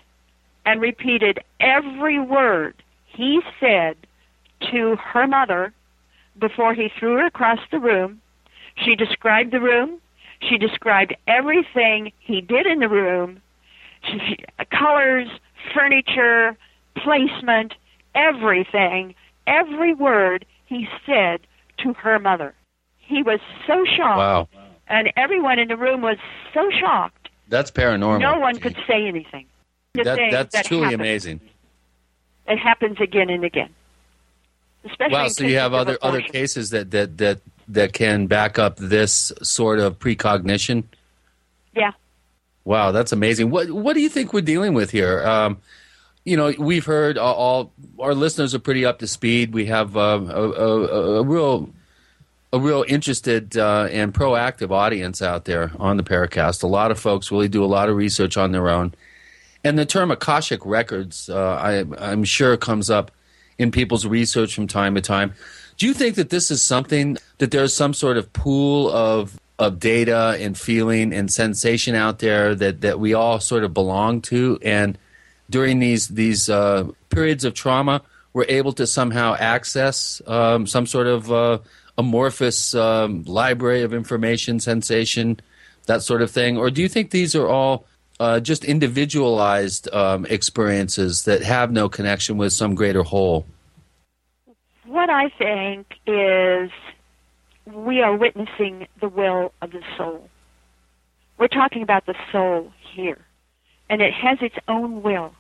[0.66, 3.96] and repeated every word he said
[4.72, 5.74] to her mother
[6.40, 8.22] before he threw her across the room.
[8.84, 10.02] She described the room.
[10.50, 13.42] She described everything he did in the room
[14.08, 14.38] she,
[14.72, 15.28] colors,
[15.74, 16.58] furniture,
[16.96, 17.74] placement,
[18.14, 19.16] everything,
[19.48, 21.42] every word he said
[21.80, 22.54] to her mother.
[22.98, 24.18] He was so shocked.
[24.18, 24.50] Wow.
[24.88, 26.18] And everyone in the room was
[26.54, 27.30] so shocked.
[27.48, 28.20] That's paranormal.
[28.20, 29.46] No one could say anything.
[29.94, 31.02] That, that's that truly happens.
[31.02, 31.42] amazing.
[32.48, 33.70] It happens again and again.
[34.84, 35.28] Especially Wow.
[35.30, 39.80] So you have other other cases that that that that can back up this sort
[39.80, 40.84] of precognition.
[41.76, 41.92] Yeah.
[42.64, 43.52] Wow, that's amazing.
[43.52, 45.26] What what do you think we're dealing with here?
[45.26, 45.58] Um,
[46.24, 49.54] you know, we've heard all, all, our listeners are pretty up to speed.
[49.54, 51.70] We have uh, a, a, a, real
[52.52, 56.64] a real interested uh, and proactive audience out there on the Paracast.
[56.64, 58.96] A lot of folks really do a lot of research on their own,
[59.64, 63.12] and the term Akashic records, uh, I, I'm sure, comes up
[63.60, 65.34] in people's research from time to time.
[65.78, 69.80] Do you think that this is something that there's some sort of pool of of
[69.80, 74.60] data and feeling and sensation out there that, that we all sort of belong to?
[74.62, 74.98] And
[75.50, 78.02] during these these uh, periods of trauma
[78.36, 81.58] we're able to somehow access um, some sort of uh,
[81.98, 85.40] amorphous um, library of information sensation
[85.86, 86.58] that sort of thing?
[86.58, 87.86] Or do you think these are all
[88.20, 93.46] uh, just individualized um, experiences that have no connection with some greater whole
[94.86, 96.72] what I think is
[97.66, 100.30] we are witnessing the will of the soul.
[101.38, 103.20] We're talking about the soul here,
[103.90, 105.34] and it has its own will.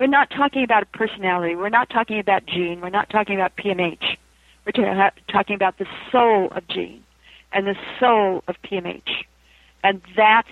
[0.00, 1.56] We're not talking about a personality.
[1.56, 2.80] We're not talking about Gene.
[2.80, 4.16] We're not talking about PMH.
[4.64, 7.02] We're talking about the soul of Gene
[7.52, 9.24] and the soul of PMH.
[9.82, 10.48] And that's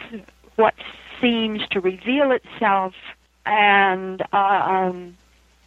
[0.57, 0.75] what
[1.21, 2.95] seems to reveal itself
[3.45, 5.17] and uh, um,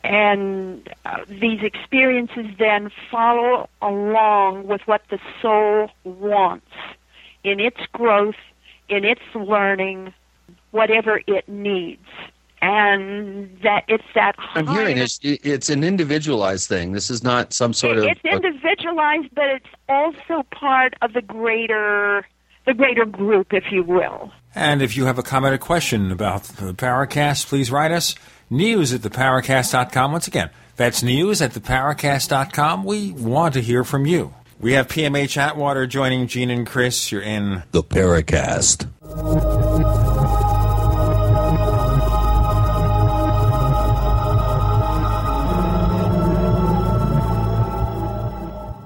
[0.04, 6.72] and uh, these experiences then follow along with what the soul wants
[7.44, 8.36] in its growth,
[8.88, 10.14] in its learning,
[10.72, 12.06] whatever it needs.
[12.62, 14.36] And that it's that.
[14.54, 16.92] I'm hearing it's, it's an individualized thing.
[16.92, 18.10] This is not some sort it, of.
[18.10, 22.26] It's individualized, but it's also part of the greater,
[22.66, 24.34] the greater group, if you will.
[24.56, 28.16] And if you have a comment or question about the Paracast, please write us
[28.50, 30.12] news at theparacast.com.
[30.12, 32.84] Once again, that's news at theparacast.com.
[32.84, 34.34] We want to hear from you.
[34.60, 37.12] We have PMH Atwater joining Gene and Chris.
[37.12, 38.88] You're in the Paracast.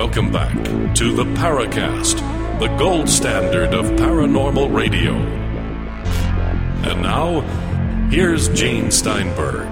[0.00, 0.54] Welcome back
[0.94, 5.12] to the Paracast, the gold standard of paranormal radio.
[6.88, 7.42] And now,
[8.08, 9.68] here's Gene Steinberg.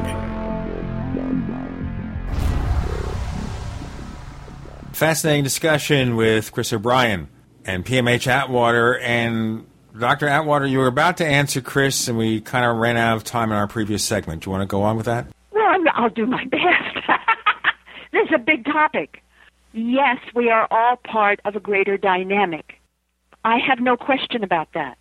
[4.93, 7.29] Fascinating discussion with Chris O'Brien
[7.65, 8.99] and PMH Atwater.
[8.99, 9.67] And
[9.99, 10.29] Dr.
[10.29, 13.51] Atwater, you were about to answer Chris, and we kind of ran out of time
[13.51, 14.43] in our previous segment.
[14.43, 15.27] Do you want to go on with that?
[15.53, 17.07] Well, I'm- I'll do my best.
[18.13, 19.23] this is a big topic.
[19.73, 22.75] Yes, we are all part of a greater dynamic.
[23.45, 24.97] I have no question about that.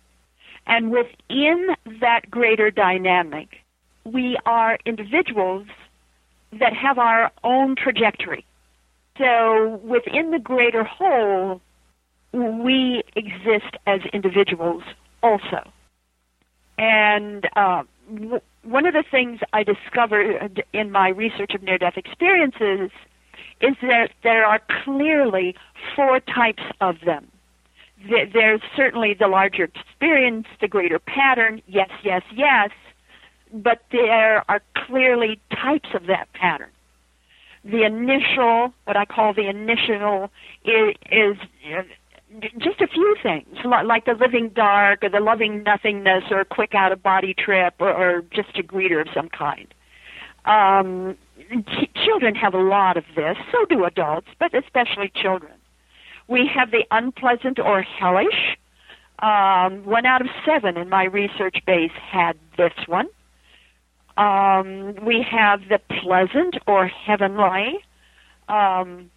[0.66, 1.68] And within
[2.00, 3.48] that greater dynamic,
[4.04, 5.66] we are individuals
[6.52, 8.44] that have our own trajectory.
[9.16, 11.60] So within the greater whole,
[12.32, 14.82] we exist as individuals
[15.22, 15.70] also.
[16.78, 17.82] And uh,
[18.12, 22.90] w- one of the things I discovered in my research of near death experiences
[23.60, 25.54] is that there are clearly
[25.94, 27.28] four types of them.
[28.08, 32.70] There's certainly the larger experience, the greater pattern, yes, yes, yes,
[33.52, 36.70] but there are clearly types of that pattern.
[37.64, 40.30] The initial, what I call the initial,
[40.64, 41.36] is, is
[42.58, 46.74] just a few things, like the living dark or the loving nothingness or a quick
[46.74, 49.74] out of body trip or, or just a greeter of some kind.
[50.44, 51.16] Um,
[51.50, 55.52] ch- children have a lot of this, so do adults, but especially children.
[56.28, 58.58] We have the unpleasant or hellish.
[59.20, 63.08] Um, one out of seven in my research base had this one.
[64.16, 67.78] Um, we have the pleasant or heavenly.
[68.48, 69.10] Um,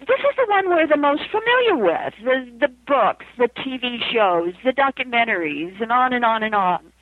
[0.00, 4.54] this is the one we're the most familiar with the, the books, the TV shows,
[4.64, 6.92] the documentaries, and on and on and on.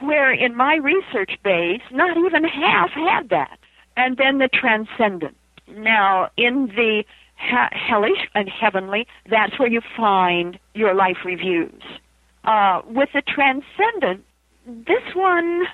[0.00, 3.58] Where in my research base, not even half had that.
[3.96, 5.36] And then the transcendent.
[5.68, 7.04] Now, in the
[7.36, 11.82] hellish and heavenly, that's where you find your life reviews.
[12.44, 14.24] Uh, with the transcendent,
[14.66, 15.64] this one,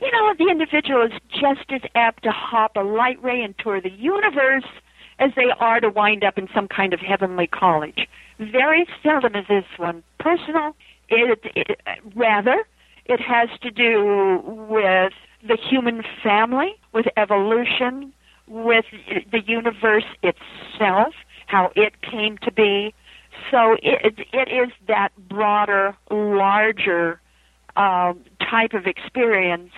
[0.00, 3.80] you know, the individual is just as apt to hop a light ray and tour
[3.80, 4.64] the universe
[5.18, 8.08] as they are to wind up in some kind of heavenly college.
[8.38, 10.74] Very seldom is this one personal.
[11.08, 11.80] It, it,
[12.16, 12.64] rather,
[13.06, 15.12] it has to do with
[15.46, 18.12] the human family, with evolution,
[18.46, 18.84] with
[19.30, 21.14] the universe itself,
[21.46, 22.94] how it came to be.
[23.50, 27.20] So it, it is that broader, larger
[27.76, 29.72] um, type of experience,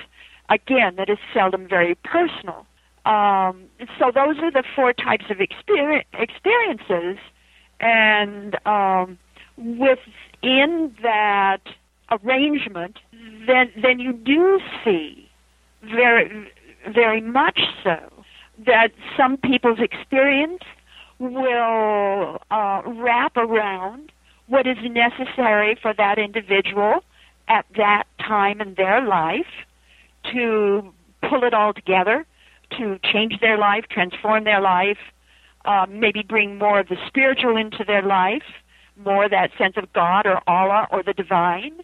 [0.50, 2.66] again, that is seldom very personal.
[3.06, 3.64] Um,
[3.98, 7.18] so those are the four types of experience, experiences,
[7.80, 9.18] and um,
[9.56, 11.60] within that
[12.10, 12.98] arrangement,
[13.46, 15.23] then then you do see
[15.85, 16.51] very
[16.93, 17.98] very much so
[18.66, 20.62] that some people's experience
[21.19, 24.12] will uh, wrap around
[24.47, 27.02] what is necessary for that individual
[27.48, 29.47] at that time in their life
[30.32, 30.93] to
[31.28, 32.27] pull it all together
[32.78, 34.98] to change their life, transform their life,
[35.65, 38.43] um, maybe bring more of the spiritual into their life,
[38.97, 41.81] more that sense of God or Allah or the divine.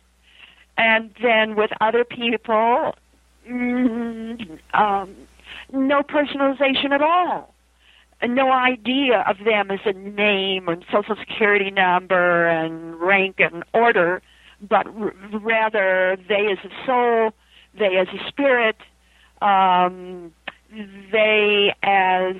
[0.76, 2.94] And then with other people,
[3.50, 5.14] mm, um,
[5.72, 7.54] no personalization at all.
[8.22, 14.20] No idea of them as a name and social security number and rank and order,
[14.60, 17.30] but r- rather they as a soul,
[17.78, 18.76] they as a spirit,
[19.40, 20.32] um,
[21.10, 22.36] they as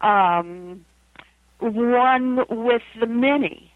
[0.00, 0.84] um,
[1.60, 3.72] one with the many.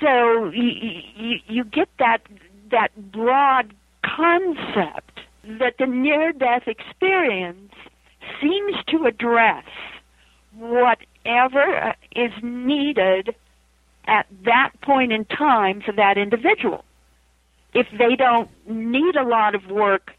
[0.00, 2.22] So you, you, you get that
[2.70, 7.72] that broad concept that the near death experience
[8.40, 9.64] seems to address
[10.56, 13.34] whatever uh, is needed
[14.06, 16.84] at that point in time for that individual.
[17.74, 20.12] If they don't need a lot of work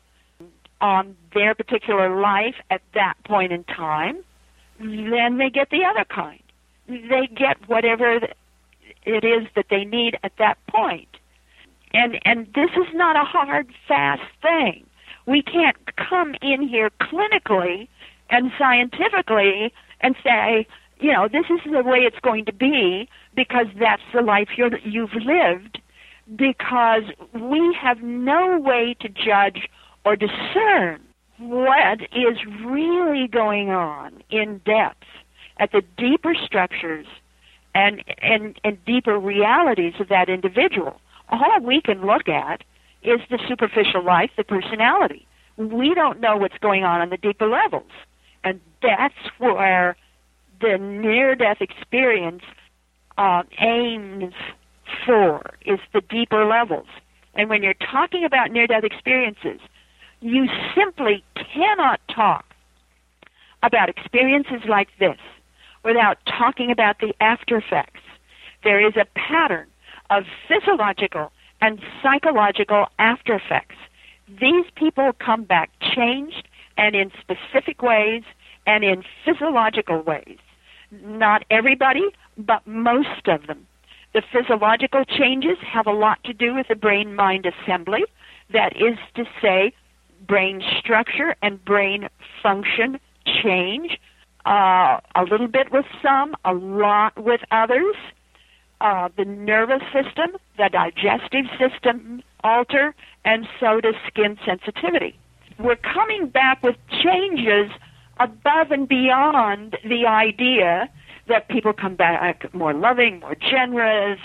[0.79, 4.23] on their particular life at that point in time,
[4.79, 6.41] then they get the other kind.
[6.87, 8.19] They get whatever
[9.05, 11.09] it is that they need at that point.
[11.93, 14.86] And and this is not a hard fast thing.
[15.27, 17.87] We can't come in here clinically
[18.29, 19.71] and scientifically
[20.01, 20.65] and say,
[20.99, 24.77] you know, this is the way it's going to be because that's the life you're,
[24.79, 25.79] you've lived
[26.35, 29.69] because we have no way to judge
[30.05, 31.01] or discern
[31.37, 35.03] what is really going on in depth
[35.59, 37.05] at the deeper structures
[37.75, 40.99] and, and, and deeper realities of that individual.
[41.29, 42.63] All we can look at
[43.03, 45.27] is the superficial life, the personality.
[45.57, 47.91] We don't know what's going on on the deeper levels.
[48.43, 49.95] And that's where
[50.61, 52.43] the near death experience
[53.17, 54.33] uh, aims
[55.05, 56.87] for, is the deeper levels.
[57.33, 59.59] And when you're talking about near death experiences,
[60.21, 62.45] you simply cannot talk
[63.63, 65.17] about experiences like this
[65.83, 68.01] without talking about the after effects.
[68.63, 69.67] There is a pattern
[70.09, 73.75] of physiological and psychological after effects.
[74.27, 76.47] These people come back changed
[76.77, 78.23] and in specific ways
[78.65, 80.37] and in physiological ways.
[80.91, 83.65] Not everybody, but most of them.
[84.13, 88.03] The physiological changes have a lot to do with the brain mind assembly.
[88.51, 89.73] That is to say,
[90.25, 92.09] brain structure and brain
[92.41, 93.99] function change.
[94.45, 97.95] Uh, a little bit with some, a lot with others.
[98.79, 102.93] Uh, the nervous system, the digestive system alter,
[103.25, 105.17] and so does skin sensitivity.
[105.57, 107.71] We're coming back with changes
[108.19, 110.89] above and beyond the idea
[111.27, 114.19] that people come back more loving, more generous,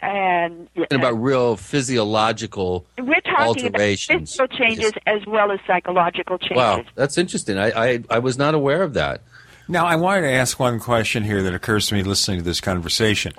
[0.00, 4.30] and And about real physiological we're talking about alterations.
[4.30, 6.56] physical changes as well as psychological changes.
[6.56, 7.58] Wow, that's interesting.
[7.58, 9.22] I, I, I was not aware of that.
[9.68, 12.60] Now, I wanted to ask one question here that occurs to me listening to this
[12.60, 13.32] conversation.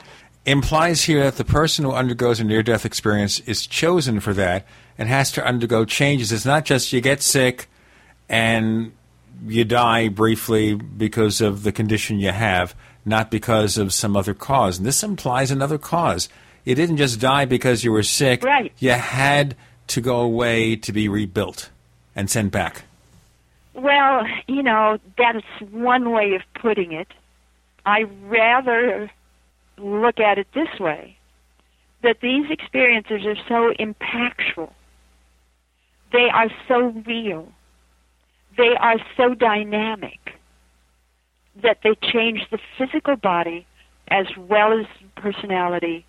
[0.46, 4.66] Implies here that the person who undergoes a near death experience is chosen for that
[4.98, 6.32] and has to undergo changes.
[6.32, 7.70] It's not just you get sick
[8.28, 8.92] and
[9.46, 12.74] you die briefly because of the condition you have,
[13.06, 14.78] not because of some other cause.
[14.80, 16.28] And this implies another cause.
[16.66, 18.44] You didn't just die because you were sick.
[18.44, 18.72] Right.
[18.80, 19.56] You had
[19.88, 21.70] to go away to be rebuilt
[22.16, 22.84] and sent back.
[23.74, 27.08] Well, you know, that is one way of putting it.
[27.86, 29.10] I rather
[29.78, 31.18] look at it this way
[32.04, 34.72] that these experiences are so impactful.
[36.12, 37.48] They are so real.
[38.58, 40.20] They are so dynamic
[41.62, 43.66] that they change the physical body
[44.10, 44.86] as well as
[45.16, 46.06] personality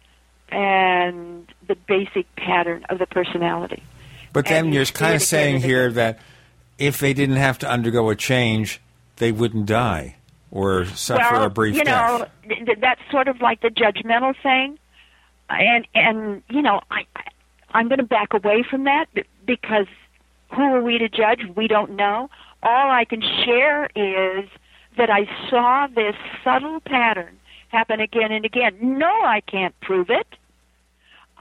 [0.51, 3.83] and the basic pattern of the personality.
[4.33, 6.19] But then And you're kind of saying here that
[6.79, 8.81] if they didn't have to undergo a change,
[9.17, 10.17] they wouldn't die
[10.53, 14.35] or suffer well, a brief you know, th- th- that's sort of like the judgmental
[14.43, 14.79] thing,
[15.49, 17.07] and and you know, I
[17.73, 19.07] I'm going to back away from that
[19.47, 19.87] because
[20.55, 21.41] who are we to judge?
[21.57, 22.29] We don't know.
[22.63, 24.49] All I can share is
[24.99, 26.15] that I saw this
[26.45, 27.39] subtle pattern
[27.69, 28.77] happen again and again.
[28.81, 30.27] No, I can't prove it.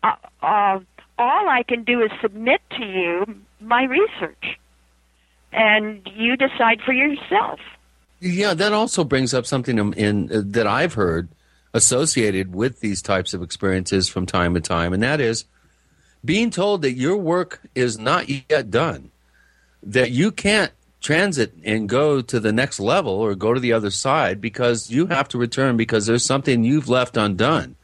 [0.02, 0.80] Uh, uh,
[1.20, 3.26] all I can do is submit to you
[3.60, 4.58] my research,
[5.52, 7.60] and you decide for yourself.
[8.22, 11.30] Yeah, that also brings up something in, in uh, that I've heard
[11.74, 15.46] associated with these types of experiences from time to time, and that is
[16.24, 19.10] being told that your work is not yet done,
[19.82, 20.72] that you can't
[21.02, 25.08] transit and go to the next level or go to the other side because you
[25.08, 27.76] have to return because there's something you've left undone.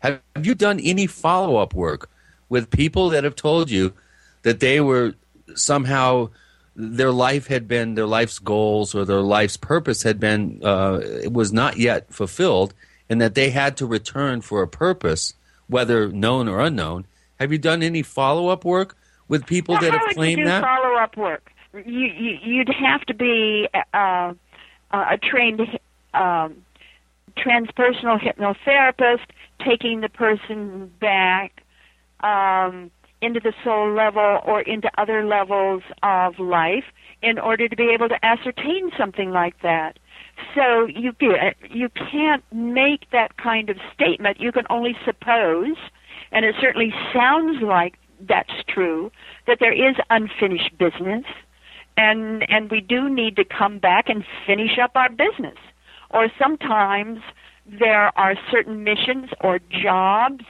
[0.00, 2.10] Have you done any follow up work
[2.50, 3.94] with people that have told you
[4.42, 5.14] that they were
[5.54, 6.28] somehow
[6.76, 11.32] their life had been their life's goals or their life's purpose had been uh, it
[11.32, 12.74] was not yet fulfilled
[13.08, 15.34] and that they had to return for a purpose
[15.68, 17.06] whether known or unknown
[17.40, 18.96] have you done any follow-up work
[19.28, 21.52] with people Well, that how have would claimed you do that follow-up work?
[21.72, 24.32] You, you you'd have to be uh,
[24.92, 25.60] a trained
[26.14, 26.64] um,
[27.36, 29.26] transpersonal hypnotherapist,
[29.62, 31.62] taking the person back
[32.20, 32.90] um,
[33.22, 36.84] into the soul level or into other levels of life
[37.22, 39.98] in order to be able to ascertain something like that.
[40.54, 41.12] So you
[41.70, 44.38] you can't make that kind of statement.
[44.40, 45.76] You can only suppose,
[46.30, 49.10] and it certainly sounds like that's true
[49.46, 51.24] that there is unfinished business,
[51.96, 55.58] and and we do need to come back and finish up our business.
[56.10, 57.20] Or sometimes
[57.66, 60.44] there are certain missions or jobs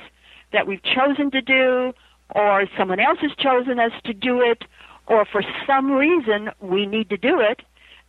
[0.52, 1.93] that we've chosen to do,
[2.35, 4.65] or someone else has chosen us to do it,
[5.07, 7.62] or for some reason we need to do it,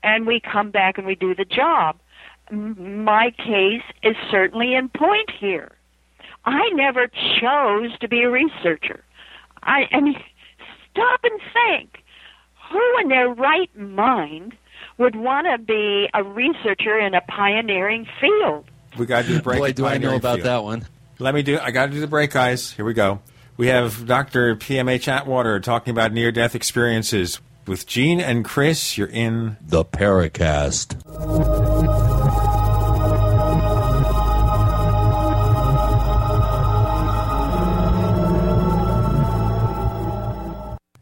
[0.04, 1.98] and we come back and we do the job.
[2.52, 5.72] My case is certainly in point here.
[6.46, 7.08] I never
[7.42, 9.04] chose to be a researcher.
[9.64, 10.16] I, I mean,
[10.92, 12.04] stop and think.
[12.72, 14.56] Who in their right mind
[14.98, 18.66] would want to be a researcher in a pioneering field?
[18.98, 19.60] We got to do the break.
[19.60, 20.46] Boy, do I know about Field.
[20.48, 20.88] that one.
[21.20, 21.60] Let me do.
[21.60, 22.72] I got to do the break, guys.
[22.72, 23.20] Here we go.
[23.58, 24.56] We have Dr.
[24.56, 29.00] PMH Atwater talking about near-death experiences with Gene and Chris.
[29.00, 30.94] You're in the Paracast.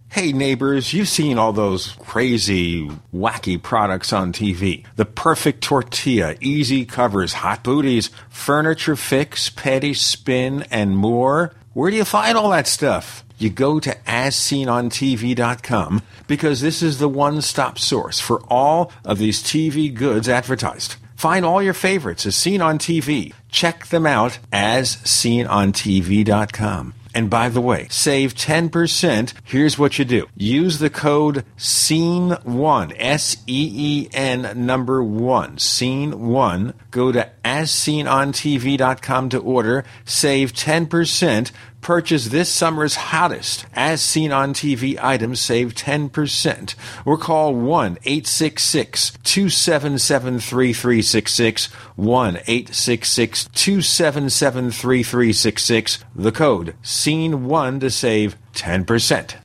[0.09, 4.85] Hey neighbors, you've seen all those crazy, wacky products on TV.
[4.95, 11.53] The perfect tortilla, easy covers, hot booties, furniture fix, petty spin, and more.
[11.75, 13.25] Where do you find all that stuff?
[13.37, 19.93] You go to asseenontv.com because this is the one-stop source for all of these TV
[19.93, 20.95] goods advertised.
[21.17, 23.33] Find all your favorites as seen on TV.
[23.49, 26.93] Check them out as seenontv.com.
[27.15, 29.33] And by the way, save 10%.
[29.45, 30.27] Here's what you do.
[30.35, 36.73] Use the code SEEN1, S-E-E-N number 1, SEEN1.
[36.91, 39.85] Go to asseenontv.com to order.
[40.03, 41.51] Save 10%.
[41.85, 46.73] Purchase this summer's hottest as seen on TV items, save 10%.
[47.05, 51.65] Or call 1 866 277 3366.
[51.95, 55.99] 1 866 277 3366.
[56.15, 59.44] The code SEEN1 to save 10%.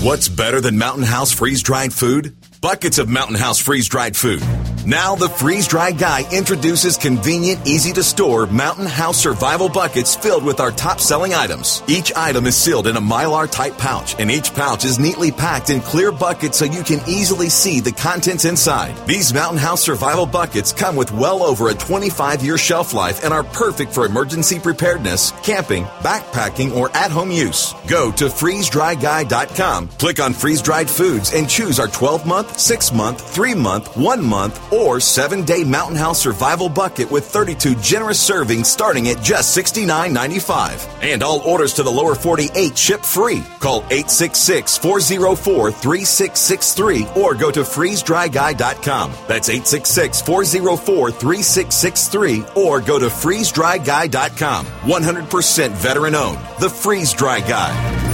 [0.00, 2.36] What's better than Mountain House freeze dried food?
[2.60, 4.40] Buckets of Mountain House freeze dried food.
[4.86, 10.44] Now, the freeze dry guy introduces convenient, easy to store Mountain House survival buckets filled
[10.44, 11.82] with our top selling items.
[11.88, 15.68] Each item is sealed in a mylar type pouch, and each pouch is neatly packed
[15.68, 18.96] in clear buckets so you can easily see the contents inside.
[19.06, 23.34] These Mountain House survival buckets come with well over a 25 year shelf life and
[23.34, 27.74] are perfect for emergency preparedness, camping, backpacking, or at home use.
[27.88, 33.34] Go to freezedryguy.com, click on freeze dried foods, and choose our 12 month, 6 month,
[33.34, 38.66] 3 month, 1 month, or 7 day Mountain House survival bucket with 32 generous servings
[38.66, 40.88] starting at just $69.95.
[41.02, 43.42] And all orders to the lower 48 ship free.
[43.60, 49.12] Call 866 404 3663 or go to freezedryguy.com.
[49.26, 54.66] That's 866 404 3663 or go to freezedryguy.com.
[54.66, 56.38] 100% veteran owned.
[56.60, 58.08] The Freeze Dry Guy.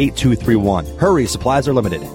[0.00, 0.86] 8231.
[0.98, 2.08] Hurry, supplies are limited.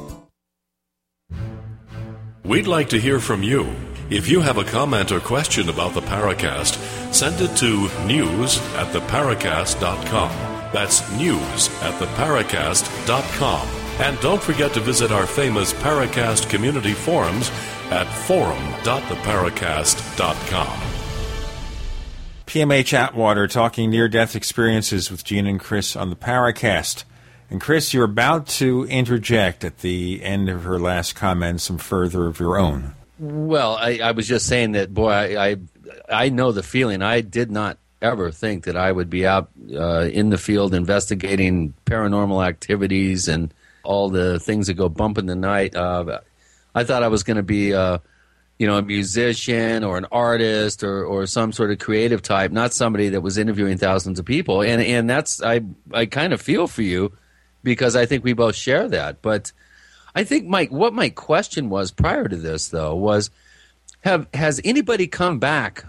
[2.44, 3.74] We'd like to hear from you.
[4.10, 6.78] If you have a comment or question about the Paracast,
[7.14, 10.30] send it to news at theparacast.com.
[10.72, 13.86] That's news at theparacast.com.
[13.99, 17.49] And don't forget to visit our famous Paracast community forums
[17.90, 20.82] at forum.theparacast.com.
[22.45, 27.03] PMH Atwater talking near death experiences with Gene and Chris on the Paracast.
[27.49, 32.28] And Chris, you're about to interject at the end of her last comment some further
[32.28, 32.94] of your own.
[33.19, 35.57] Well, I, I was just saying that, boy, I, I,
[36.10, 37.02] I know the feeling.
[37.02, 41.74] I did not ever think that I would be out uh, in the field investigating
[41.86, 43.53] paranormal activities and
[43.88, 45.76] all the things that go bump in the night.
[45.76, 46.19] Uh,
[46.76, 47.99] I thought I was going to be, uh,
[48.59, 52.73] you know, a musician or an artist or, or some sort of creative type, not
[52.73, 54.61] somebody that was interviewing thousands of people.
[54.61, 55.61] And and that's I
[55.93, 57.14] I kind of feel for you
[57.64, 59.22] because I think we both share that.
[59.22, 59.53] But
[60.14, 63.30] I think Mike, what my question was prior to this though was,
[64.01, 65.85] have has anybody come back?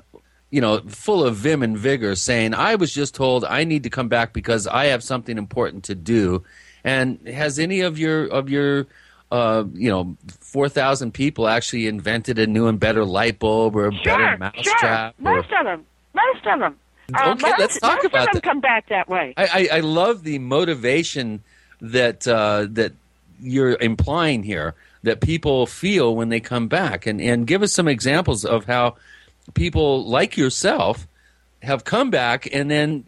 [0.51, 3.91] You know, full of vim and vigor, saying, "I was just told I need to
[3.91, 6.45] come back because I have something important to do."
[6.85, 8.87] And has any of your of your
[9.31, 13.89] uh, you know four thousand people actually invented a new and better light bulb or
[13.89, 15.15] a Sure, better mousetrap?
[15.17, 15.35] sure.
[15.35, 15.85] Most of them.
[16.15, 16.77] Most of them.
[17.15, 18.43] Uh, Okay, most, let's talk most about of them that.
[18.43, 19.35] come back that way.
[19.37, 21.43] I, I, I love the motivation
[21.81, 22.93] that uh, that
[23.41, 24.75] you're implying here
[25.05, 28.97] that people feel when they come back, and and give us some examples of how
[29.55, 31.07] people like yourself
[31.63, 33.05] have come back and then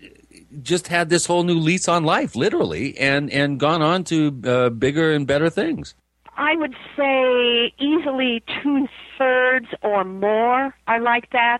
[0.62, 4.70] just had this whole new lease on life, literally, and and gone on to uh,
[4.70, 5.94] bigger and better things.
[6.36, 11.58] I would say easily two thirds or more are like that.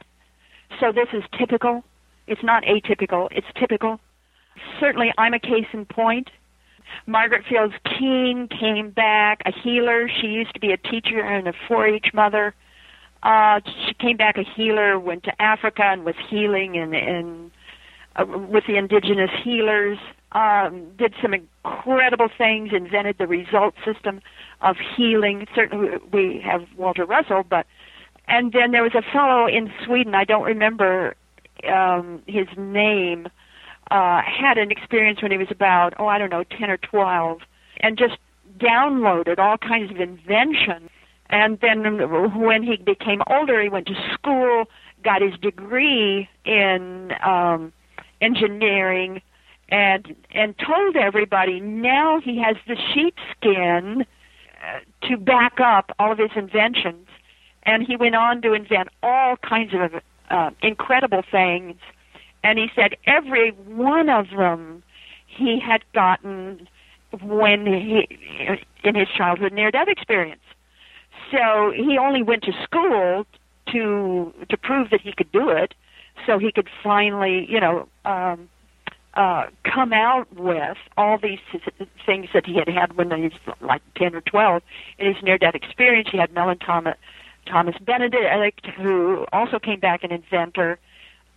[0.79, 1.85] So this is typical.
[2.27, 3.29] It's not atypical.
[3.31, 4.01] It's typical.
[4.79, 6.31] Certainly, I'm a case in point.
[7.07, 10.09] Margaret Fields King came back, a healer.
[10.21, 12.55] She used to be a teacher and a 4-H mother.
[13.23, 17.51] Uh, she came back a healer, went to Africa and was healing and, and
[18.17, 19.99] uh, with the indigenous healers.
[20.33, 24.21] Um, did some incredible things, invented the result system
[24.61, 25.49] of healing.
[25.57, 27.67] Certainly, we have Walter Russell, but
[28.29, 30.15] and then there was a fellow in Sweden.
[30.15, 31.17] I don't remember
[31.69, 33.29] um, his name.
[33.91, 37.41] Uh, had an experience when he was about oh I don't know ten or twelve,
[37.81, 38.17] and just
[38.59, 40.91] downloaded all kinds of inventions.
[41.29, 42.09] And then
[42.41, 44.65] when he became older, he went to school,
[45.03, 47.73] got his degree in um,
[48.21, 49.23] engineering,
[49.69, 54.05] and and told everybody now he has the sheepskin
[54.63, 57.07] uh, to back up all of his inventions.
[57.65, 61.77] And he went on to invent all kinds of uh, incredible things.
[62.43, 64.83] And he said every one of them
[65.27, 66.67] he had gotten
[67.23, 68.19] when he
[68.83, 70.43] in his childhood near death experience.
[71.31, 73.27] So he only went to school
[73.73, 75.75] to to prove that he could do it,
[76.27, 78.49] so he could finally, you know, um,
[79.15, 81.41] uh, come out with all these
[82.07, 84.63] things that he had had when he was like ten or twelve
[84.99, 86.09] in his near-death experience.
[86.11, 86.97] He had Mellen Thomas,
[87.47, 90.79] Thomas Benedict, who also came back an inventor.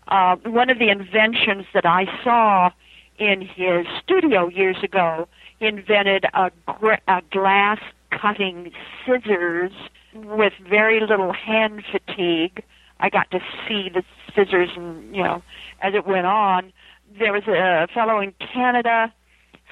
[0.08, 2.72] Uh, one of the inventions that I saw
[3.18, 5.28] in his studio years ago,
[5.60, 7.80] he invented a, gra- a glass
[8.12, 8.72] cutting
[9.06, 9.72] scissors
[10.14, 12.64] with very little hand fatigue.
[13.00, 14.04] I got to see the
[14.36, 15.42] scissors, and you know,
[15.82, 16.72] as it went on,
[17.18, 19.14] there was a fellow in Canada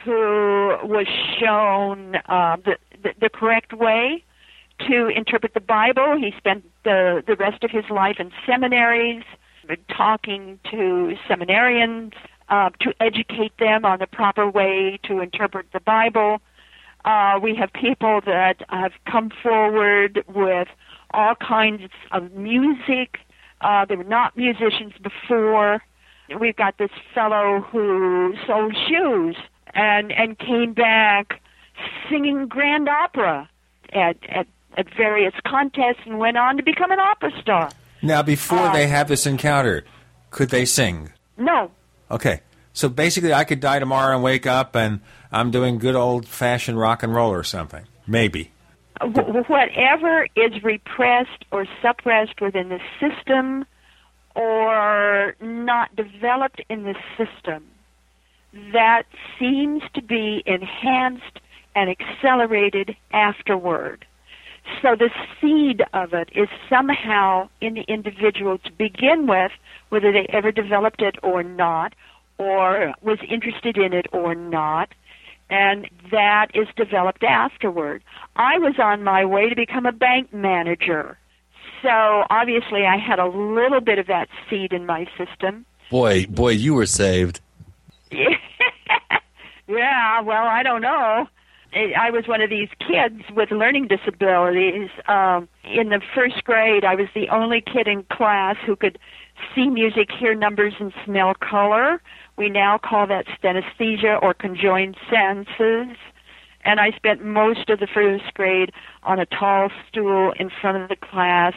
[0.04, 1.08] who was
[1.40, 4.24] shown uh, the, the the correct way
[4.88, 6.18] to interpret the Bible.
[6.20, 9.24] He spent the the rest of his life in seminaries,
[9.96, 12.14] talking to seminarians
[12.50, 16.42] uh, to educate them on the proper way to interpret the Bible.
[17.06, 20.68] Uh, we have people that have come forward with
[21.14, 23.20] all kinds of music.
[23.62, 25.82] Uh, they were not musicians before.
[26.40, 29.36] We've got this fellow who sold shoes
[29.74, 31.42] and and came back
[32.10, 33.50] singing grand opera
[33.94, 34.48] at at,
[34.78, 37.70] at various contests and went on to become an opera star.
[38.02, 39.84] Now, before Uh, they have this encounter,
[40.32, 41.12] could they sing?
[41.38, 41.72] No,
[42.10, 42.42] Okay.
[42.74, 45.02] So basically, I could die tomorrow and wake up and
[45.32, 47.84] I'm doing good old fashioned rock and roll or something.
[48.08, 48.52] Maybe.
[49.02, 53.66] Wh- whatever is repressed or suppressed within the system
[54.36, 57.66] or not developed in the system
[58.74, 59.04] that
[59.40, 61.40] seems to be enhanced
[61.76, 64.06] and accelerated afterward.
[64.82, 65.10] So the
[65.40, 69.52] seed of it is somehow in the individual to begin with,
[69.90, 71.94] whether they ever developed it or not,
[72.38, 74.90] or was interested in it or not,
[75.52, 78.04] and that is developed afterward.
[78.38, 81.18] I was on my way to become a bank manager.
[81.84, 85.66] So obviously I had a little bit of that seed in my system.
[85.92, 87.42] Boy, boy, you were saved.
[88.12, 91.28] yeah, well, I don't know.
[91.74, 94.90] I I was one of these kids with learning disabilities.
[95.08, 98.98] Um, in the first grade, I was the only kid in class who could
[99.56, 102.02] see music, hear numbers, and smell color.
[102.38, 105.98] We now call that synesthesia or conjoined senses.
[106.64, 108.72] And I spent most of the first grade
[109.04, 111.54] on a tall stool in front of the class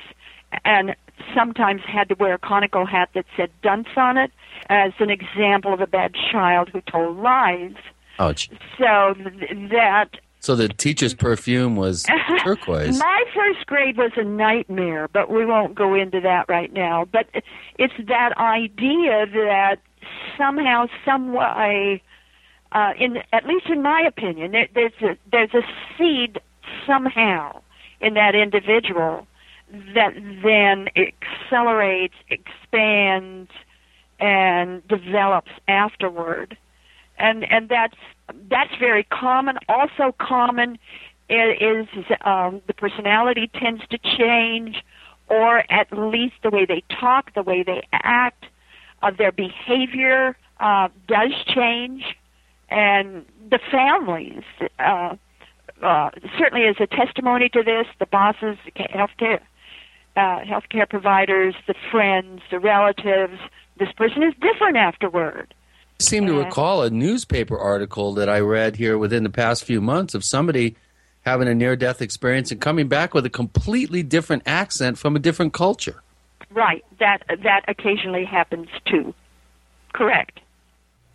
[0.64, 0.94] and
[1.34, 4.30] sometimes had to wear a conical hat that said dunce on it
[4.68, 7.74] as an example of a bad child who told lies.
[8.18, 8.48] Ouch.
[8.78, 10.10] So th- that
[10.44, 12.04] So the teacher's perfume was
[12.44, 12.98] turquoise.
[12.98, 17.06] my first grade was a nightmare, but we won't go into that right now.
[17.10, 17.28] But
[17.78, 19.76] it's that idea that
[20.36, 22.02] somehow, some way,
[22.72, 25.62] uh, in at least in my opinion, there, there's a there's a
[25.96, 26.38] seed
[26.86, 27.62] somehow
[28.02, 29.26] in that individual
[29.94, 30.12] that
[30.42, 33.50] then accelerates, expands,
[34.20, 36.58] and develops afterward,
[37.18, 37.96] and and that's
[38.50, 39.58] that's very common.
[39.68, 40.78] Also common
[41.30, 41.86] i- is
[42.22, 44.82] um, the personality tends to change,
[45.28, 48.46] or at least the way they talk, the way they act,
[49.02, 52.16] uh, their behavior uh, does change.
[52.70, 54.42] and the families.
[54.78, 55.16] Uh,
[55.82, 59.40] uh, certainly, as a testimony to this, the bosses, the healthcare
[60.16, 63.38] uh, healthcare providers, the friends, the relatives.
[63.78, 65.54] This person is different afterward.
[66.00, 69.80] I seem to recall a newspaper article that I read here within the past few
[69.80, 70.76] months of somebody
[71.24, 75.18] having a near death experience and coming back with a completely different accent from a
[75.18, 76.02] different culture.
[76.50, 76.84] Right.
[76.98, 79.14] That that occasionally happens too.
[79.92, 80.40] Correct.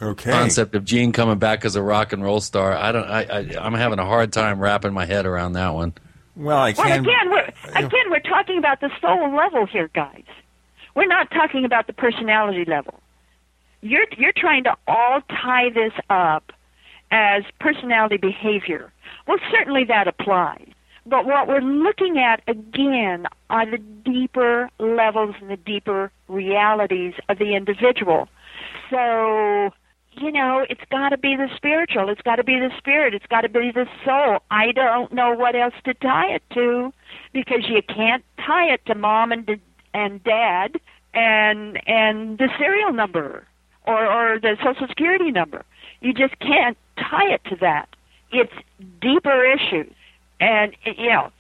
[0.02, 0.32] Okay.
[0.32, 2.74] Concept of Gene coming back as a rock and roll star.
[2.76, 3.06] I don't.
[3.08, 5.94] I, I I'm having a hard time wrapping my head around that one.
[6.36, 7.02] Well, I Well, can.
[7.02, 10.24] again, we're again we're talking about the soul level here, guys.
[10.96, 13.00] We're not talking about the personality level.
[13.82, 16.52] You're you're trying to all tie this up
[17.12, 18.92] as personality behavior.
[19.28, 20.68] Well, certainly that applies.
[21.06, 27.40] But what we're looking at again are the deeper levels and the deeper realities of
[27.40, 28.28] the individual.
[28.92, 29.72] So,
[30.12, 32.10] you know, it's got to be the spiritual.
[32.10, 33.14] It's got to be the spirit.
[33.16, 34.40] It's got to be the soul.
[34.52, 36.94] I don't know what else to tie it to
[37.34, 39.60] because you can't tie it to mom and
[39.94, 40.80] and dad
[41.14, 43.48] and and the serial number
[43.90, 45.66] or or the social security number.
[46.02, 47.90] You just can't tie it to that.
[48.32, 48.54] It's
[49.02, 49.94] deeper issues.
[50.40, 51.32] And you know,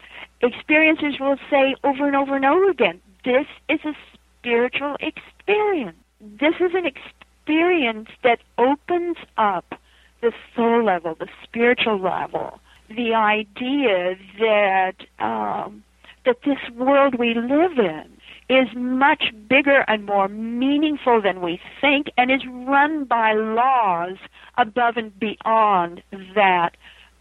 [0.42, 3.94] experiences will say over and over and over again, this is a
[4.40, 5.98] spiritual experience.
[6.20, 9.76] This is an experience that opens up
[10.22, 12.60] the soul level, the spiritual level,
[12.90, 15.84] the idea that um,
[16.26, 18.19] that this world we live in
[18.50, 24.18] is much bigger and more meaningful than we think, and is run by laws
[24.58, 26.02] above and beyond
[26.34, 26.72] that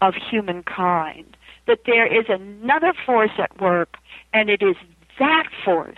[0.01, 1.37] of humankind.
[1.67, 3.97] That there is another force at work,
[4.33, 4.75] and it is
[5.19, 5.97] that force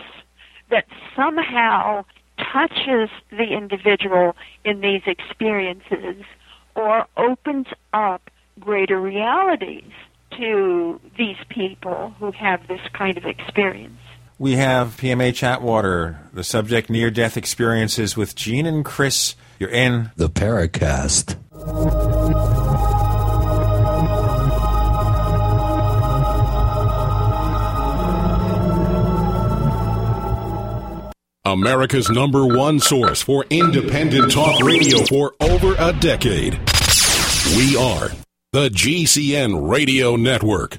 [0.70, 0.86] that
[1.16, 2.04] somehow
[2.38, 6.24] touches the individual in these experiences
[6.74, 9.92] or opens up greater realities
[10.36, 13.98] to these people who have this kind of experience.
[14.38, 19.36] We have PMH Atwater, the subject near death experiences with Gene and Chris.
[19.58, 21.36] You're in the Paracast.
[31.44, 36.54] America's number one source for independent talk radio for over a decade.
[37.56, 38.10] We are
[38.52, 40.78] the GCN Radio Network.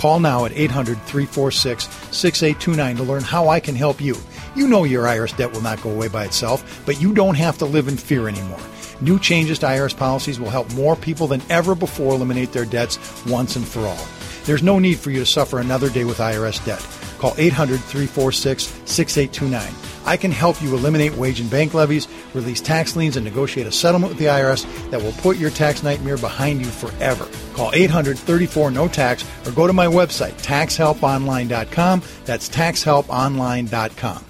[0.00, 4.16] Call now at 800 346 6829 to learn how I can help you.
[4.56, 7.58] You know your IRS debt will not go away by itself, but you don't have
[7.58, 8.62] to live in fear anymore.
[9.02, 12.98] New changes to IRS policies will help more people than ever before eliminate their debts
[13.26, 14.08] once and for all.
[14.46, 16.80] There's no need for you to suffer another day with IRS debt.
[17.20, 19.74] Call 800 346 6829.
[20.06, 23.72] I can help you eliminate wage and bank levies, release tax liens, and negotiate a
[23.72, 27.28] settlement with the IRS that will put your tax nightmare behind you forever.
[27.52, 32.02] Call 800 34 no tax or go to my website, taxhelponline.com.
[32.24, 34.24] That's taxhelponline.com.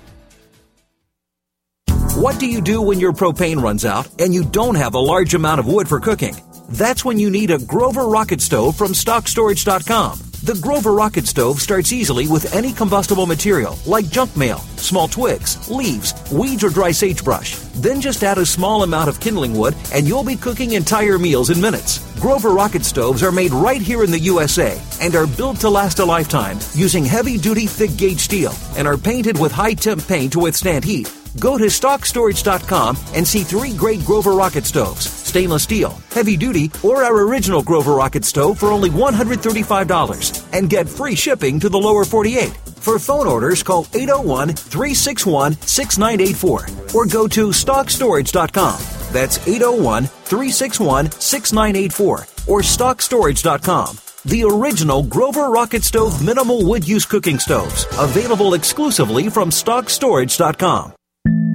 [2.16, 5.34] What do you do when your propane runs out and you don't have a large
[5.34, 6.34] amount of wood for cooking?
[6.70, 10.29] That's when you need a Grover rocket stove from StockStorage.com.
[10.42, 15.68] The Grover Rocket Stove starts easily with any combustible material like junk mail, small twigs,
[15.68, 17.56] leaves, weeds, or dry sagebrush.
[17.74, 21.50] Then just add a small amount of kindling wood and you'll be cooking entire meals
[21.50, 21.98] in minutes.
[22.18, 25.98] Grover Rocket Stoves are made right here in the USA and are built to last
[25.98, 30.32] a lifetime using heavy duty thick gauge steel and are painted with high temp paint
[30.32, 31.14] to withstand heat.
[31.38, 37.04] Go to StockStorage.com and see three great Grover Rocket Stoves stainless steel, heavy duty, or
[37.04, 42.04] our original Grover Rocket Stove for only $135 and get free shipping to the lower
[42.04, 42.50] 48.
[42.80, 48.78] For phone orders, call 801 361 6984 or go to StockStorage.com.
[49.12, 53.98] That's 801 361 6984 or StockStorage.com.
[54.26, 60.94] The original Grover Rocket Stove minimal wood use cooking stoves, available exclusively from StockStorage.com.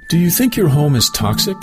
[0.10, 1.57] Do you think your home is toxic?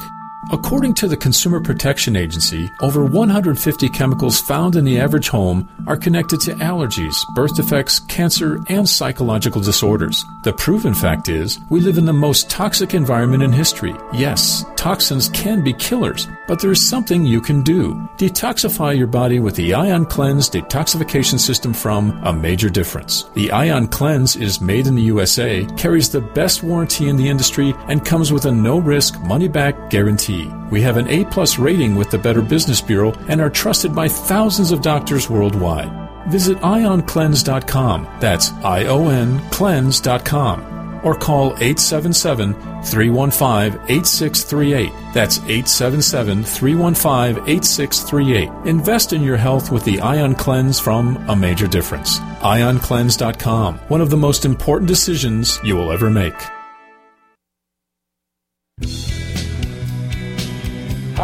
[0.50, 5.96] According to the Consumer Protection Agency, over 150 chemicals found in the average home are
[5.96, 10.24] connected to allergies, birth defects, cancer, and psychological disorders.
[10.42, 13.94] The proven fact is, we live in the most toxic environment in history.
[14.12, 17.94] Yes, toxins can be killers, but there's something you can do.
[18.16, 23.24] Detoxify your body with the Ion Cleanse detoxification system from A Major Difference.
[23.34, 27.74] The Ion Cleanse is made in the USA, carries the best warranty in the industry,
[27.88, 30.31] and comes with a no risk money back guarantee.
[30.70, 34.08] We have an A plus rating with the Better Business Bureau and are trusted by
[34.08, 35.90] thousands of doctors worldwide.
[36.30, 38.08] Visit ioncleanse.com.
[38.20, 40.72] That's I O N cleanse.com.
[41.04, 42.54] Or call 877
[42.84, 44.92] 315 8638.
[45.12, 48.50] That's 877 315 8638.
[48.66, 52.18] Invest in your health with the Ion Cleanse from A Major Difference.
[52.18, 53.78] IonCleanse.com.
[53.88, 56.34] One of the most important decisions you will ever make.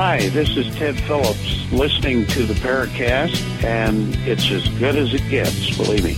[0.01, 5.29] Hi, this is Ted Phillips listening to the Paracast, and it's as good as it
[5.29, 6.17] gets, believe me.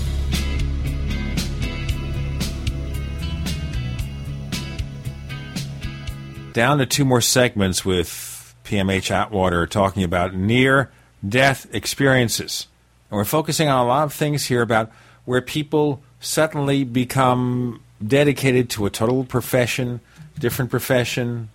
[6.53, 10.91] Down to two more segments with PMH Atwater talking about near
[11.27, 12.67] death experiences.
[13.11, 14.93] And we're focusing on a lot of things here about
[15.25, 20.01] where people suddenly become dedicated to a total profession,
[20.39, 21.49] different profession,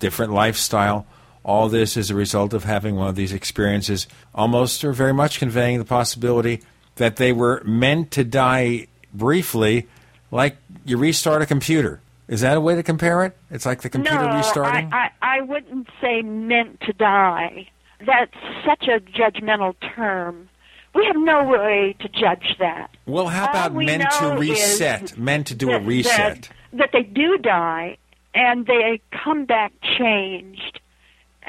[0.00, 1.06] different lifestyle.
[1.44, 5.38] All this is a result of having one of these experiences, almost or very much
[5.38, 6.62] conveying the possibility
[6.96, 9.88] that they were meant to die briefly,
[10.30, 12.00] like you restart a computer.
[12.28, 13.36] Is that a way to compare it?
[13.50, 14.92] It's like the computer no, restarting?
[14.92, 17.68] I, I, I wouldn't say meant to die.
[18.06, 18.34] That's
[18.64, 20.48] such a judgmental term.
[20.94, 22.90] We have no way to judge that.
[23.06, 25.16] well, how about we meant to reset?
[25.16, 26.48] Meant to do a reset.
[26.72, 27.96] That, that they do die
[28.34, 30.79] and they come back changed.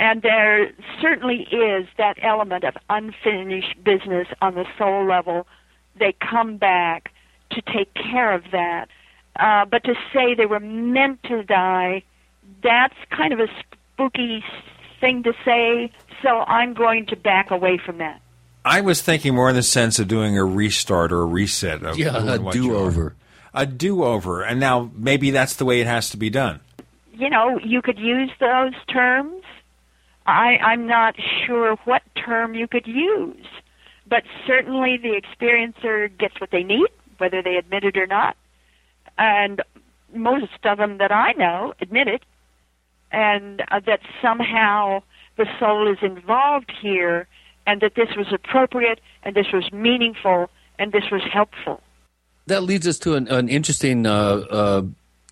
[0.02, 5.46] And there certainly is that element of unfinished business on the soul level.
[6.00, 7.12] They come back
[7.52, 8.88] to take care of that.
[9.40, 12.02] Uh, but to say they were meant to die,
[12.64, 13.48] that's kind of a
[13.94, 14.44] spooky
[15.00, 15.92] thing to say.
[16.24, 18.22] So I'm going to back away from that.
[18.66, 21.98] I was thinking more in the sense of doing a restart or a reset of
[22.00, 22.74] Yeah, a and what you are.
[22.74, 23.16] do-over.
[23.54, 26.60] A do-over, and now maybe that's the way it has to be done.
[27.14, 29.44] you know, you could use those terms.
[30.32, 33.46] I, I'm not sure what term you could use,
[34.08, 36.88] but certainly the experiencer gets what they need,
[37.18, 38.36] whether they admit it or not.
[39.18, 39.62] And
[40.14, 42.24] most of them that I know admit it,
[43.12, 45.04] and uh, that somehow
[45.38, 47.28] the soul is involved here,
[47.68, 51.82] and that this was appropriate, and this was meaningful, and this was helpful.
[52.48, 54.82] That leads us to an, an interesting uh, uh,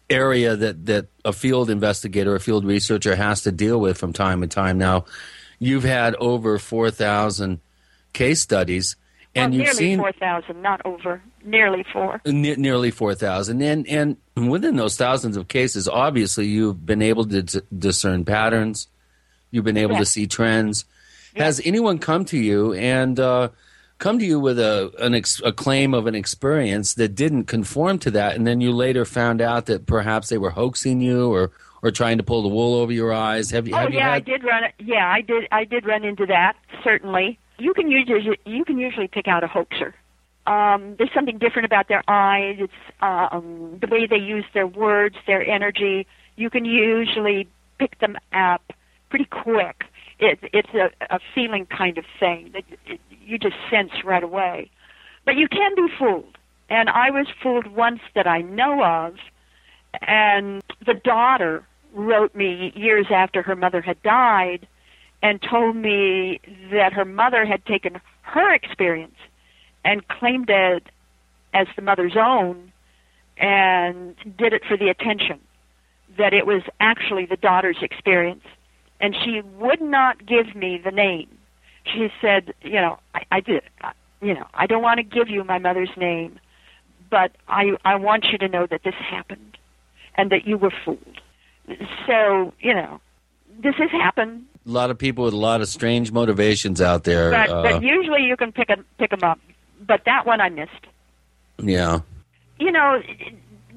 [0.10, 4.42] area that, that a field investigator, a field researcher has to deal with from time
[4.42, 4.78] to time.
[4.78, 5.06] Now,
[5.60, 7.60] you've had over 4,000
[8.14, 8.96] case studies,
[9.36, 12.20] and well, you've nearly seen 4,000, not over, nearly four.
[12.26, 13.62] ne- nearly 4,000.
[13.62, 14.18] And, and
[14.50, 18.88] within those thousands of cases, obviously, you've been able to d- discern patterns,
[19.52, 20.86] you've been able to see trends.
[21.36, 23.50] Has anyone come to you and uh,
[24.00, 28.00] come to you with a, an ex- a claim of an experience that didn't conform
[28.00, 31.52] to that, and then you later found out that perhaps they were hoaxing you or,
[31.84, 33.52] or trying to pull the wool over your eyes?
[33.52, 34.64] Have you, Oh have you yeah, I did run.
[34.80, 35.48] Yeah, I did.
[35.52, 36.56] I did run into that.
[36.84, 39.94] Certainly, you can usually you can usually pick out a hoaxer.
[40.48, 42.58] Um, there's something different about their eyes.
[42.60, 46.08] It's um, the way they use their words, their energy.
[46.38, 47.48] You can usually
[47.78, 48.74] pick them up
[49.10, 49.84] pretty quick.
[50.20, 53.00] It, it's a, a feeling kind of thing that it,
[53.30, 54.70] you just sense right away.
[55.26, 56.38] But you can be fooled,
[56.70, 59.16] and I was fooled once that I know of.
[60.02, 64.68] And the daughter wrote me years after her mother had died
[65.22, 66.40] and told me
[66.72, 69.18] that her mother had taken her experience
[69.84, 70.84] and claimed it
[71.54, 72.72] as the mother's own
[73.38, 75.40] and did it for the attention
[76.18, 78.44] that it was actually the daughter's experience.
[79.02, 81.30] And she would not give me the name.
[81.94, 83.62] She said, you know, I, I did,
[84.22, 86.40] you know, I don't want to give you my mother's name,
[87.10, 89.58] but I, I want you to know that this happened
[90.16, 91.22] and that you were fooled.
[92.08, 93.00] So, you know,
[93.62, 97.32] this has happened, A lot of people with a lot of strange motivations out there.
[97.32, 99.40] but, uh, but usually you can pick 'em pick them up.
[99.86, 100.86] But that one I missed.
[101.58, 102.00] yeah.
[102.60, 103.02] you know,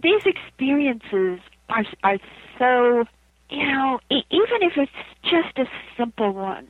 [0.02, 2.18] these experiences are are
[2.58, 3.05] so,
[3.50, 4.92] you know, e- even if it's
[5.23, 5.66] just a
[5.97, 6.66] simple one,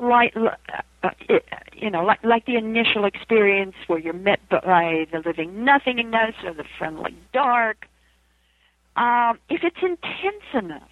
[0.00, 1.10] like, uh,
[1.72, 6.54] you know, like like the initial experience where you're met by the living nothingness or
[6.54, 7.86] the friendly dark.
[8.96, 10.90] Um, if it's intense enough,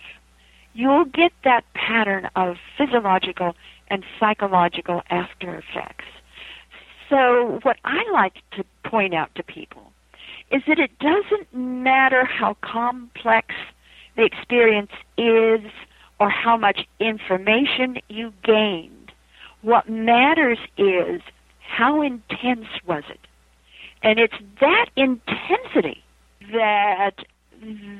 [0.72, 3.54] you'll get that pattern of physiological
[3.88, 6.04] and psychological after effects.
[7.08, 9.92] So, what I like to point out to people
[10.50, 13.54] is that it doesn't matter how complex
[14.16, 15.60] the experience is
[16.20, 18.97] or how much information you gained.
[19.62, 21.20] What matters is
[21.60, 23.20] how intense was it?
[24.02, 26.02] And it's that intensity
[26.52, 27.14] that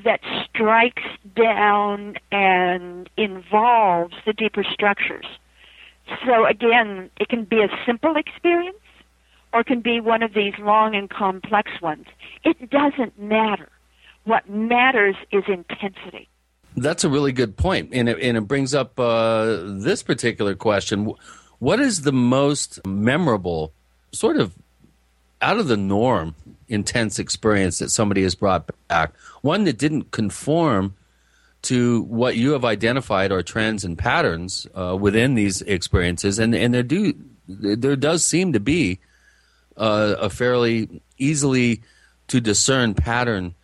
[0.05, 1.03] that strikes
[1.35, 5.25] down and involves the deeper structures.
[6.25, 8.77] So again, it can be a simple experience
[9.53, 12.05] or it can be one of these long and complex ones.
[12.43, 13.69] It doesn't matter.
[14.23, 16.29] What matters is intensity.
[16.77, 21.13] That's a really good point, and it, and it brings up uh, this particular question:
[21.59, 23.73] What is the most memorable,
[24.11, 24.55] sort of
[25.41, 26.35] out of the norm,
[26.67, 29.13] intense experience that somebody has brought back?
[29.41, 30.95] One that didn't conform
[31.63, 36.73] to what you have identified are trends and patterns uh, within these experiences, and and
[36.73, 37.13] there do
[37.47, 38.99] there does seem to be
[39.75, 41.81] uh, a fairly easily
[42.27, 43.55] to discern pattern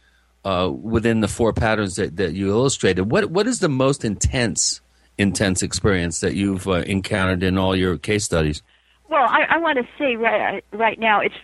[0.43, 3.03] uh, within the four patterns that, that you illustrated.
[3.09, 4.81] What what is the most intense
[5.17, 8.61] intense experience that you've uh, encountered in all your case studies?
[9.09, 11.35] Well, I, I want to say right right now it's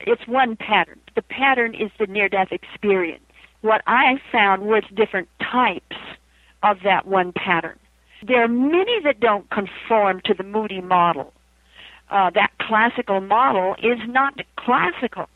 [0.00, 1.00] it's one pattern.
[1.14, 3.24] The pattern is the near death experience.
[3.60, 5.96] What I found was different types
[6.62, 7.78] of that one pattern.
[8.26, 11.32] There are many that don't conform to the Moody model.
[12.10, 15.28] Uh, that classical model is not classical.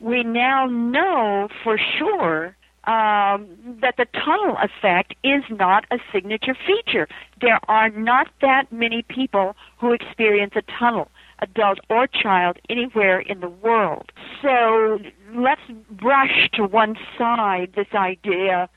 [0.00, 3.46] We now know for sure um,
[3.80, 7.08] that the tunnel effect is not a signature feature.
[7.40, 13.40] There are not that many people who experience a tunnel, adult or child, anywhere in
[13.40, 14.10] the world.
[14.40, 14.98] So
[15.34, 18.68] let's brush to one side this idea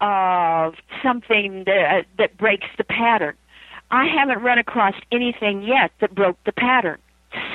[0.00, 3.34] of something that, that breaks the pattern.
[3.90, 6.98] I haven't run across anything yet that broke the pattern.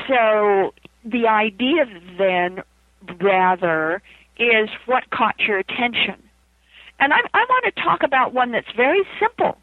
[0.08, 0.74] So
[1.06, 1.86] the idea
[2.18, 2.64] then,
[3.22, 4.02] rather,
[4.38, 6.22] is what caught your attention.
[7.00, 9.58] And I, I want to talk about one that's very simple,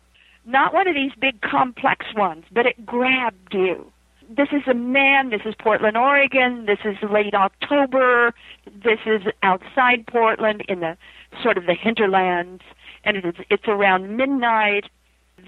[0.45, 3.91] not one of these big complex ones, but it grabbed you.
[4.29, 8.33] This is a man, this is Portland, Oregon, this is late October,
[8.67, 10.97] this is outside Portland in the
[11.43, 12.63] sort of the hinterlands,
[13.05, 14.85] and it is, it's around midnight.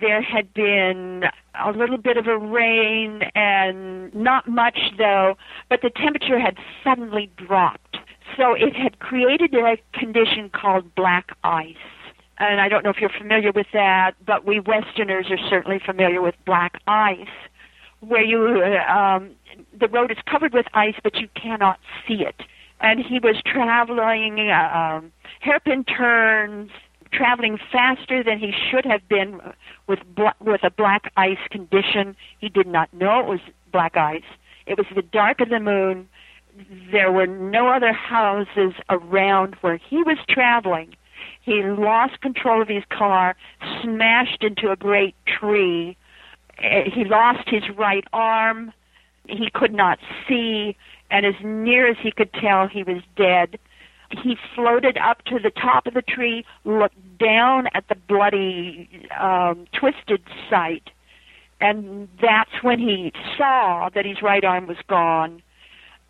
[0.00, 1.24] There had been
[1.64, 5.36] a little bit of a rain and not much though,
[5.68, 7.98] but the temperature had suddenly dropped.
[8.36, 11.76] So it had created a condition called black ice.
[12.38, 16.20] And I don't know if you're familiar with that, but we Westerners are certainly familiar
[16.20, 17.28] with black ice,
[18.00, 19.32] where you uh, um,
[19.78, 21.78] the road is covered with ice, but you cannot
[22.08, 22.42] see it.
[22.80, 26.70] And he was traveling uh, um, hairpin turns,
[27.12, 29.40] traveling faster than he should have been
[29.86, 32.16] with bl- with a black ice condition.
[32.40, 34.22] He did not know it was black ice.
[34.66, 36.08] It was the dark of the moon.
[36.90, 40.94] There were no other houses around where he was traveling.
[41.40, 43.36] He lost control of his car,
[43.82, 45.96] smashed into a great tree.
[46.58, 48.72] Eh, He lost his right arm.
[49.28, 49.98] He could not
[50.28, 50.76] see,
[51.10, 53.58] and as near as he could tell, he was dead.
[54.10, 59.66] He floated up to the top of the tree, looked down at the bloody, um,
[59.72, 60.90] twisted site,
[61.60, 65.40] and that's when he saw that his right arm was gone,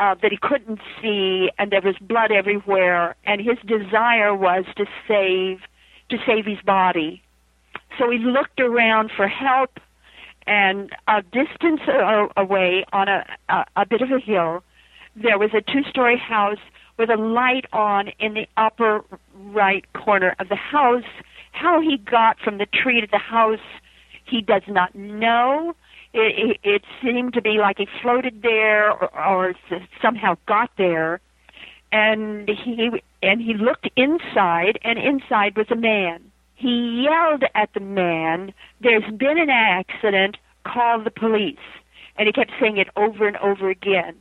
[0.03, 3.15] uh, that he couldn't see, and there was blood everywhere.
[3.25, 5.61] And his desire was to save,
[6.09, 7.23] to save his body.
[7.99, 9.79] So he looked around for help,
[10.45, 11.83] and a distance
[12.37, 14.65] away on a, a, a bit of a hill,
[15.15, 16.63] there was a two-story house
[16.99, 21.11] with a light on in the upper right corner of the house.
[21.53, 23.67] How he got from the tree to the house,
[24.25, 25.77] he does not know.
[26.15, 29.55] It, it, it seemed to be like he floated there or, or
[30.03, 31.21] somehow got there,
[31.91, 32.91] and he
[33.23, 36.23] and he looked inside, and inside was a man.
[36.55, 40.37] He yelled at the man, "There's been an accident.
[40.65, 41.57] Call the police."
[42.17, 44.17] And he kept saying it over and over again.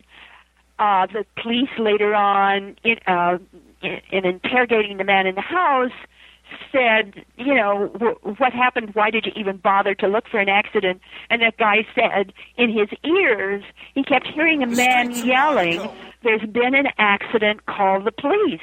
[0.79, 3.37] Uh, the police later on, in, uh,
[3.81, 5.91] in, in interrogating the man in the house,
[6.71, 7.87] said, you know,
[8.37, 8.93] what happened?
[8.93, 11.01] Why did you even bother to look for an accident?
[11.29, 15.89] And that guy said, in his ears, he kept hearing a man yelling,
[16.23, 17.65] "There's been an accident.
[17.65, 18.61] Call the police."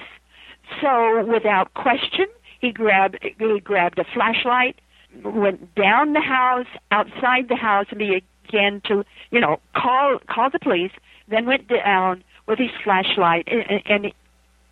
[0.81, 2.27] So, without question,
[2.61, 4.81] he grabbed he grabbed a flashlight,
[5.23, 10.51] went down the house, outside the house, and he began to, you know, call call
[10.51, 10.93] the police.
[11.29, 14.13] Then went down with his flashlight and and,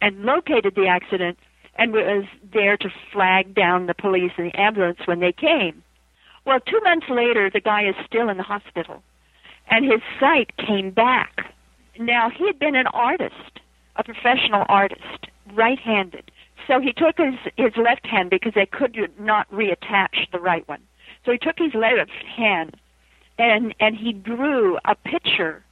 [0.00, 1.39] and located the accident
[1.78, 5.82] and was there to flag down the police and the ambulance when they came.
[6.44, 9.02] Well, two months later, the guy is still in the hospital,
[9.68, 11.52] and his sight came back.
[11.98, 13.60] Now, he had been an artist,
[13.96, 16.30] a professional artist, right handed.
[16.66, 20.82] So he took his, his left hand because they could not reattach the right one.
[21.24, 22.76] So he took his left hand
[23.38, 25.64] and, and he drew a picture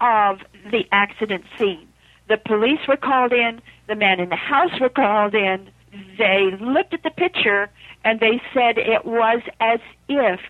[0.00, 0.38] of
[0.70, 1.88] the accident scene.
[2.28, 5.68] The police were called in, the men in the house were called in.
[6.18, 7.68] They looked at the picture
[8.04, 10.40] and they said it was as if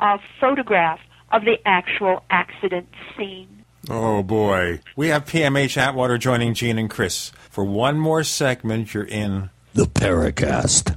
[0.00, 1.00] a photograph
[1.32, 3.64] of the actual accident scene.
[3.90, 4.80] Oh boy.
[4.96, 7.32] We have PMH Atwater joining Gene and Chris.
[7.50, 10.96] For one more segment, you're in the Paracast.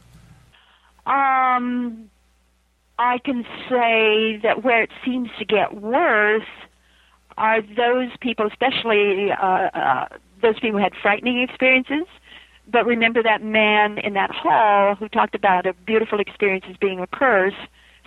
[1.07, 2.11] Um,
[2.99, 6.43] I can say that where it seems to get worse
[7.39, 10.09] are those people, especially uh, uh,
[10.43, 12.09] those people who had frightening experiences.
[12.67, 16.99] But remember that man in that hall who talked about a beautiful experience as being
[16.99, 17.55] a curse,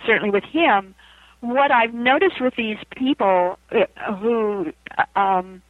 [0.04, 0.94] certainly with him.
[1.40, 4.74] What I've noticed with these people uh, who
[5.14, 5.62] um,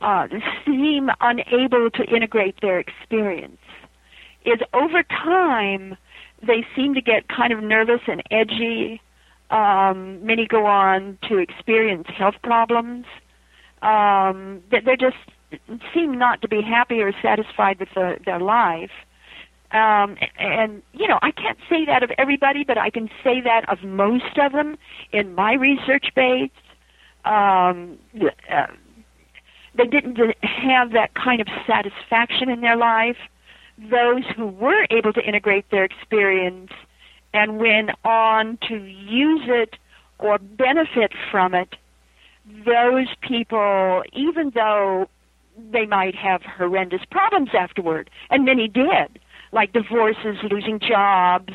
[0.00, 0.28] uh,
[0.64, 3.58] seem unable to integrate their experience
[4.46, 5.96] is over time
[6.46, 9.00] they seem to get kind of nervous and edgy.
[9.50, 13.06] Um, many go on to experience health problems.
[13.82, 15.16] Um, that they just
[15.94, 18.90] seem not to be happy or satisfied with the, their life.
[19.72, 23.68] Um, and you know, I can't say that of everybody, but I can say that
[23.68, 24.78] of most of them
[25.12, 26.50] in my research base.
[27.24, 27.98] Um,
[28.50, 28.66] uh,
[29.76, 33.16] they didn't have that kind of satisfaction in their life.
[33.78, 36.70] Those who were able to integrate their experience
[37.34, 39.76] and went on to use it
[40.18, 41.74] or benefit from it,
[42.64, 45.08] those people, even though
[45.72, 49.18] they might have horrendous problems afterward, and many did,
[49.52, 51.52] like divorces, losing jobs,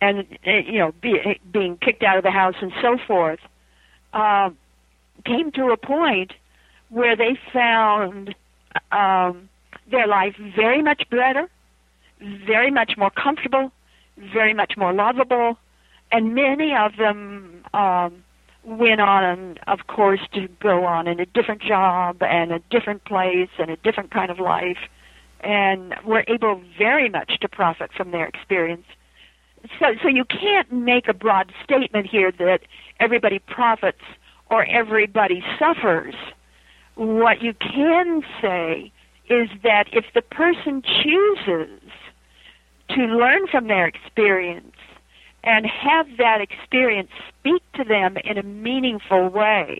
[0.00, 3.40] and uh, you know, be, being kicked out of the house and so forth,
[4.12, 4.50] uh,
[5.24, 6.32] came to a point
[6.90, 8.34] where they found
[8.92, 9.48] um,
[9.90, 11.48] their life very much better,
[12.46, 13.72] very much more comfortable,
[14.32, 15.58] very much more lovable,
[16.10, 18.24] and many of them um,
[18.64, 23.50] went on, of course, to go on in a different job and a different place
[23.58, 24.78] and a different kind of life,
[25.40, 28.86] and were able very much to profit from their experience.
[29.78, 32.60] So, so you can't make a broad statement here that
[33.00, 34.02] everybody profits
[34.50, 36.14] or everybody suffers.
[36.94, 38.92] What you can say
[39.28, 41.80] is that if the person chooses
[42.94, 44.76] to learn from their experience
[45.42, 49.78] and have that experience speak to them in a meaningful way,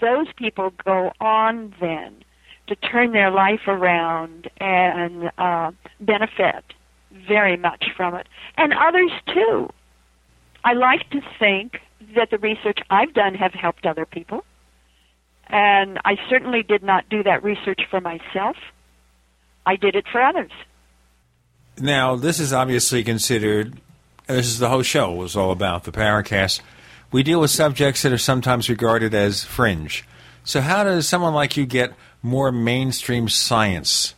[0.00, 2.22] those people go on then
[2.66, 6.64] to turn their life around and uh, benefit
[7.28, 8.26] very much from it.
[8.56, 9.68] And others too.
[10.64, 11.80] I like to think
[12.16, 14.44] that the research I've done have helped other people.
[15.48, 18.56] And I certainly did not do that research for myself.
[19.66, 20.50] I did it for others.
[21.80, 23.76] Now, this is obviously considered,
[24.26, 26.60] this is the whole show was all about, the Paracast.
[27.10, 30.04] We deal with subjects that are sometimes regarded as fringe.
[30.44, 34.14] So, how does someone like you get more mainstream science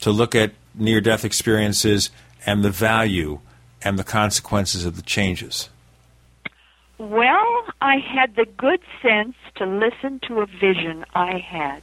[0.00, 2.10] to look at near death experiences
[2.46, 3.40] and the value
[3.82, 5.68] and the consequences of the changes?
[6.98, 11.82] Well, I had the good sense to listen to a vision I had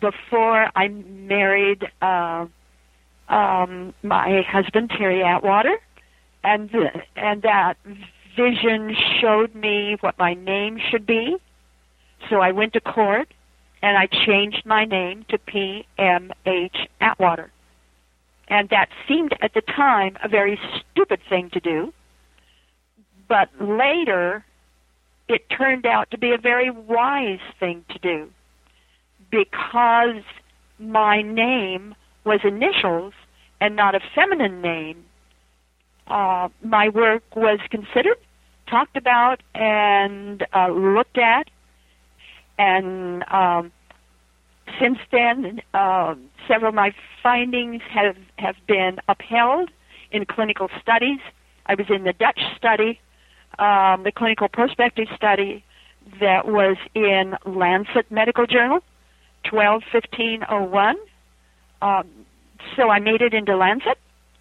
[0.00, 2.46] before I married uh,
[3.28, 5.76] um, my husband Terry Atwater,
[6.42, 7.76] and the, and that
[8.36, 11.36] vision showed me what my name should be.
[12.28, 13.28] So I went to court
[13.82, 17.50] and I changed my name to P M H Atwater,
[18.48, 21.92] and that seemed at the time a very stupid thing to do.
[23.28, 24.44] But later,
[25.28, 28.30] it turned out to be a very wise thing to do
[29.30, 30.22] because
[30.78, 31.94] my name
[32.24, 33.12] was initials
[33.60, 35.04] and not a feminine name,
[36.06, 38.18] uh, my work was considered,
[38.66, 41.48] talked about, and uh, looked at.
[42.58, 43.72] And um,
[44.80, 46.14] since then, uh,
[46.46, 49.70] several of my findings have, have been upheld
[50.10, 51.20] in clinical studies.
[51.66, 53.00] I was in the Dutch study,
[53.58, 55.64] um, the clinical prospective study
[56.20, 58.80] that was in Lancet Medical Journal,
[59.50, 60.96] 121501.
[61.84, 62.08] Um,
[62.76, 63.98] so I made it into Lancet,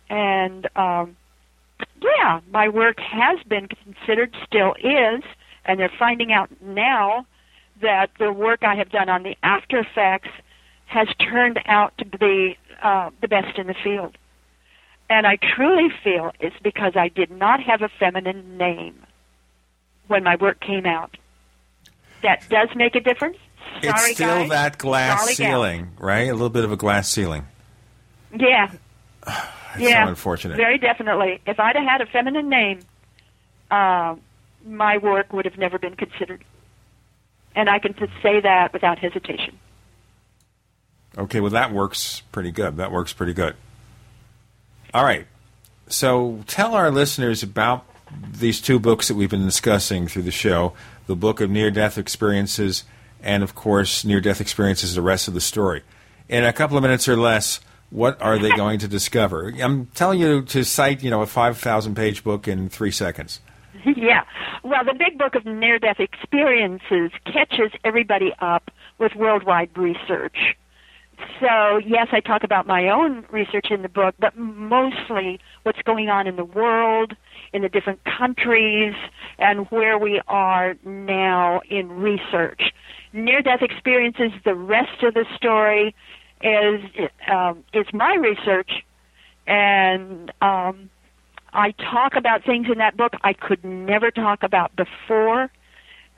[0.09, 1.17] and um,
[2.01, 5.23] yeah, my work has been considered, still is,
[5.65, 7.25] and they're finding out now
[7.81, 10.29] that the work I have done on the after effects
[10.85, 14.17] has turned out to be uh, the best in the field.
[15.09, 18.95] And I truly feel it's because I did not have a feminine name
[20.07, 21.17] when my work came out.
[22.21, 23.37] That does make a difference.
[23.81, 24.49] Sorry, it's still guys.
[24.49, 26.29] that glass Sorry, ceiling, right?
[26.29, 27.45] A little bit of a glass ceiling.
[28.37, 28.71] Yeah.
[29.75, 30.05] It's yeah.
[30.05, 30.57] so unfortunate.
[30.57, 31.41] Very definitely.
[31.47, 32.81] If I'd have had a feminine name,
[33.71, 34.15] uh,
[34.63, 36.43] my work would have never been considered.
[37.55, 39.57] And I can say that without hesitation.
[41.17, 42.77] Okay, well, that works pretty good.
[42.77, 43.55] That works pretty good.
[44.93, 45.25] All right.
[45.87, 47.83] So tell our listeners about
[48.31, 50.73] these two books that we've been discussing through the show
[51.07, 52.83] the book of near death experiences,
[53.23, 55.83] and of course, near death experiences, the rest of the story.
[56.29, 59.53] In a couple of minutes or less, what are they going to discover?
[59.61, 63.39] I'm telling you to cite, you know, a 5,000 page book in three seconds.
[63.85, 64.23] yeah.
[64.63, 70.55] Well, the big book of near death experiences catches everybody up with worldwide research.
[71.39, 76.09] So, yes, I talk about my own research in the book, but mostly what's going
[76.09, 77.15] on in the world,
[77.53, 78.95] in the different countries,
[79.37, 82.73] and where we are now in research.
[83.13, 85.95] Near death experiences, the rest of the story
[86.41, 86.81] is
[87.31, 88.83] um, is my research,
[89.45, 90.89] and um,
[91.53, 95.51] I talk about things in that book I could never talk about before.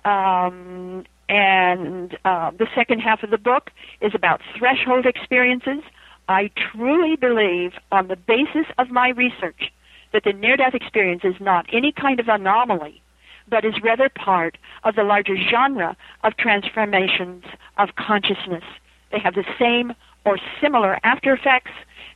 [0.05, 5.83] Um, and uh, the second half of the book is about threshold experiences.
[6.29, 9.71] I truly believe, on the basis of my research,
[10.13, 13.01] that the near death experience is not any kind of anomaly,
[13.47, 17.43] but is rather part of the larger genre of transformations
[17.77, 18.63] of consciousness.
[19.11, 19.93] They have the same
[20.25, 21.71] or similar after effects,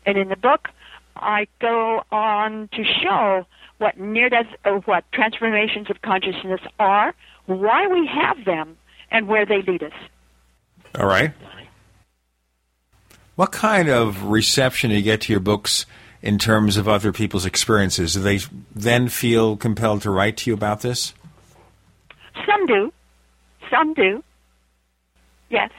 [0.06, 0.69] and in the book,
[1.16, 3.45] I go on to show
[3.77, 7.14] what near death or what transformations of consciousness are,
[7.45, 8.77] why we have them,
[9.11, 9.93] and where they lead us.
[10.95, 11.32] All right.
[13.35, 15.85] What kind of reception do you get to your books
[16.22, 18.14] in terms of other people's experiences?
[18.14, 18.40] Do they
[18.75, 21.14] then feel compelled to write to you about this?
[22.45, 22.93] Some do.
[23.69, 24.24] Some do.
[25.50, 25.72] Yes.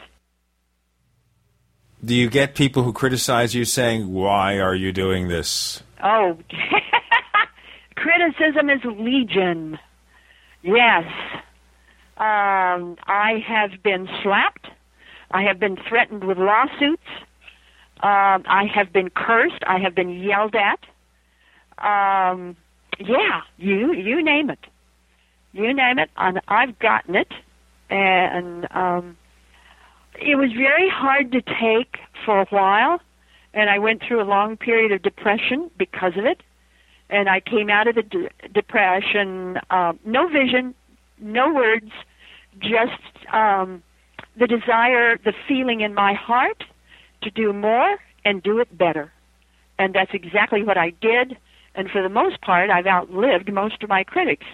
[2.05, 5.83] Do you get people who criticize you saying, Why are you doing this?
[6.03, 6.39] Oh,
[7.95, 9.79] criticism is legion.
[10.63, 11.05] Yes.
[12.17, 14.67] Um, I have been slapped.
[15.31, 17.03] I have been threatened with lawsuits.
[18.03, 19.63] Um, I have been cursed.
[19.67, 20.81] I have been yelled at.
[21.79, 22.57] Um,
[22.99, 24.59] yeah, you you name it.
[25.53, 27.33] You name it, and I've gotten it.
[27.89, 29.17] And um,
[30.15, 33.01] it was very hard to take for a while,
[33.53, 36.43] and I went through a long period of depression because of it.
[37.09, 40.75] And I came out of the de- depression, uh, no vision,
[41.19, 41.91] no words,
[42.61, 43.83] just um,
[44.39, 46.63] the desire, the feeling in my heart
[47.23, 49.13] to do more and do it better.
[49.79, 51.37] And that's exactly what I did.
[51.75, 54.47] And for the most part, I've outlived most of my critics.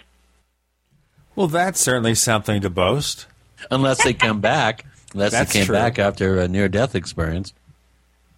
[1.37, 3.27] Well, that's certainly something to boast.
[3.71, 4.85] Unless they come back.
[5.13, 5.75] Unless That's they came true.
[5.75, 7.53] back after a near death experience.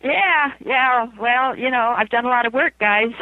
[0.02, 1.08] Yeah, yeah.
[1.18, 3.12] Well, you know, I've done a lot of work, guys,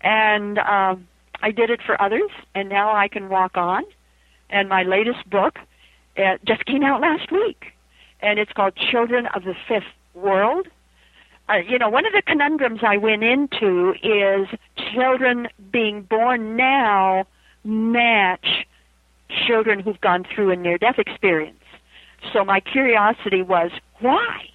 [0.00, 1.08] and um,
[1.42, 3.82] I did it for others, and now I can walk on.
[4.50, 5.58] And my latest book
[6.16, 7.72] uh, just came out last week,
[8.20, 10.68] and it's called Children of the Fifth World.
[11.48, 14.46] Uh, you know, one of the conundrums I went into is
[14.94, 17.26] children being born now
[17.64, 18.66] match
[19.46, 21.56] children who've gone through a near-death experience.
[22.32, 24.50] So my curiosity was, why?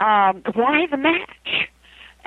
[0.00, 1.68] um, why the match?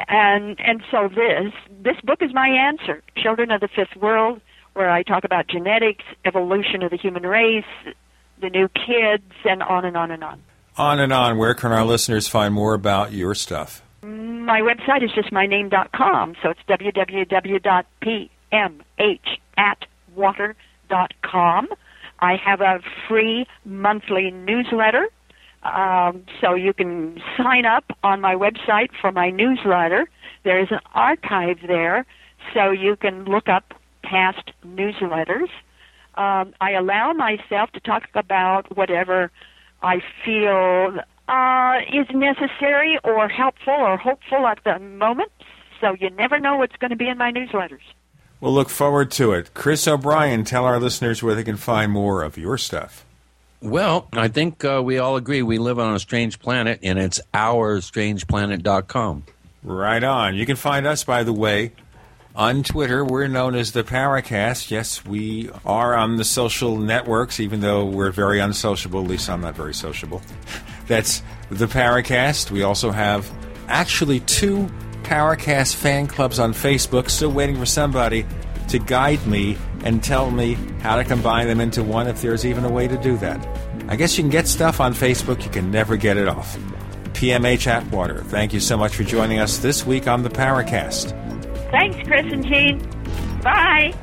[0.07, 3.03] And and so this this book is my answer.
[3.17, 4.41] Children of the Fifth World,
[4.73, 7.65] where I talk about genetics, evolution of the human race,
[8.41, 10.41] the new kids, and on and on and on.
[10.77, 13.83] On and on, where can our listeners find more about your stuff?
[14.01, 16.59] My website is just my name.com, so it's
[20.93, 21.67] www.pmhatwater.com.
[22.19, 25.07] I have a free monthly newsletter
[25.63, 30.09] Um, so you can sign up on my website for my newsletter.
[30.43, 32.05] There is an archive there,
[32.53, 33.73] so you can look up
[34.03, 35.47] past newsletters.
[36.15, 39.31] Um, I allow myself to talk about whatever
[39.81, 40.99] I feel
[41.29, 45.31] uh, is necessary or helpful or hopeful at the moment.
[45.79, 47.87] So you never know what's going to be in my newsletters.
[48.43, 49.53] We'll look forward to it.
[49.53, 53.05] Chris O'Brien, tell our listeners where they can find more of your stuff.
[53.61, 57.21] Well, I think uh, we all agree we live on a strange planet, and it's
[57.33, 59.23] ourstrangeplanet.com.
[59.63, 60.35] Right on.
[60.35, 61.71] You can find us, by the way,
[62.35, 63.05] on Twitter.
[63.05, 64.69] We're known as the Paracast.
[64.69, 69.03] Yes, we are on the social networks, even though we're very unsociable.
[69.03, 70.21] At least I'm not very sociable.
[70.87, 72.51] That's the Paracast.
[72.51, 73.31] We also have
[73.69, 74.67] actually two
[75.03, 77.09] Paracast fan clubs on Facebook.
[77.09, 78.25] Still waiting for somebody
[78.69, 82.65] to guide me and tell me how to combine them into one if there's even
[82.65, 83.45] a way to do that.
[83.87, 86.57] I guess you can get stuff on Facebook, you can never get it off.
[87.13, 91.11] PMH Atwater, thank you so much for joining us this week on the Paracast.
[91.69, 92.79] Thanks, Chris and Gene.
[93.41, 93.93] Bye.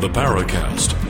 [0.00, 1.09] The Paracast,